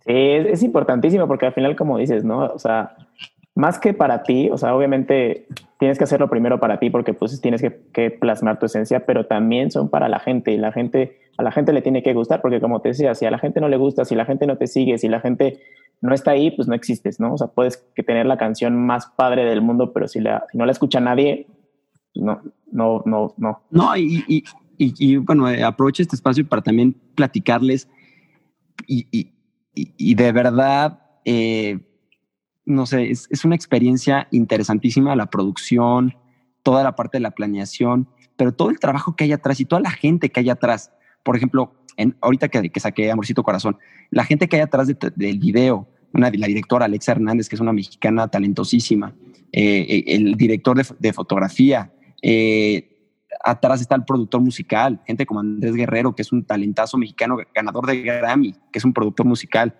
Sí, 0.00 0.12
es, 0.12 0.46
es, 0.46 0.62
importantísimo 0.62 1.28
porque 1.28 1.46
al 1.46 1.54
final, 1.54 1.76
como 1.76 1.98
dices, 1.98 2.24
¿no? 2.24 2.46
O 2.46 2.58
sea, 2.58 2.96
más 3.54 3.78
que 3.78 3.94
para 3.94 4.22
ti, 4.22 4.50
o 4.50 4.58
sea, 4.58 4.74
obviamente 4.74 5.46
tienes 5.84 5.98
que 5.98 6.04
hacerlo 6.04 6.30
primero 6.30 6.58
para 6.58 6.78
ti 6.78 6.88
porque 6.88 7.12
pues 7.12 7.38
tienes 7.42 7.60
que, 7.60 7.78
que, 7.92 8.10
plasmar 8.10 8.58
tu 8.58 8.64
esencia, 8.64 9.04
pero 9.04 9.26
también 9.26 9.70
son 9.70 9.90
para 9.90 10.08
la 10.08 10.18
gente 10.18 10.50
y 10.50 10.56
la 10.56 10.72
gente, 10.72 11.20
a 11.36 11.42
la 11.42 11.52
gente 11.52 11.74
le 11.74 11.82
tiene 11.82 12.02
que 12.02 12.14
gustar 12.14 12.40
porque 12.40 12.58
como 12.58 12.80
te 12.80 12.88
decía, 12.88 13.14
si 13.14 13.26
a 13.26 13.30
la 13.30 13.38
gente 13.38 13.60
no 13.60 13.68
le 13.68 13.76
gusta, 13.76 14.06
si 14.06 14.14
la 14.14 14.24
gente 14.24 14.46
no 14.46 14.56
te 14.56 14.66
sigue, 14.66 14.96
si 14.96 15.08
la 15.08 15.20
gente 15.20 15.60
no 16.00 16.14
está 16.14 16.30
ahí, 16.30 16.50
pues 16.52 16.68
no 16.68 16.74
existes, 16.74 17.20
¿no? 17.20 17.34
O 17.34 17.36
sea, 17.36 17.48
puedes 17.48 17.76
que 17.94 18.02
tener 18.02 18.24
la 18.24 18.38
canción 18.38 18.74
más 18.86 19.08
padre 19.08 19.44
del 19.44 19.60
mundo, 19.60 19.92
pero 19.92 20.08
si, 20.08 20.20
la, 20.20 20.46
si 20.50 20.56
no 20.56 20.64
la 20.64 20.72
escucha 20.72 21.00
nadie, 21.00 21.48
pues 22.14 22.24
no, 22.24 22.40
no, 22.72 23.02
no, 23.04 23.34
no. 23.36 23.60
No, 23.68 23.94
y, 23.94 24.24
y, 24.26 24.42
y, 24.78 25.16
bueno, 25.18 25.50
eh, 25.50 25.62
aprovecho 25.62 26.00
este 26.00 26.16
espacio 26.16 26.48
para 26.48 26.62
también 26.62 26.96
platicarles 27.14 27.90
y, 28.86 29.06
y 29.74 30.14
de 30.14 30.32
verdad... 30.32 30.98
Eh, 31.26 31.78
no 32.66 32.86
sé, 32.86 33.10
es, 33.10 33.26
es, 33.30 33.44
una 33.44 33.54
experiencia 33.54 34.28
interesantísima 34.30 35.16
la 35.16 35.26
producción, 35.26 36.16
toda 36.62 36.82
la 36.82 36.96
parte 36.96 37.18
de 37.18 37.22
la 37.22 37.32
planeación, 37.32 38.08
pero 38.36 38.52
todo 38.52 38.70
el 38.70 38.78
trabajo 38.78 39.16
que 39.16 39.24
hay 39.24 39.32
atrás 39.32 39.60
y 39.60 39.64
toda 39.64 39.80
la 39.80 39.90
gente 39.90 40.30
que 40.30 40.40
hay 40.40 40.50
atrás. 40.50 40.92
Por 41.22 41.36
ejemplo, 41.36 41.74
en, 41.96 42.16
ahorita 42.20 42.48
que, 42.48 42.70
que 42.70 42.80
saqué 42.80 43.10
Amorcito 43.10 43.42
Corazón, 43.42 43.78
la 44.10 44.24
gente 44.24 44.48
que 44.48 44.56
hay 44.56 44.62
atrás 44.62 44.88
del 44.88 45.38
video, 45.38 45.88
la 46.12 46.30
directora 46.30 46.84
Alexa 46.84 47.12
Hernández, 47.12 47.48
que 47.48 47.56
es 47.56 47.60
una 47.60 47.72
mexicana 47.72 48.28
talentosísima, 48.28 49.14
eh, 49.52 49.86
eh, 49.88 50.04
el 50.08 50.34
director 50.36 50.76
de, 50.98 51.12
fotografía, 51.12 51.92
eh, 52.22 53.16
atrás 53.42 53.80
está 53.80 53.96
el 53.96 54.04
productor 54.04 54.40
musical, 54.40 55.00
gente 55.06 55.26
como 55.26 55.40
Andrés 55.40 55.74
Guerrero, 55.74 56.14
que 56.14 56.22
es 56.22 56.32
un 56.32 56.44
talentazo 56.44 56.98
mexicano, 56.98 57.38
ganador 57.54 57.86
de 57.86 58.02
Grammy, 58.02 58.54
que 58.72 58.78
es 58.78 58.84
un 58.84 58.92
productor 58.92 59.26
musical. 59.26 59.74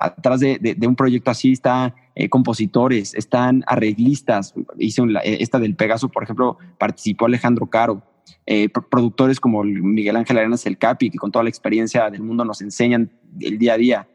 Atrás 0.00 0.40
de, 0.40 0.76
un 0.86 0.96
proyecto 0.96 1.30
así 1.30 1.52
están 1.52 1.94
eh, 2.14 2.28
compositores, 2.28 3.14
están 3.14 3.64
arreglistas. 3.66 4.54
Hice 4.78 5.02
eh, 5.02 5.38
esta 5.40 5.58
del 5.58 5.74
Pegaso, 5.74 6.08
por 6.08 6.22
ejemplo, 6.22 6.58
participó 6.78 7.26
Alejandro 7.26 7.66
Caro. 7.66 8.02
Eh, 8.44 8.68
productores 8.68 9.38
como 9.38 9.62
Miguel 9.62 10.16
Ángel 10.16 10.38
Arenas 10.38 10.66
El 10.66 10.78
Capi, 10.78 11.10
que 11.10 11.18
con 11.18 11.30
toda 11.30 11.44
la 11.44 11.48
experiencia 11.48 12.10
del 12.10 12.22
mundo 12.22 12.44
nos 12.44 12.60
enseñan 12.60 13.10
el 13.40 13.58
día 13.58 13.74
a 13.74 13.76
día. 13.76 14.08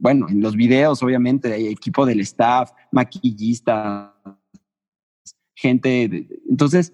bueno, 0.00 0.28
en 0.28 0.40
los 0.40 0.56
videos, 0.56 1.02
obviamente, 1.02 1.52
hay 1.52 1.66
equipo 1.68 2.06
del 2.06 2.20
staff, 2.20 2.70
maquillistas, 2.90 4.10
gente. 5.54 6.28
entonces, 6.48 6.92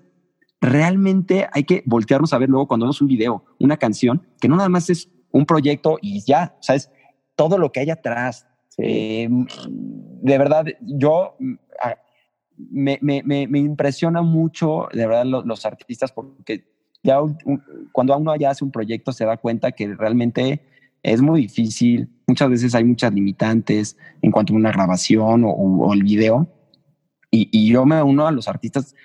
realmente 0.60 1.48
hay 1.52 1.64
que 1.64 1.82
voltearnos 1.86 2.32
a 2.32 2.38
ver 2.38 2.48
luego 2.48 2.66
cuando 2.66 2.86
vemos 2.86 3.00
un 3.00 3.08
video, 3.08 3.44
una 3.58 3.76
canción, 3.76 4.26
que 4.40 4.48
no 4.48 4.56
nada 4.56 4.68
más 4.68 4.90
es 4.90 5.08
un 5.30 5.46
proyecto 5.46 5.98
y 6.00 6.20
ya, 6.24 6.56
¿sabes? 6.60 6.90
Todo 7.38 7.56
lo 7.56 7.70
que 7.70 7.80
hay 7.80 7.90
atrás. 7.90 8.46
Eh, 8.78 9.28
de 9.70 10.38
verdad, 10.38 10.66
yo 10.80 11.36
me, 12.56 12.98
me, 13.00 13.22
me, 13.22 13.58
impresiona 13.60 14.22
mucho, 14.22 14.88
de 14.92 15.06
verdad, 15.06 15.24
los, 15.24 15.64
artistas, 15.64 16.10
porque 16.10 16.64
ya 17.04 17.18
cuando 17.92 18.18
uno 18.18 18.34
ya 18.34 18.50
hace 18.50 18.64
un 18.64 18.72
proyecto 18.72 19.12
se 19.12 19.24
da 19.24 19.36
cuenta 19.36 19.70
que 19.70 19.94
realmente 19.94 20.66
es 21.04 21.22
muy 21.22 21.42
difícil. 21.42 22.10
Muchas 22.26 22.50
veces 22.50 22.74
hay 22.74 22.82
muchas 22.82 23.14
limitantes 23.14 23.96
en 24.20 24.32
cuanto 24.32 24.52
a 24.52 24.56
una 24.56 24.72
grabación 24.72 25.44
o, 25.46 25.94
el 25.94 26.02
video. 26.02 26.48
Y, 27.30 27.48
y, 27.52 27.70
yo 27.70 27.86
me 27.86 28.02
uno 28.02 28.26
a 28.26 28.32
los 28.32 28.48
artistas 28.48 28.96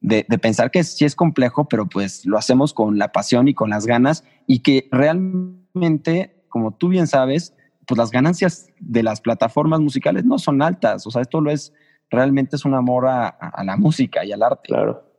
de, 0.00 0.24
de, 0.26 0.38
pensar 0.38 0.70
que 0.70 0.82
sí 0.84 1.04
es 1.04 1.14
complejo, 1.14 1.68
pero 1.68 1.86
pues 1.86 2.24
lo 2.24 2.38
hacemos 2.38 2.72
con 2.72 2.96
la 2.96 3.12
pasión 3.12 3.46
y 3.46 3.52
con 3.52 3.68
las 3.68 3.84
ganas 3.84 4.24
y 4.46 4.60
que 4.60 4.88
realmente, 4.90 6.46
como 6.48 6.72
tú 6.72 6.88
bien 6.88 7.06
sabes, 7.06 7.54
pues 7.86 7.98
las 7.98 8.10
ganancias 8.10 8.68
de 8.78 9.02
las 9.02 9.20
plataformas 9.20 9.80
musicales 9.80 10.24
no 10.24 10.38
son 10.38 10.62
altas. 10.62 11.06
O 11.06 11.10
sea, 11.10 11.22
esto 11.22 11.40
lo 11.40 11.50
es, 11.50 11.72
realmente 12.10 12.56
es 12.56 12.64
un 12.64 12.74
amor 12.74 13.06
a, 13.06 13.36
la 13.64 13.76
música 13.76 14.24
y 14.24 14.32
al 14.32 14.42
arte. 14.42 14.68
Claro. 14.68 15.10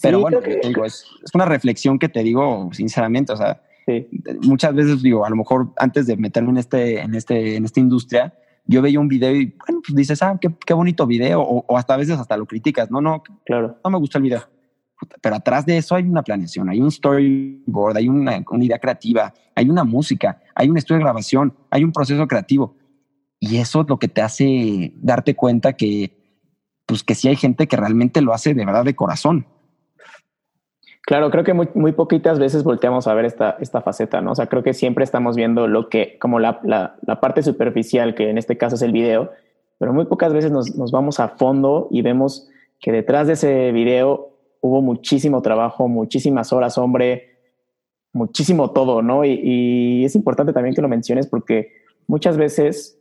Pero 0.00 0.20
bueno, 0.20 0.40
digo, 0.62 0.84
es, 0.84 1.06
una 1.32 1.46
reflexión 1.46 1.98
que 1.98 2.08
te 2.08 2.22
digo 2.22 2.68
sinceramente, 2.72 3.32
o 3.32 3.36
sea, 3.36 3.62
muchas 4.42 4.74
veces 4.74 5.02
digo, 5.02 5.24
a 5.24 5.30
lo 5.30 5.36
mejor 5.36 5.72
antes 5.78 6.06
de 6.06 6.16
meterme 6.16 6.50
en 6.50 6.58
este, 6.58 7.00
en 7.00 7.14
este, 7.14 7.56
en 7.56 7.64
esta 7.64 7.80
industria, 7.80 8.34
yo 8.66 8.82
veía 8.82 9.00
un 9.00 9.08
video 9.08 9.34
y 9.34 9.56
bueno, 9.66 9.80
pues 9.86 9.96
dices, 9.96 10.22
ah, 10.22 10.38
qué, 10.40 10.54
qué 10.66 10.74
bonito 10.74 11.06
video, 11.06 11.40
o, 11.40 11.64
o, 11.66 11.78
hasta 11.78 11.94
a 11.94 11.96
veces 11.96 12.18
hasta 12.18 12.36
lo 12.36 12.46
criticas, 12.46 12.90
no, 12.90 13.00
no, 13.00 13.22
claro, 13.44 13.78
no 13.82 13.90
me 13.90 13.98
gusta 13.98 14.18
el 14.18 14.24
video 14.24 14.55
pero 15.20 15.36
atrás 15.36 15.66
de 15.66 15.76
eso 15.76 15.94
hay 15.94 16.04
una 16.04 16.22
planeación, 16.22 16.68
hay 16.68 16.80
un 16.80 16.90
storyboard, 16.90 17.96
hay 17.96 18.08
una, 18.08 18.42
idea 18.60 18.78
creativa, 18.78 19.32
hay 19.54 19.68
una 19.68 19.84
música, 19.84 20.40
hay 20.54 20.68
un 20.68 20.76
estudio 20.76 20.98
de 20.98 21.04
grabación, 21.04 21.54
hay 21.70 21.84
un 21.84 21.92
proceso 21.92 22.26
creativo. 22.26 22.76
Y 23.38 23.58
eso 23.58 23.82
es 23.82 23.88
lo 23.88 23.98
que 23.98 24.08
te 24.08 24.22
hace 24.22 24.92
darte 24.96 25.34
cuenta 25.34 25.74
que, 25.74 26.16
pues 26.86 27.02
que 27.02 27.14
sí 27.14 27.28
hay 27.28 27.36
gente 27.36 27.66
que 27.66 27.76
realmente 27.76 28.22
lo 28.22 28.32
hace 28.32 28.54
de 28.54 28.64
verdad 28.64 28.84
de 28.84 28.96
corazón. 28.96 29.46
Claro, 31.02 31.30
creo 31.30 31.44
que 31.44 31.54
muy, 31.54 31.68
muy 31.74 31.92
poquitas 31.92 32.38
veces 32.38 32.64
volteamos 32.64 33.06
a 33.06 33.14
ver 33.14 33.26
esta, 33.26 33.56
esta 33.60 33.80
faceta, 33.80 34.20
¿no? 34.20 34.32
O 34.32 34.34
sea, 34.34 34.46
creo 34.46 34.64
que 34.64 34.74
siempre 34.74 35.04
estamos 35.04 35.36
viendo 35.36 35.68
lo 35.68 35.88
que, 35.88 36.18
como 36.18 36.40
la, 36.40 36.58
la, 36.64 36.96
la 37.02 37.20
parte 37.20 37.42
superficial, 37.42 38.14
que 38.16 38.28
en 38.28 38.38
este 38.38 38.58
caso 38.58 38.74
es 38.74 38.82
el 38.82 38.90
video, 38.90 39.30
pero 39.78 39.92
muy 39.92 40.06
pocas 40.06 40.32
veces 40.32 40.50
nos, 40.50 40.74
nos 40.74 40.90
vamos 40.90 41.20
a 41.20 41.28
fondo 41.28 41.86
y 41.92 42.02
vemos 42.02 42.48
que 42.80 42.90
detrás 42.90 43.28
de 43.28 43.34
ese 43.34 43.70
video 43.70 44.35
hubo 44.66 44.82
muchísimo 44.82 45.42
trabajo, 45.42 45.88
muchísimas 45.88 46.52
horas, 46.52 46.76
hombre, 46.78 47.38
muchísimo 48.12 48.70
todo, 48.70 49.02
¿no? 49.02 49.24
Y, 49.24 50.04
es 50.04 50.14
importante 50.16 50.52
también 50.52 50.74
que 50.74 50.82
lo 50.82 50.88
menciones 50.88 51.26
porque 51.26 51.72
muchas 52.06 52.36
veces 52.36 52.98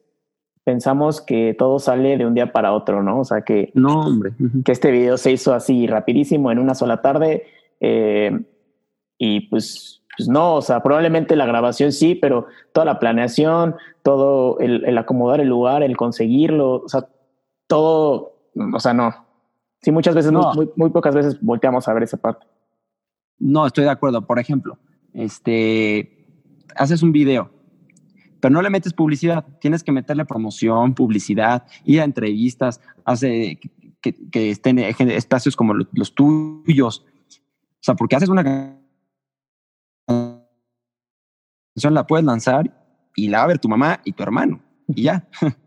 pensamos 0.64 1.22
que 1.22 1.56
todo 1.58 1.80
sale 1.80 2.18
de 2.18 2.26
un 2.26 2.34
día 2.34 2.52
para 2.52 2.74
otro, 2.74 3.04
¿no? 3.04 3.20
O 3.20 3.26
sea, 3.26 3.42
que, 3.42 3.72
no, 3.74 4.02
hombre. 4.02 4.32
que 4.64 4.72
este 4.72 4.92
video 4.92 5.18
se 5.18 5.32
hizo 5.32 5.54
así 5.54 5.88
rapidísimo 5.88 6.52
en 6.52 6.60
una 6.60 6.76
sola 6.76 7.02
tarde 7.02 7.44
eh, 7.80 8.40
y 9.18 9.42
pues, 9.42 10.04
pues, 10.18 10.28
no, 10.28 10.56
o 10.56 10.62
sea, 10.62 10.82
probablemente 10.82 11.36
la 11.36 11.46
grabación 11.46 11.92
sí, 11.92 12.16
pero 12.16 12.48
toda 12.74 12.86
la 12.86 13.00
planeación, 13.00 13.76
todo 14.04 14.60
el, 14.60 14.86
el 14.86 14.98
acomodar 14.98 15.40
el 15.40 15.50
lugar, 15.50 15.84
el 15.84 15.98
conseguirlo, 15.98 16.84
o 16.84 16.90
sea, 16.90 17.08
todo, 17.68 18.34
o 18.74 18.80
sea, 18.80 18.94
no, 18.94 19.25
Sí, 19.82 19.92
muchas 19.92 20.16
veces, 20.16 20.32
muy, 20.32 20.70
muy, 20.76 20.90
pocas 20.90 21.14
veces 21.14 21.38
volteamos 21.42 21.88
a 21.88 21.94
ver 21.94 22.04
esa 22.04 22.18
parte. 22.18 22.48
No, 23.38 23.68
estoy 23.68 23.84
de 23.84 23.92
acuerdo. 23.92 24.26
Por 24.26 24.40
ejemplo, 24.40 24.80
este, 25.14 26.28
haces 26.76 27.04
un 27.04 27.12
video, 27.12 27.52
pero 28.40 28.54
no 28.54 28.62
le 28.62 28.70
metes 28.70 28.94
publicidad. 28.94 29.46
Tienes 29.60 29.84
que 29.84 29.92
meterle 29.92 30.26
promoción, 30.26 30.96
publicidad, 30.96 31.66
ir 31.84 32.02
a 32.02 32.04
entrevistas, 32.04 32.82
hace 33.04 33.60
que, 34.02 34.30
que 34.30 34.52
estén 34.52 34.80
espacios 34.80 35.56
como 35.56 35.74
los, 35.74 36.16
tuyos. 36.16 37.06
O 37.30 37.82
sea, 37.82 37.96
porque 37.96 38.16
haces 38.16 38.30
una 38.30 38.44
canción, 38.44 38.74
la 41.92 42.08
puedes 42.08 42.26
lanzar 42.26 42.72
y 43.16 43.28
la 43.28 43.40
va 43.40 43.44
a 43.44 43.48
ver 43.48 43.60
tu 43.60 43.70
mamá 43.70 44.00
y 44.04 44.14
tu 44.14 44.24
hermano 44.24 44.60
y 44.88 45.04
ya. 45.04 45.28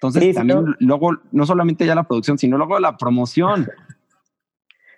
Entonces, 0.00 0.34
también 0.34 0.76
luego, 0.78 1.18
no 1.32 1.44
solamente 1.44 1.84
ya 1.84 1.96
la 1.96 2.04
producción, 2.04 2.38
sino 2.38 2.56
luego 2.56 2.78
la 2.78 2.96
promoción. 2.96 3.68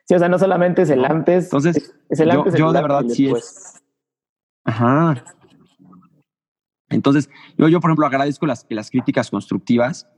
Sí, 0.07 0.17
o 0.17 0.19
sea, 0.19 0.29
no 0.29 0.41
solamente 0.41 0.83
es 0.83 0.91
el 0.91 1.05
antes. 1.05 1.45
Entonces, 1.45 1.95
es 2.09 2.19
el 2.19 2.33
antes, 2.33 2.55
yo, 2.55 2.73
de 2.73 2.83
verdad 2.83 3.05
sí 3.07 3.29
es. 3.29 3.81
Ajá. 4.65 5.23
Entonces, 6.89 7.31
yo, 7.57 7.69
yo, 7.69 7.79
por 7.79 7.91
ejemplo, 7.91 8.07
agradezco 8.07 8.45
las, 8.45 8.67
las 8.71 8.91
críticas 8.91 9.31
constructivas. 9.31 10.09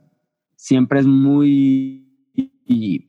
Siempre 0.57 1.01
es 1.01 1.07
muy. 1.07 2.33
Y, 2.35 3.07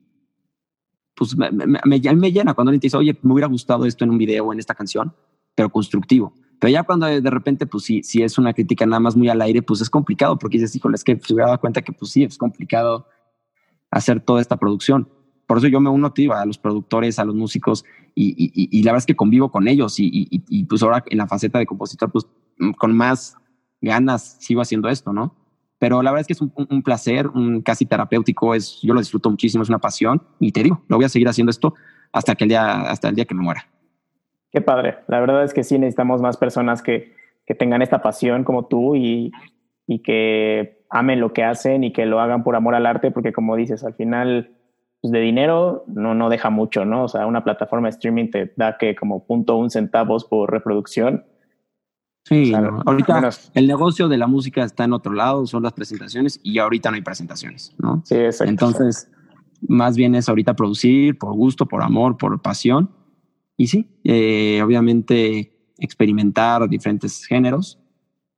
pues 1.15 1.37
me, 1.37 1.51
me, 1.51 1.79
me, 1.85 1.99
llena 2.33 2.53
cuando 2.53 2.71
alguien 2.71 2.81
te 2.81 2.87
dice, 2.87 2.97
oye, 2.97 3.17
me 3.21 3.31
hubiera 3.31 3.47
gustado 3.47 3.85
esto 3.85 4.03
en 4.03 4.09
un 4.09 4.17
video 4.17 4.47
o 4.47 4.51
en 4.51 4.59
esta 4.59 4.75
canción, 4.75 5.15
pero 5.55 5.69
constructivo. 5.69 6.33
Pero 6.63 6.71
ya 6.71 6.83
cuando 6.83 7.07
de 7.07 7.29
repente, 7.29 7.67
pues 7.67 7.83
sí, 7.83 8.03
si 8.03 8.23
es 8.23 8.37
una 8.37 8.53
crítica 8.53 8.85
nada 8.85 9.01
más 9.01 9.17
muy 9.17 9.27
al 9.27 9.41
aire, 9.41 9.61
pues 9.61 9.81
es 9.81 9.89
complicado 9.89 10.39
porque 10.39 10.59
dices, 10.59 10.73
híjole, 10.73 10.95
es 10.95 11.03
que 11.03 11.19
se 11.19 11.33
hubiera 11.33 11.47
dado 11.47 11.59
cuenta 11.59 11.81
que 11.81 11.91
pues 11.91 12.09
sí, 12.09 12.23
es 12.23 12.37
complicado 12.37 13.05
hacer 13.91 14.21
toda 14.21 14.39
esta 14.39 14.55
producción. 14.55 15.09
Por 15.45 15.57
eso 15.57 15.67
yo 15.67 15.81
me 15.81 15.89
uno 15.89 16.13
tío, 16.13 16.31
a 16.31 16.45
los 16.45 16.57
productores, 16.57 17.19
a 17.19 17.25
los 17.25 17.35
músicos 17.35 17.83
y, 18.15 18.29
y, 18.37 18.69
y, 18.79 18.81
la 18.83 18.93
verdad 18.93 18.99
es 18.99 19.05
que 19.05 19.17
convivo 19.17 19.51
con 19.51 19.67
ellos 19.67 19.99
y, 19.99 20.09
y, 20.31 20.63
pues 20.63 20.81
ahora 20.83 21.03
en 21.07 21.17
la 21.17 21.27
faceta 21.27 21.59
de 21.59 21.65
compositor, 21.65 22.09
pues 22.13 22.27
con 22.77 22.95
más 22.95 23.35
ganas 23.81 24.37
sigo 24.39 24.61
haciendo 24.61 24.87
esto, 24.87 25.11
¿no? 25.11 25.35
Pero 25.79 26.01
la 26.01 26.11
verdad 26.11 26.21
es 26.21 26.27
que 26.27 26.33
es 26.33 26.41
un, 26.41 26.53
un, 26.55 26.81
placer, 26.81 27.27
un 27.27 27.61
casi 27.61 27.85
terapéutico, 27.85 28.55
es, 28.55 28.79
yo 28.81 28.93
lo 28.93 29.01
disfruto 29.01 29.29
muchísimo, 29.29 29.63
es 29.63 29.69
una 29.69 29.79
pasión 29.79 30.23
y 30.39 30.53
te 30.53 30.63
digo, 30.63 30.81
lo 30.87 30.95
voy 30.95 31.03
a 31.03 31.09
seguir 31.09 31.27
haciendo 31.27 31.49
esto 31.49 31.73
hasta, 32.13 32.35
que 32.35 32.45
el 32.45 32.51
día, 32.51 32.83
hasta 32.83 33.09
el 33.09 33.15
día 33.15 33.25
que 33.25 33.35
me 33.35 33.43
muera. 33.43 33.67
Qué 34.53 34.61
padre. 34.61 34.99
La 35.07 35.19
verdad 35.19 35.43
es 35.43 35.53
que 35.53 35.63
sí 35.63 35.79
necesitamos 35.79 36.21
más 36.21 36.37
personas 36.37 36.83
que, 36.83 37.15
que 37.45 37.55
tengan 37.55 37.81
esta 37.81 38.03
pasión 38.03 38.43
como 38.43 38.67
tú 38.67 38.95
y, 38.95 39.31
y, 39.87 39.99
que 40.03 40.85
amen 40.91 41.19
lo 41.19 41.33
que 41.33 41.43
hacen 41.43 41.83
y 41.83 41.91
que 41.91 42.05
lo 42.05 42.19
hagan 42.19 42.43
por 42.43 42.55
amor 42.55 42.75
al 42.75 42.85
arte, 42.85 43.09
porque 43.09 43.33
como 43.33 43.55
dices, 43.55 43.83
al 43.83 43.95
final 43.95 44.51
pues 45.01 45.11
de 45.11 45.19
dinero 45.19 45.83
no, 45.87 46.13
no 46.13 46.29
deja 46.29 46.51
mucho, 46.51 46.85
¿no? 46.85 47.05
O 47.05 47.07
sea, 47.07 47.25
una 47.25 47.43
plataforma 47.43 47.87
de 47.87 47.95
streaming 47.95 48.29
te 48.29 48.53
da 48.55 48.77
que 48.77 48.95
como 48.95 49.25
punto 49.25 49.57
un 49.57 49.71
centavos 49.71 50.23
por 50.23 50.51
reproducción. 50.51 51.25
Sí, 52.25 52.53
ahorita 52.53 53.29
el 53.55 53.67
negocio 53.67 54.07
de 54.07 54.17
la 54.17 54.27
música 54.27 54.63
está 54.63 54.85
en 54.85 54.93
otro 54.93 55.11
lado, 55.11 55.45
son 55.47 55.63
las 55.63 55.73
presentaciones 55.73 56.39
y 56.41 56.59
ahorita 56.59 56.89
no 56.89 56.95
hay 56.95 57.01
presentaciones, 57.01 57.75
¿no? 57.79 58.01
Sí, 58.05 58.15
exacto. 58.15 58.49
Entonces, 58.49 59.11
más 59.67 59.97
bien 59.97 60.15
es 60.15 60.29
ahorita 60.29 60.53
producir 60.53 61.17
por 61.17 61.33
gusto, 61.33 61.65
por 61.65 61.81
amor, 61.81 62.15
por 62.15 62.39
pasión 62.41 62.89
y 63.57 63.67
sí, 63.67 63.87
eh, 64.03 64.61
obviamente 64.63 65.51
experimentar 65.77 66.67
diferentes 66.69 67.25
géneros, 67.25 67.79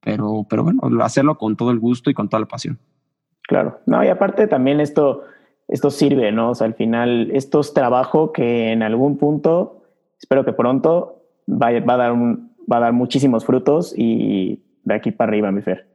pero, 0.01 0.45
pero 0.49 0.63
bueno, 0.63 0.82
hacerlo 1.03 1.38
con 1.38 1.55
todo 1.55 1.72
el 1.72 1.80
gusto 1.80 2.09
y 2.09 2.13
con 2.13 2.30
toda 2.30 2.41
la 2.41 2.47
pasión. 2.47 2.80
Claro, 3.43 3.80
no, 3.86 4.03
y 4.03 4.07
aparte 4.07 4.47
también 4.47 4.80
esto, 4.80 5.24
esto 5.68 5.91
sirve, 5.91 6.32
¿no? 6.32 6.51
O 6.51 6.55
sea, 6.55 6.68
al 6.68 6.74
final 6.74 7.30
esto 7.32 7.59
es 7.59 7.74
trabajo 7.74 8.32
que 8.32 8.72
en 8.72 8.84
algún 8.84 9.18
punto, 9.18 9.84
espero 10.20 10.45
que 10.45 10.53
pronto, 10.53 11.24
va, 11.49 11.72
va, 11.80 11.93
a, 11.93 11.97
dar 11.97 12.11
un, 12.11 12.55
va 12.72 12.78
a 12.78 12.82
dar 12.82 12.93
muchísimos 12.93 13.45
frutos 13.45 13.93
y 13.95 14.63
de 14.84 14.95
aquí 14.95 15.11
para 15.11 15.30
arriba, 15.30 15.51
mi 15.51 15.61
Fer. 15.61 15.88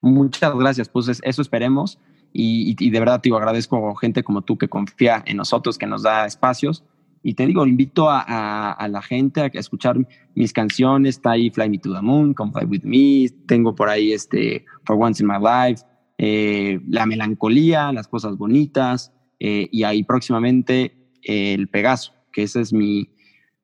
Muchas 0.00 0.54
gracias, 0.54 0.88
pues 0.88 1.20
eso 1.22 1.42
esperemos 1.42 1.98
y, 2.32 2.76
y, 2.78 2.90
de 2.90 3.00
verdad 3.00 3.20
te 3.20 3.32
agradezco 3.34 3.88
a 3.88 3.98
gente 3.98 4.22
como 4.22 4.42
tú 4.42 4.58
que 4.58 4.68
confía 4.68 5.22
en 5.24 5.36
nosotros, 5.36 5.78
que 5.78 5.86
nos 5.86 6.02
da 6.02 6.26
espacios 6.26 6.84
y 7.26 7.32
te 7.32 7.46
digo, 7.46 7.66
invito 7.66 8.08
a, 8.10 8.86
la 8.88 9.00
gente 9.00 9.40
a 9.40 9.46
escuchar 9.46 9.96
mis 10.34 10.52
canciones. 10.52 11.16
Está 11.16 11.30
ahí 11.30 11.48
Fly 11.48 11.70
Me 11.70 11.78
to 11.78 11.90
the 11.90 12.02
Moon, 12.02 12.34
Come 12.34 12.52
Fly 12.52 12.66
With 12.66 12.82
Me. 12.84 13.30
Tengo 13.46 13.74
por 13.74 13.88
ahí 13.88 14.12
este 14.12 14.66
For 14.84 14.94
Once 15.00 15.22
in 15.22 15.28
My 15.28 15.38
Life, 15.38 15.82
eh, 16.18 16.78
La 16.86 17.06
Melancolía, 17.06 17.92
Las 17.92 18.08
Cosas 18.08 18.36
Bonitas. 18.36 19.10
Eh, 19.40 19.68
y 19.72 19.84
ahí 19.84 20.04
próximamente 20.04 21.10
El 21.22 21.68
Pegaso, 21.68 22.12
que 22.30 22.42
ese 22.42 22.60
es 22.60 22.74
mi, 22.74 23.08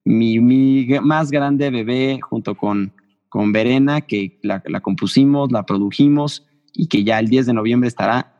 mi, 0.04 0.40
mi 0.40 0.86
más 1.02 1.30
grande 1.30 1.68
bebé 1.68 2.18
junto 2.22 2.56
con, 2.56 2.94
con 3.28 3.52
Verena, 3.52 4.00
que 4.00 4.40
la, 4.42 4.62
la 4.64 4.80
compusimos, 4.80 5.52
la 5.52 5.66
produjimos 5.66 6.46
y 6.72 6.88
que 6.88 7.04
ya 7.04 7.18
el 7.18 7.28
10 7.28 7.44
de 7.44 7.52
noviembre 7.52 7.88
estará 7.88 8.32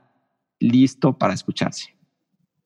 listo 0.59 1.19
para 1.19 1.35
escucharse. 1.35 2.00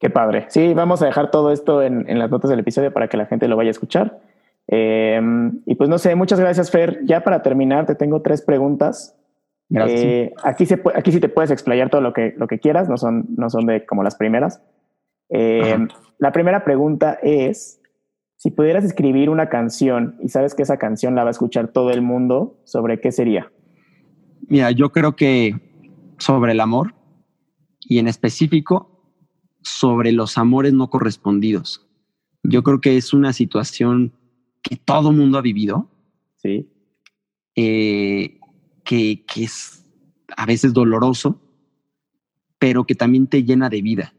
Qué 0.04 0.10
padre. 0.10 0.44
Sí, 0.48 0.74
vamos 0.74 1.00
a 1.00 1.06
dejar 1.06 1.30
todo 1.30 1.50
esto 1.50 1.80
en, 1.80 2.18
las 2.18 2.30
notas 2.30 2.50
del 2.50 2.60
episodio 2.60 2.92
para 2.92 3.08
que 3.08 3.16
la 3.16 3.24
gente 3.24 3.48
lo 3.48 3.56
vaya 3.56 3.68
a 3.68 3.70
escuchar. 3.70 4.20
Em, 4.66 5.62
y 5.64 5.76
pues 5.76 5.88
no 5.88 5.96
sé, 5.96 6.14
muchas 6.14 6.38
gracias, 6.38 6.70
Fer. 6.70 7.00
Ya 7.06 7.24
para 7.24 7.40
terminar, 7.40 7.86
te 7.86 7.94
tengo 7.94 8.20
tres 8.20 8.42
preguntas. 8.42 9.16
Gracias. 9.70 10.02
Eh, 10.02 10.34
aquí, 10.42 10.66
se, 10.66 10.82
aquí 10.94 11.10
sí 11.10 11.20
te 11.20 11.30
puedes 11.30 11.50
explayar 11.50 11.88
todo 11.88 12.02
lo 12.02 12.12
que, 12.12 12.34
lo 12.36 12.48
que 12.48 12.58
quieras, 12.58 12.86
no 12.86 12.98
son, 12.98 13.24
no 13.38 13.48
son 13.48 13.64
de 13.64 13.86
como 13.86 14.02
las 14.02 14.14
primeras. 14.14 14.60
Em, 15.30 15.88
la 16.18 16.32
primera 16.32 16.66
pregunta 16.66 17.18
es, 17.22 17.80
si 18.36 18.50
pudieras 18.50 18.84
escribir 18.84 19.30
una 19.30 19.48
canción 19.48 20.18
y 20.20 20.28
sabes 20.28 20.54
que 20.54 20.64
esa 20.64 20.76
canción 20.76 21.14
la 21.14 21.22
va 21.22 21.30
a 21.30 21.30
escuchar 21.30 21.68
todo 21.68 21.90
el 21.92 22.02
mundo, 22.02 22.58
¿sobre 22.64 23.00
qué 23.00 23.10
sería? 23.10 23.50
Mira, 24.48 24.70
yo 24.70 24.92
creo 24.92 25.16
que 25.16 25.54
sobre 26.18 26.52
el 26.52 26.60
amor 26.60 26.92
y 27.80 28.00
en 28.00 28.08
específico 28.08 28.93
sobre 29.64 30.12
los 30.12 30.38
amores 30.38 30.72
no 30.72 30.90
correspondidos. 30.90 31.86
Yo 32.42 32.62
creo 32.62 32.80
que 32.80 32.96
es 32.96 33.12
una 33.12 33.32
situación 33.32 34.12
que 34.62 34.76
todo 34.76 35.10
mundo 35.10 35.38
ha 35.38 35.42
vivido. 35.42 35.90
Sí. 36.36 36.68
Eh, 37.56 38.38
que, 38.84 39.24
es 39.36 39.84
a 40.36 40.46
veces 40.46 40.72
doloroso, 40.72 41.40
pero 42.58 42.84
que 42.84 42.94
también 42.94 43.26
te 43.26 43.42
llena 43.44 43.70
de 43.70 43.82
vida. 43.82 44.14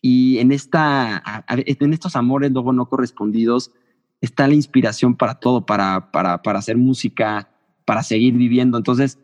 Y 0.00 0.38
en, 0.38 0.52
esta, 0.52 1.44
en 1.48 1.92
estos 1.92 2.14
amores 2.14 2.52
luego 2.52 2.72
no 2.72 2.88
correspondidos 2.88 3.72
está 4.20 4.46
la 4.46 4.54
inspiración 4.54 5.16
para 5.16 5.36
todo, 5.36 5.64
para, 5.64 6.10
para, 6.12 6.42
para 6.42 6.58
hacer 6.58 6.76
música, 6.76 7.50
para 7.84 8.02
seguir 8.02 8.34
viviendo. 8.34 8.76
Entonces, 8.76 9.18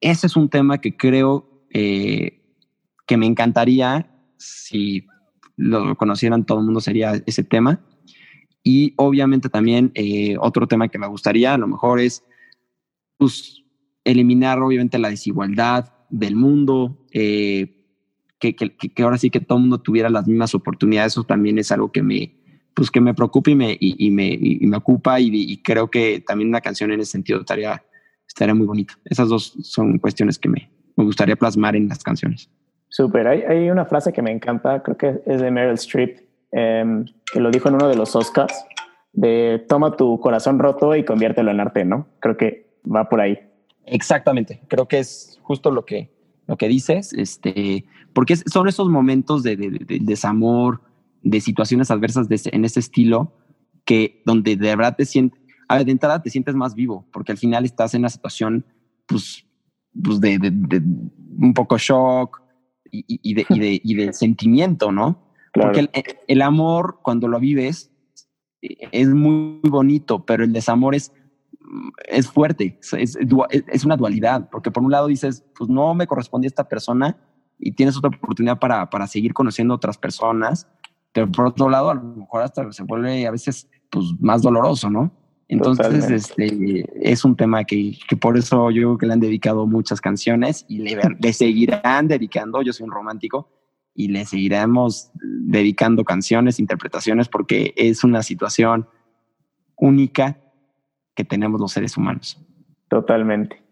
ese 0.00 0.26
es 0.26 0.36
un 0.36 0.48
tema 0.48 0.80
que 0.80 0.96
creo 0.96 1.64
eh, 1.70 2.42
que 3.06 3.16
me 3.16 3.26
encantaría 3.26 4.13
si 4.44 5.06
lo 5.56 5.96
conocieran 5.96 6.44
todo 6.44 6.58
el 6.58 6.64
mundo 6.64 6.80
sería 6.80 7.12
ese 7.26 7.44
tema. 7.44 7.80
Y 8.62 8.94
obviamente 8.96 9.48
también 9.48 9.92
eh, 9.94 10.36
otro 10.40 10.66
tema 10.66 10.88
que 10.88 10.98
me 10.98 11.06
gustaría 11.06 11.54
a 11.54 11.58
lo 11.58 11.66
mejor 11.66 12.00
es 12.00 12.24
pues, 13.18 13.62
eliminar 14.04 14.60
obviamente 14.60 14.98
la 14.98 15.10
desigualdad 15.10 15.92
del 16.10 16.36
mundo, 16.36 17.06
eh, 17.12 17.84
que, 18.38 18.54
que, 18.54 18.76
que, 18.76 19.02
ahora 19.02 19.18
sí 19.18 19.30
que 19.30 19.40
todo 19.40 19.58
el 19.58 19.62
mundo 19.62 19.80
tuviera 19.80 20.10
las 20.10 20.26
mismas 20.26 20.54
oportunidades, 20.54 21.12
eso 21.12 21.24
también 21.24 21.58
es 21.58 21.72
algo 21.72 21.90
que 21.92 22.02
me, 22.02 22.34
pues, 22.74 22.90
que 22.90 23.00
me 23.00 23.14
preocupa 23.14 23.50
y 23.50 23.54
me, 23.54 23.76
y, 23.80 24.10
me, 24.10 24.38
me 24.60 24.76
ocupa 24.76 25.20
y, 25.20 25.30
y, 25.32 25.62
creo 25.62 25.90
que 25.90 26.22
también 26.26 26.48
una 26.48 26.60
canción 26.60 26.92
en 26.92 27.00
ese 27.00 27.12
sentido 27.12 27.40
estaría, 27.40 27.82
estaría 28.26 28.54
muy 28.54 28.66
bonita. 28.66 28.98
Esas 29.04 29.28
dos 29.28 29.56
son 29.62 29.98
cuestiones 29.98 30.38
que 30.38 30.48
me, 30.48 30.70
me 30.96 31.04
gustaría 31.04 31.36
plasmar 31.36 31.76
en 31.76 31.88
las 31.88 32.02
canciones. 32.02 32.50
Súper. 32.94 33.26
Hay, 33.26 33.42
hay, 33.42 33.70
una 33.70 33.86
frase 33.86 34.12
que 34.12 34.22
me 34.22 34.30
encanta, 34.30 34.80
creo 34.84 34.96
que 34.96 35.20
es 35.26 35.40
de 35.40 35.50
Meryl 35.50 35.74
Streep, 35.74 36.16
em, 36.52 37.04
que 37.32 37.40
lo 37.40 37.50
dijo 37.50 37.68
en 37.68 37.74
uno 37.74 37.88
de 37.88 37.96
los 37.96 38.14
Oscars, 38.14 38.54
de 39.12 39.66
toma 39.68 39.96
tu 39.96 40.20
corazón 40.20 40.60
roto 40.60 40.94
y 40.94 41.04
conviértelo 41.04 41.50
en 41.50 41.58
arte, 41.58 41.84
¿no? 41.84 42.06
Creo 42.20 42.36
que 42.36 42.78
va 42.86 43.08
por 43.08 43.20
ahí. 43.20 43.36
Exactamente. 43.84 44.62
Creo 44.68 44.86
que 44.86 45.00
es 45.00 45.40
justo 45.42 45.72
lo 45.72 45.84
que, 45.84 46.14
lo 46.46 46.56
que 46.56 46.68
dices, 46.68 47.12
este, 47.14 47.84
porque 48.12 48.36
son 48.36 48.68
esos 48.68 48.88
momentos 48.88 49.42
de, 49.42 49.56
de, 49.56 49.98
desamor, 50.00 50.80
de 51.20 51.40
situaciones 51.40 51.90
adversas 51.90 52.28
de, 52.28 52.40
en 52.52 52.64
ese 52.64 52.78
estilo, 52.78 53.32
que 53.84 54.22
donde 54.24 54.54
de 54.54 54.76
verdad 54.76 54.94
te 54.94 55.04
sientes, 55.04 55.40
a 55.66 55.78
ver, 55.78 55.86
de 55.86 55.90
entrada 55.90 56.22
te 56.22 56.30
sientes 56.30 56.54
más 56.54 56.76
vivo, 56.76 57.08
porque 57.12 57.32
al 57.32 57.38
final 57.38 57.64
estás 57.64 57.92
en 57.94 58.02
una 58.02 58.08
situación, 58.08 58.64
pues, 59.06 59.44
pues 60.00 60.20
de, 60.20 60.38
de 60.38 60.80
un 61.40 61.54
poco 61.54 61.76
shock, 61.76 62.43
y, 63.06 63.34
de, 63.34 63.80
y, 63.82 63.94
de, 63.94 64.12
sentimiento, 64.12 64.92
¿no? 64.92 65.22
Porque 65.52 65.88
el, 66.26 66.42
amor, 66.42 66.98
cuando 67.02 67.28
lo 67.28 67.38
vives, 67.38 67.90
es 68.60 69.08
muy 69.08 69.60
bonito, 69.62 70.24
pero 70.24 70.44
el 70.44 70.52
desamor 70.52 70.94
es, 70.94 71.12
es 72.08 72.28
fuerte, 72.28 72.78
es, 72.92 73.16
es, 73.16 73.84
una 73.84 73.96
dualidad, 73.96 74.48
porque 74.50 74.70
por 74.70 74.82
un 74.82 74.90
lado 74.90 75.06
dices, 75.06 75.44
pues 75.56 75.70
no 75.70 75.94
me 75.94 76.06
corresponde 76.06 76.48
esta 76.48 76.68
persona 76.68 77.16
y 77.58 77.72
tienes 77.72 77.96
otra 77.96 78.10
oportunidad 78.10 78.58
para, 78.58 78.90
para 78.90 79.06
seguir 79.06 79.32
conociendo 79.32 79.74
otras 79.74 79.96
personas, 79.96 80.68
pero 81.12 81.30
por 81.30 81.46
otro 81.46 81.70
lado, 81.70 81.90
a 81.90 81.94
lo 81.94 82.02
mejor 82.02 82.42
hasta 82.42 82.72
se 82.72 82.82
vuelve 82.82 83.26
a 83.26 83.30
veces 83.30 83.68
pues, 83.90 84.06
más 84.18 84.42
doloroso, 84.42 84.90
¿no? 84.90 85.12
Entonces, 85.48 86.10
este, 86.10 86.86
es 87.02 87.24
un 87.24 87.36
tema 87.36 87.64
que, 87.64 87.96
que, 88.08 88.16
por 88.16 88.36
eso 88.38 88.70
yo 88.70 88.82
creo 88.82 88.98
que 88.98 89.06
le 89.06 89.12
han 89.12 89.20
dedicado 89.20 89.66
muchas 89.66 90.00
canciones 90.00 90.64
y 90.68 90.78
le, 90.78 90.98
le, 91.18 91.32
seguirán 91.32 92.08
dedicando. 92.08 92.62
Yo 92.62 92.72
soy 92.72 92.84
un 92.84 92.92
romántico 92.92 93.50
y 93.94 94.08
le 94.08 94.24
seguiremos 94.24 95.10
dedicando 95.14 96.02
canciones, 96.04 96.58
interpretaciones, 96.58 97.28
porque 97.28 97.74
es 97.76 98.04
una 98.04 98.22
situación 98.22 98.88
única 99.76 100.38
que 101.14 101.24
tenemos 101.24 101.60
los 101.60 101.72
seres 101.72 101.96
humanos. 101.96 102.40
Totalmente. 102.88 103.62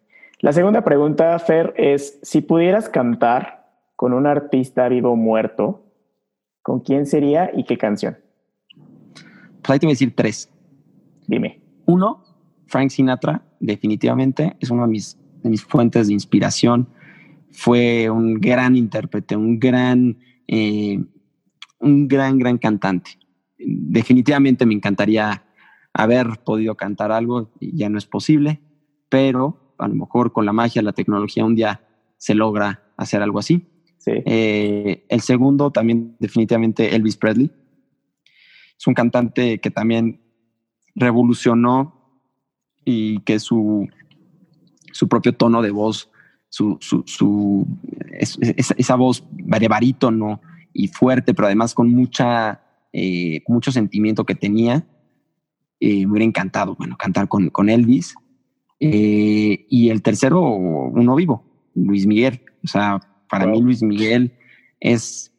La 0.40 0.52
segunda 0.52 0.84
pregunta, 0.84 1.38
Fer, 1.38 1.72
es 1.76 2.18
si 2.22 2.42
pudieras 2.42 2.88
cantar 2.88 3.66
con 3.96 4.12
un 4.12 4.26
artista 4.26 4.88
vivo 4.88 5.12
o 5.12 5.16
muerto, 5.16 5.82
¿Con 6.62 6.78
quién 6.80 7.06
sería 7.06 7.50
y 7.52 7.64
qué 7.64 7.76
canción? 7.76 8.16
Pues 9.62 9.70
ahí 9.70 9.78
te 9.78 9.86
voy 9.86 9.92
a 9.92 9.94
decir 9.94 10.14
tres. 10.14 10.48
Uno, 11.86 12.24
Frank 12.66 12.90
Sinatra, 12.90 13.44
definitivamente, 13.60 14.56
es 14.60 14.70
una 14.70 14.82
de 14.86 14.92
mis, 14.92 15.18
de 15.42 15.50
mis 15.50 15.62
fuentes 15.62 16.06
de 16.06 16.12
inspiración. 16.12 16.88
Fue 17.50 18.08
un 18.08 18.34
gran 18.34 18.76
intérprete, 18.76 19.36
un 19.36 19.58
gran, 19.58 20.18
eh, 20.48 21.02
un 21.80 22.08
gran, 22.08 22.38
gran 22.38 22.58
cantante. 22.58 23.18
Definitivamente 23.58 24.66
me 24.66 24.74
encantaría 24.74 25.44
haber 25.92 26.40
podido 26.44 26.74
cantar 26.74 27.12
algo, 27.12 27.52
ya 27.60 27.88
no 27.88 27.98
es 27.98 28.06
posible, 28.06 28.60
pero 29.08 29.74
a 29.78 29.88
lo 29.88 29.94
mejor 29.94 30.32
con 30.32 30.46
la 30.46 30.52
magia, 30.52 30.80
la 30.80 30.92
tecnología, 30.92 31.44
un 31.44 31.54
día 31.54 31.82
se 32.16 32.34
logra 32.34 32.92
hacer 32.96 33.20
algo 33.20 33.38
así. 33.38 33.66
Eh, 34.06 35.04
el 35.08 35.20
segundo 35.20 35.70
también 35.70 36.16
definitivamente 36.18 36.94
Elvis 36.94 37.16
Presley. 37.16 37.50
Es 38.78 38.86
un 38.86 38.94
cantante 38.94 39.60
que 39.60 39.70
también 39.70 40.21
revolucionó 40.94 42.02
y 42.84 43.20
que 43.20 43.38
su, 43.38 43.88
su 44.92 45.08
propio 45.08 45.34
tono 45.34 45.62
de 45.62 45.70
voz, 45.70 46.10
su, 46.48 46.76
su, 46.80 47.66
esa, 48.12 48.94
voz 48.96 49.24
de 49.30 49.68
barítono 49.68 50.40
y 50.72 50.88
fuerte, 50.88 51.34
pero 51.34 51.46
además 51.46 51.74
con 51.74 51.90
mucha, 51.90 52.62
eh, 52.92 53.42
mucho 53.48 53.72
sentimiento 53.72 54.24
que 54.24 54.34
tenía, 54.34 54.86
eh, 55.80 56.06
me 56.06 56.12
hubiera 56.12 56.26
encantado, 56.26 56.74
bueno, 56.76 56.96
cantar 56.98 57.28
con, 57.28 57.50
con 57.50 57.68
Elvis. 57.68 58.14
Eh, 58.80 59.66
y 59.68 59.90
el 59.90 60.02
tercero, 60.02 60.40
uno 60.40 61.14
vivo, 61.14 61.44
Luis 61.74 62.06
Miguel. 62.06 62.42
O 62.64 62.66
sea, 62.66 63.00
para 63.28 63.46
mí 63.46 63.60
Luis 63.60 63.82
Miguel 63.82 64.32
es 64.80 65.32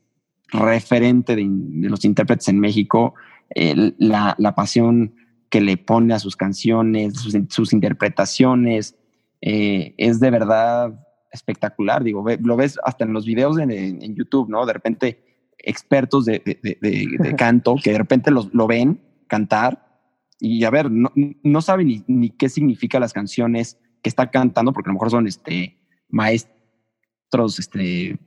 referente 0.49 1.35
de, 1.35 1.45
los 1.47 2.05
intérpretes 2.05 2.47
en 2.47 2.59
México. 2.59 3.13
la, 3.55 4.35
la, 4.37 4.55
pasión 4.55 5.13
que 5.53 5.61
le 5.61 5.77
pone 5.77 6.15
a 6.15 6.19
sus 6.19 6.35
canciones, 6.35 7.13
sus, 7.49 7.73
interpretaciones, 7.73 8.95
eh, 9.39 9.93
es 9.99 10.19
de 10.19 10.31
verdad 10.31 10.99
espectacular. 11.29 12.03
Digo, 12.03 12.25
lo 12.41 12.55
ves 12.55 12.79
hasta 12.83 13.05
en 13.05 13.13
los 13.13 13.23
videos 13.23 13.59
en, 13.59 14.15
YouTube, 14.15 14.49
¿no? 14.49 14.65
De 14.65 14.73
repente, 14.73 15.51
expertos 15.59 16.25
de, 16.25 16.39
de, 16.81 17.35
canto 17.37 17.75
que 17.75 17.91
de 17.91 17.99
repente 17.99 18.31
lo 18.31 18.65
ven 18.65 18.99
cantar 19.27 19.93
y 20.39 20.63
a 20.63 20.71
ver, 20.71 20.89
no, 20.89 21.11
no 21.43 21.61
saben 21.61 21.85
ni, 21.85 22.03
ni, 22.07 22.31
qué 22.31 22.49
significa 22.49 22.99
las 22.99 23.13
canciones 23.13 23.77
que 24.01 24.09
está 24.09 24.31
cantando, 24.31 24.73
porque 24.73 24.89
a 24.89 24.91
lo 24.91 24.95
mejor 24.95 25.11
son 25.11 25.27
este, 25.27 25.77
maestros 26.09 27.59
este, 27.59 28.17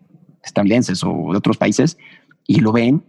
estadounidenses 0.45 1.03
o 1.03 1.33
de 1.33 1.39
otros 1.39 1.57
países, 1.57 1.99
y 2.47 2.61
lo 2.61 2.70
ven 2.70 3.05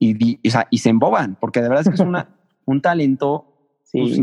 y, 0.00 0.40
y, 0.42 0.78
se 0.78 0.88
emboban, 0.88 1.38
porque 1.40 1.62
de 1.62 1.68
verdad 1.68 1.82
es 1.82 1.88
que 1.90 1.94
es 1.94 2.00
una, 2.00 2.28
un 2.64 2.82
talento 2.82 3.51
pues, 3.92 4.20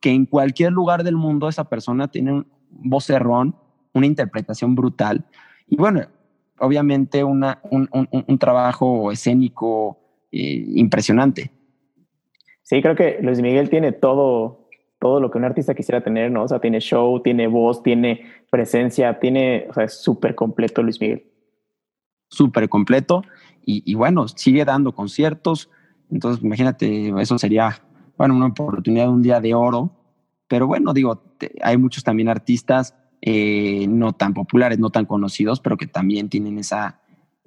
que 0.00 0.10
en 0.10 0.26
cualquier 0.26 0.72
lugar 0.72 1.02
del 1.02 1.16
mundo 1.16 1.48
esa 1.48 1.64
persona 1.68 2.08
tiene 2.08 2.32
un 2.32 2.46
vocerrón, 2.70 3.56
una 3.94 4.06
interpretación 4.06 4.74
brutal. 4.74 5.24
Y 5.66 5.76
bueno, 5.76 6.02
obviamente 6.58 7.24
una, 7.24 7.60
un, 7.70 7.88
un, 7.92 8.08
un 8.10 8.38
trabajo 8.38 9.10
escénico 9.10 9.98
eh, 10.30 10.64
impresionante. 10.74 11.50
Sí, 12.62 12.82
creo 12.82 12.96
que 12.96 13.18
Luis 13.22 13.40
Miguel 13.40 13.70
tiene 13.70 13.92
todo, 13.92 14.68
todo 14.98 15.20
lo 15.20 15.30
que 15.30 15.38
un 15.38 15.44
artista 15.44 15.74
quisiera 15.74 16.02
tener, 16.02 16.30
¿no? 16.32 16.42
O 16.42 16.48
sea, 16.48 16.60
tiene 16.60 16.80
show, 16.80 17.22
tiene 17.22 17.46
voz, 17.46 17.82
tiene 17.82 18.26
presencia, 18.50 19.18
tiene, 19.20 19.66
o 19.70 19.72
sea, 19.72 19.84
es 19.84 20.02
súper 20.02 20.34
completo 20.34 20.82
Luis 20.82 21.00
Miguel. 21.00 21.30
Súper 22.28 22.68
completo 22.68 23.22
y, 23.68 23.94
bueno, 23.94 24.28
sigue 24.28 24.64
dando 24.64 24.92
conciertos. 24.92 25.70
Entonces, 26.10 26.42
imagínate, 26.44 27.12
eso 27.20 27.36
sería, 27.36 27.82
bueno, 28.16 28.34
una 28.34 28.46
oportunidad 28.46 29.04
de 29.04 29.10
un 29.10 29.22
día 29.22 29.40
de 29.40 29.54
oro. 29.54 29.90
Pero 30.48 30.66
bueno, 30.66 30.92
digo, 30.92 31.22
hay 31.62 31.76
muchos 31.76 32.04
también 32.04 32.28
artistas 32.28 32.94
eh, 33.22 33.86
no 33.88 34.12
tan 34.12 34.34
populares, 34.34 34.78
no 34.78 34.90
tan 34.90 35.06
conocidos, 35.06 35.60
pero 35.60 35.76
que 35.76 35.86
también 35.86 36.28
tienen 36.28 36.58
esa, 36.58 37.00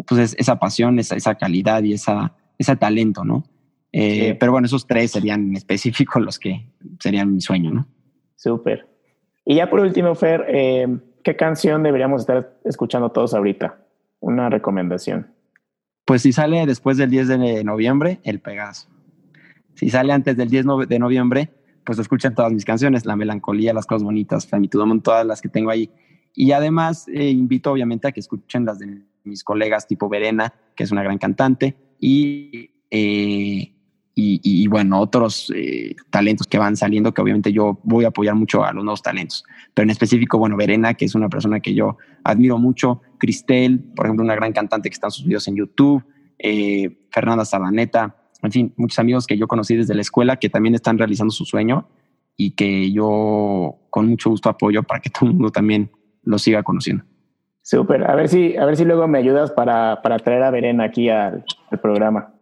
pues 0.05 0.35
esa 0.37 0.59
pasión, 0.59 0.99
esa, 0.99 1.15
esa 1.15 1.35
calidad 1.35 1.83
y 1.83 1.93
esa, 1.93 2.33
ese 2.57 2.75
talento, 2.75 3.23
¿no? 3.23 3.45
Eh, 3.91 4.35
pero 4.39 4.51
bueno, 4.51 4.65
esos 4.65 4.85
tres 4.85 5.11
serían 5.11 5.49
en 5.49 5.55
específico 5.55 6.19
los 6.19 6.37
que 6.37 6.65
serían 6.99 7.33
mi 7.33 7.41
sueño, 7.41 7.71
¿no? 7.71 7.87
Súper. 8.35 8.87
Y 9.45 9.55
ya 9.55 9.69
por 9.69 9.79
último, 9.79 10.13
Fer, 10.15 10.45
eh, 10.47 10.99
¿qué 11.23 11.35
canción 11.35 11.81
deberíamos 11.81 12.21
estar 12.21 12.59
escuchando 12.65 13.11
todos 13.11 13.33
ahorita? 13.33 13.79
Una 14.19 14.49
recomendación. 14.49 15.27
Pues 16.05 16.23
si 16.23 16.33
sale 16.33 16.65
después 16.65 16.97
del 16.97 17.09
10 17.09 17.27
de 17.27 17.63
noviembre, 17.63 18.19
El 18.23 18.39
Pegaso. 18.39 18.89
Si 19.79 19.89
sale 19.89 20.11
antes 20.11 20.35
del 20.35 20.49
10 20.49 20.65
de 20.89 20.99
noviembre, 20.99 21.49
pues 21.85 21.97
escuchan 21.99 22.35
todas 22.35 22.51
mis 22.51 22.65
canciones, 22.65 23.05
La 23.05 23.15
Melancolía, 23.15 23.73
Las 23.73 23.85
Cosas 23.85 24.03
Bonitas, 24.03 24.45
Flamitudomon, 24.45 25.01
todas 25.01 25.25
las 25.25 25.41
que 25.41 25.47
tengo 25.47 25.69
ahí. 25.69 25.89
Y 26.35 26.51
además 26.51 27.07
eh, 27.07 27.29
invito 27.29 27.71
obviamente 27.71 28.09
a 28.09 28.11
que 28.11 28.19
escuchen 28.19 28.65
las 28.65 28.79
de 28.79 29.03
mis 29.23 29.43
colegas 29.45 29.87
tipo 29.87 30.09
Verena, 30.09 30.53
que 30.75 30.83
es 30.83 30.91
una 30.91 31.01
gran 31.01 31.17
cantante, 31.17 31.77
y 31.97 32.71
y, 34.21 34.67
bueno, 34.67 34.99
otros 34.99 35.51
eh, 35.55 35.95
talentos 36.09 36.45
que 36.45 36.57
van 36.57 36.75
saliendo, 36.75 37.13
que 37.13 37.21
obviamente 37.21 37.53
yo 37.53 37.79
voy 37.83 38.05
a 38.05 38.09
apoyar 38.09 38.35
mucho 38.35 38.63
a 38.65 38.73
los 38.73 38.83
nuevos 38.83 39.01
talentos. 39.01 39.45
Pero 39.73 39.85
en 39.85 39.91
específico, 39.91 40.37
bueno, 40.37 40.57
Verena, 40.57 40.93
que 40.93 41.05
es 41.05 41.15
una 41.15 41.29
persona 41.29 41.59
que 41.59 41.73
yo 41.73 41.97
admiro 42.23 42.57
mucho, 42.57 43.01
Cristel, 43.17 43.79
por 43.95 44.05
ejemplo, 44.05 44.25
una 44.25 44.35
gran 44.35 44.51
cantante 44.51 44.89
que 44.89 44.93
está 44.93 45.07
en 45.07 45.11
sus 45.11 45.25
videos 45.25 45.47
en 45.47 45.55
YouTube, 45.55 46.03
eh, 46.37 46.97
Fernanda 47.11 47.45
Sabaneta, 47.45 48.17
en 48.41 48.51
fin, 48.51 48.73
muchos 48.77 48.99
amigos 48.99 49.27
que 49.27 49.37
yo 49.37 49.47
conocí 49.47 49.75
desde 49.75 49.95
la 49.95 50.01
escuela 50.01 50.37
que 50.37 50.49
también 50.49 50.75
están 50.75 50.97
realizando 50.97 51.31
su 51.31 51.45
sueño 51.45 51.87
y 52.37 52.51
que 52.51 52.91
yo 52.91 53.75
con 53.89 54.07
mucho 54.07 54.29
gusto 54.29 54.49
apoyo 54.49 54.83
para 54.83 55.01
que 55.01 55.09
todo 55.19 55.29
el 55.29 55.35
mundo 55.35 55.51
también 55.51 55.91
lo 56.23 56.37
siga 56.37 56.63
conociendo. 56.63 57.03
Súper, 57.61 58.09
a 58.09 58.15
ver 58.15 58.29
si, 58.29 58.57
a 58.57 58.65
ver 58.65 58.77
si 58.77 58.85
luego 58.85 59.07
me 59.07 59.19
ayudas 59.19 59.51
para, 59.51 60.01
para 60.01 60.17
traer 60.17 60.43
a 60.43 60.51
Verena 60.51 60.85
aquí 60.85 61.09
al 61.09 61.43
programa. 61.81 62.33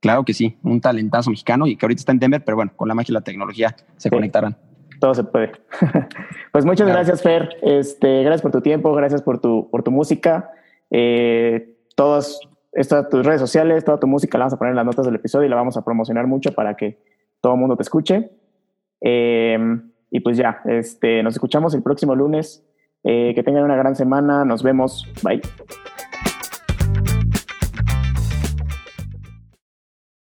Claro 0.00 0.24
que 0.24 0.34
sí, 0.34 0.58
un 0.64 0.80
talentazo 0.80 1.30
mexicano 1.30 1.68
y 1.68 1.76
que 1.76 1.86
ahorita 1.86 2.00
está 2.00 2.10
en 2.10 2.18
Denver, 2.18 2.42
pero 2.44 2.56
bueno, 2.56 2.72
con 2.74 2.88
la 2.88 2.94
magia 2.94 3.12
y 3.12 3.14
la 3.14 3.20
tecnología 3.20 3.76
se 3.96 4.10
conectarán. 4.10 4.56
Todo 4.98 5.14
se 5.14 5.22
puede. 5.22 5.52
pues 6.52 6.64
muchas 6.64 6.88
gracias, 6.88 7.22
Fer. 7.22 7.50
Este, 7.62 8.22
gracias 8.22 8.42
por 8.42 8.50
tu 8.50 8.60
tiempo, 8.60 8.92
gracias 8.94 9.22
por 9.22 9.40
tu, 9.40 9.68
por 9.70 9.84
tu 9.84 9.92
música. 9.92 10.50
Eh, 10.90 11.76
todas 11.94 12.40
estas 12.72 13.08
tus 13.08 13.24
redes 13.24 13.40
sociales, 13.40 13.84
toda 13.84 14.00
tu 14.00 14.06
música 14.06 14.38
la 14.38 14.44
vamos 14.44 14.54
a 14.54 14.58
poner 14.58 14.72
en 14.72 14.76
las 14.76 14.86
notas 14.86 15.06
del 15.06 15.14
episodio 15.14 15.46
y 15.46 15.50
la 15.50 15.56
vamos 15.56 15.76
a 15.76 15.84
promocionar 15.84 16.26
mucho 16.26 16.52
para 16.52 16.74
que 16.74 16.98
todo 17.40 17.54
el 17.54 17.60
mundo 17.60 17.76
te 17.76 17.82
escuche. 17.82 18.30
Em, 19.00 19.92
y 20.10 20.20
pues 20.20 20.36
ya, 20.36 20.60
este, 20.64 21.22
nos 21.22 21.34
escuchamos 21.34 21.74
el 21.74 21.82
próximo 21.82 22.14
lunes. 22.14 22.66
Eh, 23.04 23.32
que 23.34 23.42
tengan 23.42 23.64
una 23.64 23.76
gran 23.76 23.96
semana. 23.96 24.44
Nos 24.44 24.62
vemos. 24.62 25.06
Bye. 25.22 25.42